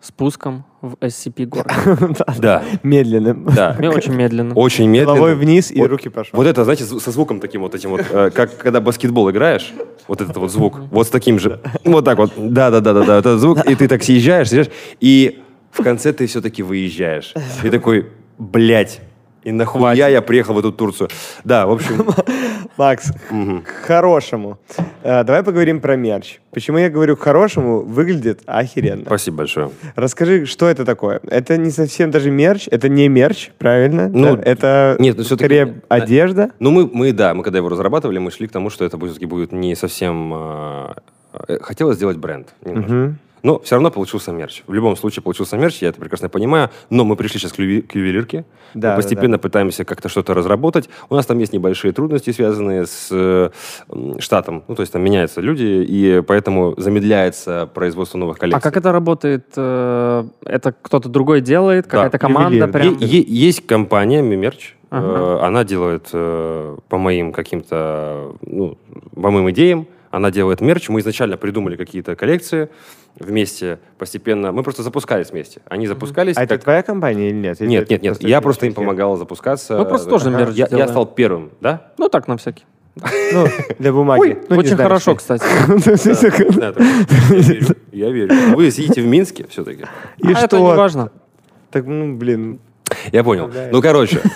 [0.00, 1.68] спуском в SCP горы.
[2.38, 3.44] Да, Медленным.
[3.54, 3.74] да.
[3.78, 4.54] Мне очень медленно.
[4.54, 5.40] Очень Головой медленно.
[5.40, 6.36] вниз и руки пошел.
[6.36, 9.72] Вот это, знаете, со звуком таким вот этим вот, э, как когда баскетбол играешь,
[10.06, 13.74] вот этот вот звук, вот с таким же, вот так вот, да-да-да-да, этот звук, и
[13.74, 17.34] ты так съезжаешь, съезжаешь, и в конце ты все-таки выезжаешь.
[17.62, 18.06] И такой,
[18.38, 19.00] блядь,
[19.48, 21.08] и нахуя я приехал в эту Турцию.
[21.44, 22.06] Да, в общем,
[22.76, 24.58] Макс, к хорошему.
[25.02, 26.38] Э, Давай поговорим про мерч.
[26.50, 27.80] Почему я говорю к хорошему?
[27.80, 29.04] Выглядит охеренно.
[29.06, 29.70] спасибо большое.
[29.96, 31.20] Расскажи, что это такое?
[31.30, 34.08] Это не совсем даже мерч, это не мерч, правильно?
[34.08, 34.42] Ну, Да?
[34.42, 36.50] это нет, ну, скорее одежда.
[36.58, 39.26] Ну, мы, мы, да, мы когда его разрабатывали, мы шли к тому, что это все-таки
[39.26, 40.32] будет не совсем...
[40.34, 40.92] э,
[41.48, 43.14] э, хотелось сделать бренд немножко.
[43.42, 44.62] Но все равно получился мерч.
[44.66, 46.70] В любом случае получился мерч, я это прекрасно понимаю.
[46.90, 48.44] Но мы пришли сейчас к, юви- к ювелирке.
[48.74, 50.88] Да, мы постепенно пытаемся как-то что-то разработать.
[51.08, 53.50] У нас там есть небольшие трудности, связанные с э,
[54.18, 54.64] штатом.
[54.68, 58.58] Ну, то есть там меняются люди, и поэтому замедляется производство новых коллекций.
[58.58, 59.46] А как это работает?
[59.56, 61.86] Э, Это кто-то другой делает?
[61.86, 62.72] Какая-то команда ювелир.
[62.72, 62.96] прям?
[62.98, 64.74] Е- е- есть компания Мимерч.
[64.90, 65.06] Ага.
[65.42, 68.76] Э, Она делает э, по моим каким-то, ну,
[69.14, 70.88] по моим идеям, она делает мерч.
[70.88, 72.68] Мы изначально придумали какие-то коллекции
[73.18, 74.52] вместе, постепенно.
[74.52, 75.60] Мы просто запускались вместе.
[75.68, 76.36] Они запускались.
[76.36, 77.60] А это как- твоя компания или нет?
[77.60, 78.22] Или Нет, это нет, нет.
[78.22, 79.76] Я просто им помогал запускаться.
[79.78, 80.50] Мы просто тоже Ага.
[80.52, 81.92] я, я стал первым, да?
[81.98, 82.64] Ну, так, на всякий.
[83.32, 83.46] Ну,
[83.78, 84.38] для бумаги.
[84.48, 85.16] Ну, не Очень знаю, хорошо, что.
[85.16, 85.44] кстати.
[86.58, 86.82] Да, так,
[87.30, 87.76] я верю.
[87.92, 88.56] Я верю.
[88.56, 89.84] Вы сидите в Минске все-таки.
[90.18, 90.76] И А это не что?
[90.76, 91.10] важно.
[91.70, 92.58] Так, ну, блин.
[93.12, 93.48] Я понял.
[93.48, 93.68] Да.
[93.70, 94.20] Ну, короче.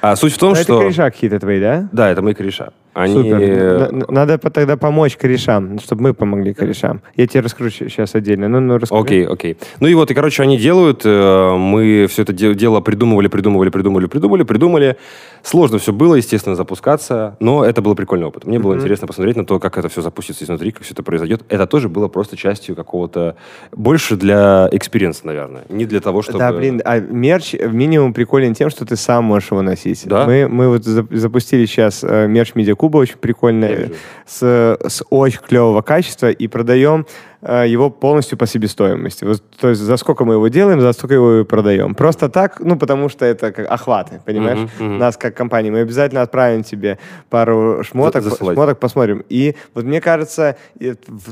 [0.00, 0.78] А суть в том, это что...
[0.80, 1.88] кореша какие-то твои, да?
[1.92, 2.70] Да, это мои кореша.
[2.94, 3.14] Они...
[3.14, 4.10] Супер.
[4.10, 7.00] Надо тогда помочь корешам, чтобы мы помогли корешам.
[7.14, 8.48] Я тебе расскажу сейчас отдельно.
[8.48, 9.00] Ну, ну, расскажи.
[9.00, 9.56] Окей, окей.
[9.78, 13.70] Ну и вот, и, короче, они делают, э, мы все это де- дело придумывали, придумывали,
[13.70, 14.96] придумывали, придумали, придумали.
[15.44, 18.44] Сложно все было, естественно, запускаться, но это был прикольный опыт.
[18.44, 21.42] Мне было интересно посмотреть на то, как это все запустится изнутри, как все это произойдет.
[21.48, 23.36] Это тоже было просто частью какого-то...
[23.70, 25.62] Больше для experience а, наверное.
[25.68, 26.40] Не для того, чтобы...
[26.40, 29.87] Да, блин, а мерч минимум приколен тем, что ты сам можешь его носить.
[30.06, 30.26] Да?
[30.26, 33.94] Мы, мы вот зап- запустили сейчас э, мерч Медиакуба, очень прикольный,
[34.26, 37.06] с, с очень клевого качества, и продаем
[37.42, 39.24] э, его полностью по себестоимости.
[39.24, 41.94] Вот, то есть за сколько мы его делаем, за столько его и продаем.
[41.94, 44.58] Просто так, ну, потому что это как охваты, понимаешь?
[44.78, 44.98] Мгм, мгм.
[44.98, 45.70] Нас как компания.
[45.70, 46.98] Мы обязательно отправим тебе
[47.30, 48.54] пару шмоток, За- засылать.
[48.56, 49.24] шмоток посмотрим.
[49.28, 50.56] И вот мне кажется,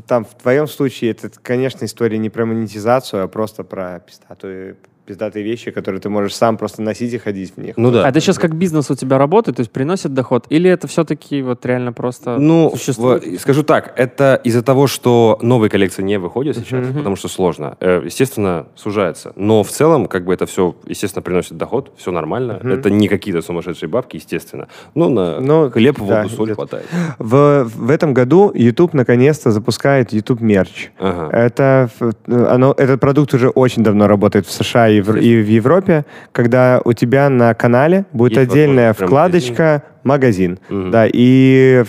[0.07, 4.75] там, в твоем случае это, конечно, история не про монетизацию, а просто про пиздатые,
[5.07, 7.75] пиздатые вещи, которые ты можешь сам просто носить и ходить в них.
[7.77, 8.05] Ну да.
[8.05, 10.45] А это сейчас как бизнес у тебя работает, то есть приносит доход?
[10.49, 13.23] Или это все-таки вот реально просто Ну, существует?
[13.25, 17.77] в- скажу так, это из-за того, что новые коллекции не выходят сейчас, потому что сложно.
[17.79, 19.31] Э, Естественно, сужается.
[19.35, 22.59] Но в целом, как бы это все, естественно, приносит доход, все нормально.
[22.63, 24.67] Это не какие-то сумасшедшие бабки, естественно.
[24.95, 26.55] Ну, на Ну, хлеб, воду, да, соль идет.
[26.55, 26.85] хватает.
[27.19, 30.89] В, в этом году YouTube наконец-то запускает YouTube мерч.
[30.99, 31.29] Ага.
[31.37, 31.89] Это,
[32.27, 36.81] оно, этот продукт уже очень давно работает в США и в, и в Европе, когда
[36.83, 40.59] у тебя на канале будет Есть отдельная вкладочка «Магазин».
[40.69, 40.91] Мгм.
[40.91, 41.83] Да, и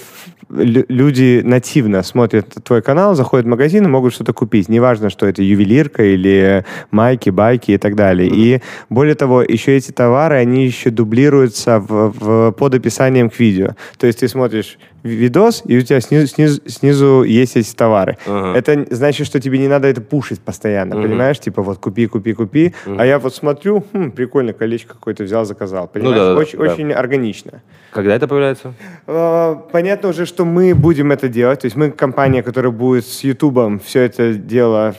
[0.51, 4.69] люди нативно смотрят твой канал, заходят в магазин и могут что-то купить.
[4.69, 8.31] Неважно, что это ювелирка или майки, байки и так далее.
[8.33, 13.77] И более того, еще эти товары, они еще дублируются в, в- под описанием к видео.
[13.99, 18.17] То есть ты смотришь видос, и у тебя снизу, снизу, снизу есть эти товары.
[18.27, 18.59] Ага.
[18.59, 21.05] Это значит, что тебе не надо это пушить постоянно, Мгм.
[21.05, 21.39] понимаешь?
[21.39, 22.75] Типа вот купи, купи, купи.
[22.87, 25.89] А я вот смотрю, хм, прикольно, колечко какое-то взял, заказал.
[25.89, 26.17] Понимаешь?
[26.17, 26.65] Ну да-да-да, очень, да.
[26.73, 27.63] очень органично.
[27.93, 28.75] Когда это появляется?
[29.07, 31.61] Э, Понятно уже, что мы будем это делать.
[31.61, 34.95] То есть мы компания, которая будет с Ютубом все это дело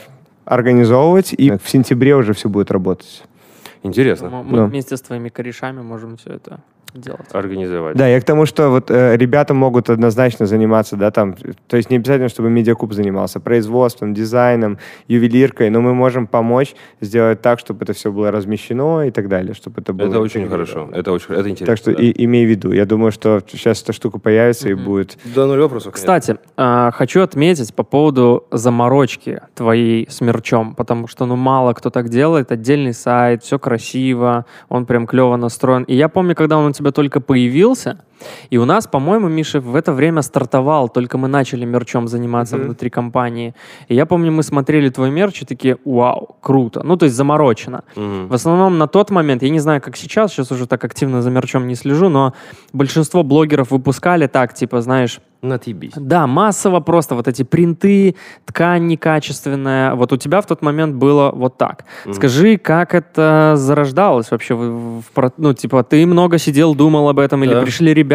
[0.45, 3.23] организовывать, и в сентябре уже все будет работать.
[3.83, 4.29] Интересно.
[4.29, 4.65] Мы, мы Да.
[4.65, 6.59] вместе с твоими корешами можем все это
[6.93, 7.27] делать.
[7.31, 7.95] Организовать.
[7.95, 11.35] Да, я к тому, что вот э, ребята могут однозначно заниматься, да, там,
[11.67, 17.41] то есть не обязательно, чтобы медиакуб занимался производством, дизайном, ювелиркой, но мы можем помочь сделать
[17.41, 20.07] так, чтобы это все было размещено и так далее, чтобы это было.
[20.07, 20.65] Это очень интегрировано.
[20.87, 20.99] хорошо.
[20.99, 21.65] Это очень это интересно.
[21.65, 22.01] Так что да.
[22.01, 22.71] и, имей в виду.
[22.71, 24.83] Я думаю, что сейчас эта штука появится и Мгм.
[24.83, 25.17] будет.
[25.35, 25.93] Да, ноль вопросов.
[25.93, 26.19] конечно.
[26.19, 31.89] Кстати, а, хочу отметить по поводу заморочки твоей с мерчом, потому что ну мало кто
[31.89, 35.83] так делает, отдельный сайт, все красиво, он прям клево настроен.
[35.83, 37.99] И я помню, когда он у тебя только появился,
[38.49, 42.65] и у нас, по-моему, Миша в это время стартовал, только мы начали мерчом заниматься Мгм.
[42.65, 43.53] внутри компании.
[43.87, 46.81] И я помню, мы смотрели твой мерч и такие, вау, круто.
[46.83, 47.83] Ну, то есть заморочено.
[47.95, 48.27] Мгм.
[48.27, 51.29] В основном на тот момент, я не знаю, как сейчас, сейчас уже так активно за
[51.31, 52.33] мерчом не слежу, но
[52.73, 55.93] большинство блогеров выпускали так, типа, знаешь, Натебись.
[55.95, 58.15] да, массово просто вот эти принты,
[58.45, 59.95] ткань некачественная.
[59.95, 61.85] Вот у тебя в тот момент было вот так.
[62.05, 62.13] Мгм.
[62.13, 64.55] Скажи, как это зарождалось вообще?
[65.37, 67.61] ну, типа, ты много сидел, думал об этом, или Да.
[67.61, 68.08] пришли ребята?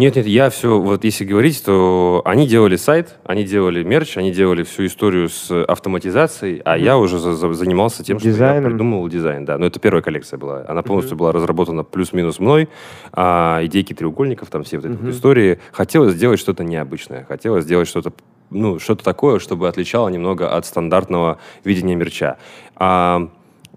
[0.00, 4.32] Нет, нет, я все, вот если говорить, то они делали сайт, они делали мерч, они
[4.32, 8.70] делали всю историю с автоматизацией, а я уже за- за- занимался тем, что я Дизайном.
[8.72, 9.58] придумывал дизайн, да.
[9.58, 10.64] Но это первая коллекция была.
[10.66, 12.68] Она полностью была разработана плюс-минус мной,
[13.12, 15.58] а идейки треугольников, там все вот эти вот истории.
[15.72, 18.12] Хотелось сделать что-то необычное, хотелось сделать что-то
[18.50, 22.36] ну, что-то такое, чтобы отличало немного от стандартного видения мерча.
[22.76, 23.28] А,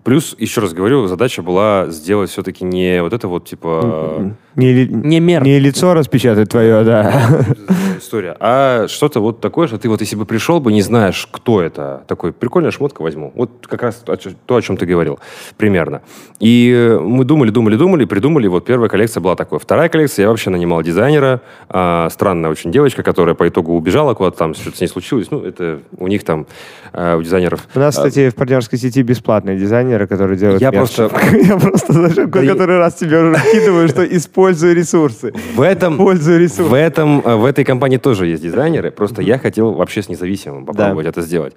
[0.08, 4.32] плюс, еще раз говорю, задача была сделать все-таки не вот это вот, типа...
[4.56, 5.44] Не, ли- Не мерч.
[5.46, 7.46] не лицо распечатать твое, да.
[7.98, 8.36] история.
[8.40, 12.04] А что-то вот такое, что ты вот если бы пришел бы, не знаешь, кто это,
[12.08, 13.32] такой, прикольная шмотка возьму.
[13.36, 15.20] Вот как раз то, о чем ты говорил,
[15.58, 16.02] примерно.
[16.40, 19.60] И мы думали, думали, думали, придумали, вот первая коллекция была такой.
[19.60, 24.38] Вторая коллекция, я вообще нанимал дизайнера, а, странная очень девочка, которая по итогу убежала куда-то
[24.38, 25.32] там, что-то с ней случилось.
[25.32, 26.46] Ну, это у них там,
[26.94, 27.68] а, у дизайнеров.
[27.74, 32.28] У нас, кстати, в партнерской сети бесплатные дизайнеры, которые делают Я просто- Я просто зашел,
[32.28, 35.34] Да я- который раз тебе уже что используй ресурсы.
[35.56, 36.64] В этом, Пользуй ресурсы.
[36.70, 40.66] в этом, э, в этой компании тоже есть дизайнеры, просто я хотел вообще с независимым
[40.66, 41.56] попробовать это сделать.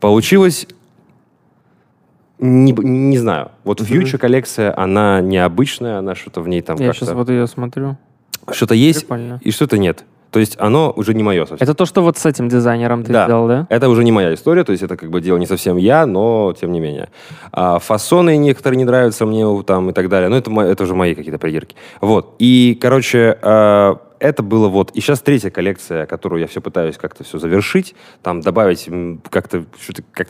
[0.00, 0.66] Получилось,
[2.38, 7.08] не, не знаю, вот Future коллекция, она необычная, она что-то в ней там Я сейчас
[7.08, 7.96] как-то, вот ее смотрю.
[8.52, 9.40] что-то есть Прикольно.
[9.42, 10.04] и что-то нет.
[10.30, 11.58] То есть оно уже не мое совсем.
[11.60, 13.24] Это то, что вот с этим дизайнером ты Да.
[13.24, 13.66] сделал, да?
[13.68, 16.54] Это уже не моя история, то есть это как бы дело не совсем я, но
[16.58, 17.08] тем не менее.
[17.50, 21.16] А фасоны некоторые не нравятся мне там и так далее, но это, это уже мои
[21.16, 21.74] какие-то придирки.
[22.00, 22.36] Вот.
[22.38, 24.90] И, короче, э, это было вот...
[24.92, 28.88] И сейчас третья коллекция, которую я все пытаюсь как-то все завершить, там добавить
[29.30, 30.02] как-то что-то...
[30.12, 30.28] Как,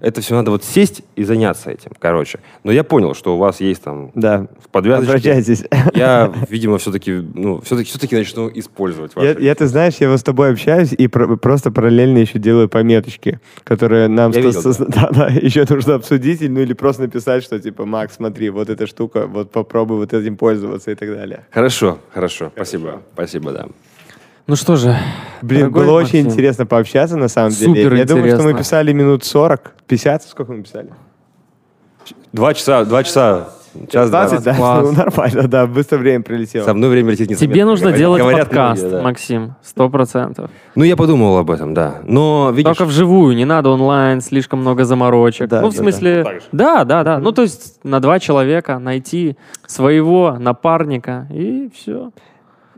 [0.00, 2.40] это все надо вот сесть и заняться этим, короче.
[2.64, 5.10] Но я понял, что у вас есть там Да, в подвязочке.
[5.12, 5.64] обращайтесь.
[5.94, 10.22] Я, видимо, все-таки, ну, все-таки, все-таки начну использовать Я, я, ты знаешь, я вот с
[10.22, 14.84] тобой общаюсь и про- просто параллельно еще делаю пометочки, которые нам Я сто- видел, сос-
[14.88, 18.86] да, да, еще нужно обсудить, ну или просто написать, что типа, Макс, смотри, вот эта
[18.86, 21.46] штука, вот попробуй вот этим пользоваться и так далее.
[21.50, 22.79] Хорошо, хорошо, спасибо,
[23.14, 23.66] спасибо, да.
[24.46, 24.96] Ну что же,
[25.42, 26.20] Блин, Дорогой было Максим.
[26.20, 27.84] очень интересно пообщаться на самом деле.
[27.84, 28.58] Супер Я думаю, что мы интересно.
[28.58, 30.88] писали минут 40, 50, сколько мы писали?
[32.32, 33.50] Два часа, два часа,
[33.90, 34.54] час 20, да?
[34.54, 34.82] Класс.
[34.86, 36.64] Ну, нормально, да, быстро время прилетело.
[36.64, 37.54] Со мной время летит незаметно.
[37.54, 39.02] тебе нужно Говорят- делать говорят подкаст, многие, да.
[39.02, 40.50] Максим, сто процентов.
[40.74, 42.00] Ну, я подумал об этом, да.
[42.04, 45.48] Но, видишь, Только вживую, не надо онлайн, слишком много заморочек.
[45.48, 46.30] Да, ну, в да, смысле, да.
[46.52, 47.18] Да, да, да.
[47.18, 49.36] Ну, то есть на два человека найти
[49.66, 52.10] своего напарника и все.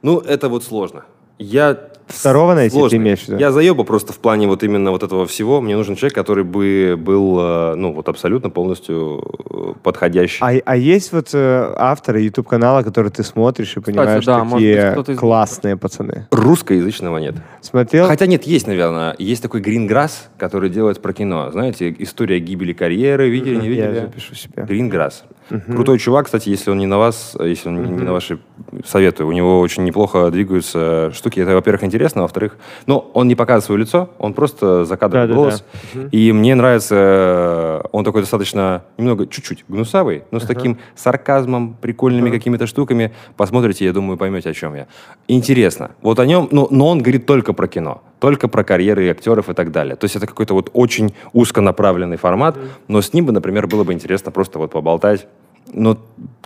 [0.02, 1.04] Ну, это вот сложно.
[1.38, 2.90] Я Второго найти, сложно.
[2.90, 3.38] ты имеешь в виду?
[3.38, 5.60] Я заеба просто в плане вот именно вот этого всего.
[5.60, 10.38] Мне нужен человек, который бы был, э, ну, вот абсолютно полностью э, подходящий.
[10.44, 14.94] А, а есть вот э, авторы YouTube-канала, которые ты смотришь и понимаешь, да, может какие
[14.94, 16.26] быть, из- классные пацаны?
[16.30, 17.36] Русскоязычного нет.
[17.60, 18.06] Смотрел?
[18.06, 19.16] Хотя нет, есть, наверное.
[19.18, 21.50] Есть такой Гринграсс, который делает про кино.
[21.50, 23.30] Знаете, история гибели карьеры.
[23.30, 24.00] Видели, не Я видели?
[24.00, 24.64] запишу себе.
[24.64, 25.24] Гринграсс.
[25.66, 28.38] Крутой чувак, кстати, если он не на вас, э, если он не на ваши
[28.84, 31.40] советы, у него очень неплохо двигаются штуки.
[31.40, 32.56] Это, во-первых, интересно, во-вторых,
[32.86, 35.40] но он не показывает свое лицо, он просто закадывает Да-да-да.
[35.40, 35.64] голос.
[36.12, 42.30] И мне нравится, э, он такой достаточно, немного, чуть-чуть гнусавый, но с таким сарказмом, прикольными
[42.30, 43.12] какими-то штуками.
[43.36, 44.86] Посмотрите, я думаю, поймете, о чем я.
[45.28, 45.90] Интересно.
[46.02, 49.52] Вот о нем, ну, но он говорит только про кино, только про карьеры актеров и
[49.52, 49.96] так далее.
[49.96, 53.92] То есть это какой-то вот очень узконаправленный формат, но с ним бы, например, было бы
[53.92, 55.26] интересно просто вот поболтать
[55.72, 55.96] но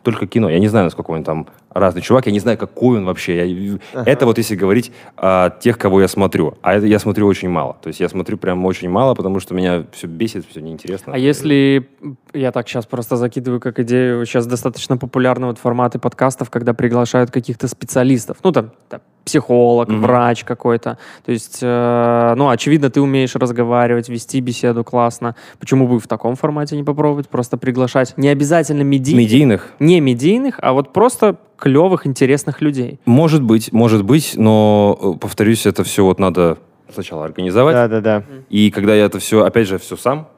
[0.03, 0.49] только кино.
[0.49, 1.47] Я не знаю, насколько он там
[1.79, 3.47] разный чувак, я не знаю, какой он вообще.
[3.49, 6.55] Я- Это вот если говорить о тех, кого я смотрю.
[6.63, 7.77] А это я смотрю очень мало.
[7.83, 11.13] То есть я смотрю прям очень мало, потому что меня все бесит, все неинтересно.
[11.15, 11.89] А если,
[12.33, 17.31] я так сейчас просто закидываю как идею, сейчас достаточно популярны вот форматы подкастов, когда приглашают
[17.31, 20.03] каких-то специалистов, ну там, там, психолог, Мгм.
[20.03, 20.99] врач какой-то.
[21.25, 25.35] То есть, э, ну, очевидно, ты умеешь разговаривать, вести беседу классно.
[25.59, 27.29] Почему бы в таком формате не попробовать?
[27.29, 29.73] Просто приглашать не обязательно медийных, Медийных?
[29.81, 33.01] не медийных, а вот просто клевых, интересных людей.
[33.05, 36.59] Может быть, может быть, но, э, повторюсь, это все вот надо
[36.93, 37.75] сначала организовать.
[37.75, 38.23] Да, да, да.
[38.49, 40.29] И когда я это все, опять же, все сам,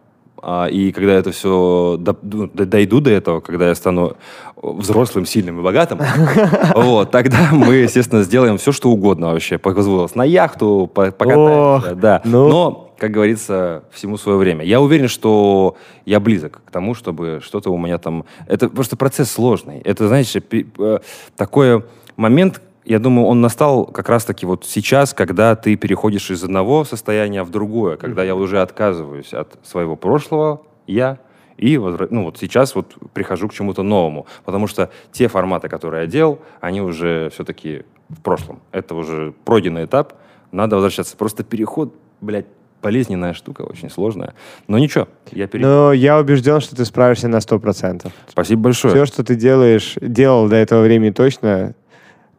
[0.41, 4.17] а, и когда это все дойду до этого, когда я стану
[4.57, 6.01] взрослым, сильным и богатым,
[6.75, 9.59] вот, тогда мы, естественно, сделаем все, что угодно вообще.
[9.59, 12.23] Позволил нас на яхту, по- покатаемся, да.
[12.25, 12.49] ну.
[12.49, 14.65] Но, как говорится, всему свое время.
[14.65, 18.25] Я уверен, что я близок к тому, чтобы что-то у меня там...
[18.47, 19.81] Это просто процесс сложный.
[19.81, 20.99] Это, знаешь, пи- э,
[21.37, 21.85] такой
[22.17, 27.45] момент, я думаю, он настал как раз-таки вот сейчас, когда ты переходишь из одного состояния
[27.45, 31.19] в другое, когда я уже отказываюсь от своего прошлого я
[31.57, 36.07] и ну, вот сейчас вот прихожу к чему-то новому, потому что те форматы, которые я
[36.07, 38.61] делал, они уже все-таки в прошлом.
[38.71, 40.15] Это уже пройденный этап,
[40.53, 41.17] надо возвращаться.
[41.17, 42.47] Просто переход, блядь,
[42.83, 44.35] болезненная штука, очень сложная.
[44.67, 45.65] Но ничего, я пере...
[45.65, 48.11] Но я убежден, что ты справишься на 100%.
[48.29, 48.95] Спасибо большое.
[48.95, 51.75] Все, что ты делаешь, делал до этого времени точно,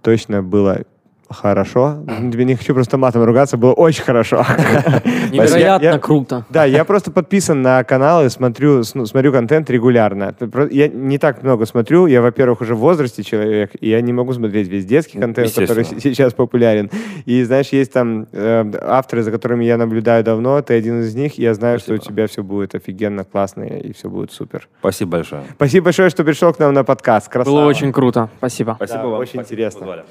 [0.01, 0.83] точно было
[1.29, 1.97] хорошо.
[2.31, 4.37] Тебе не хочу просто матом ругаться, было очень хорошо.
[5.31, 6.45] Невероятно Я- я- круто.
[6.49, 10.35] Да, я просто подписан на канал и смотрю, ну, смотрю контент регулярно.
[10.71, 12.07] Я не так много смотрю.
[12.07, 15.83] Я, во-первых, уже в возрасте человек, и я не могу смотреть весь детский контент, который
[15.85, 16.89] сейчас популярен.
[17.25, 21.37] И, знаешь, есть там э, авторы, за которыми я наблюдаю давно, ты один из них,
[21.39, 24.67] и я знаю, что у тебя все будет офигенно, классно, и все будет супер.
[24.79, 25.43] Спасибо большое.
[25.55, 27.29] Спасибо большое, что пришел к нам на подкаст.
[27.29, 27.55] Красава.
[27.55, 28.29] Было очень круто.
[28.37, 28.73] Спасибо.
[28.75, 29.19] Спасибо Да, вам.
[29.19, 29.79] очень Спасибо, интересно.
[29.79, 30.03] позвали.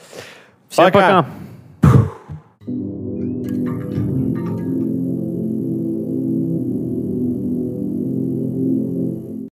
[0.77, 1.23] Vem pra cá.
[1.23, 3.08] cá.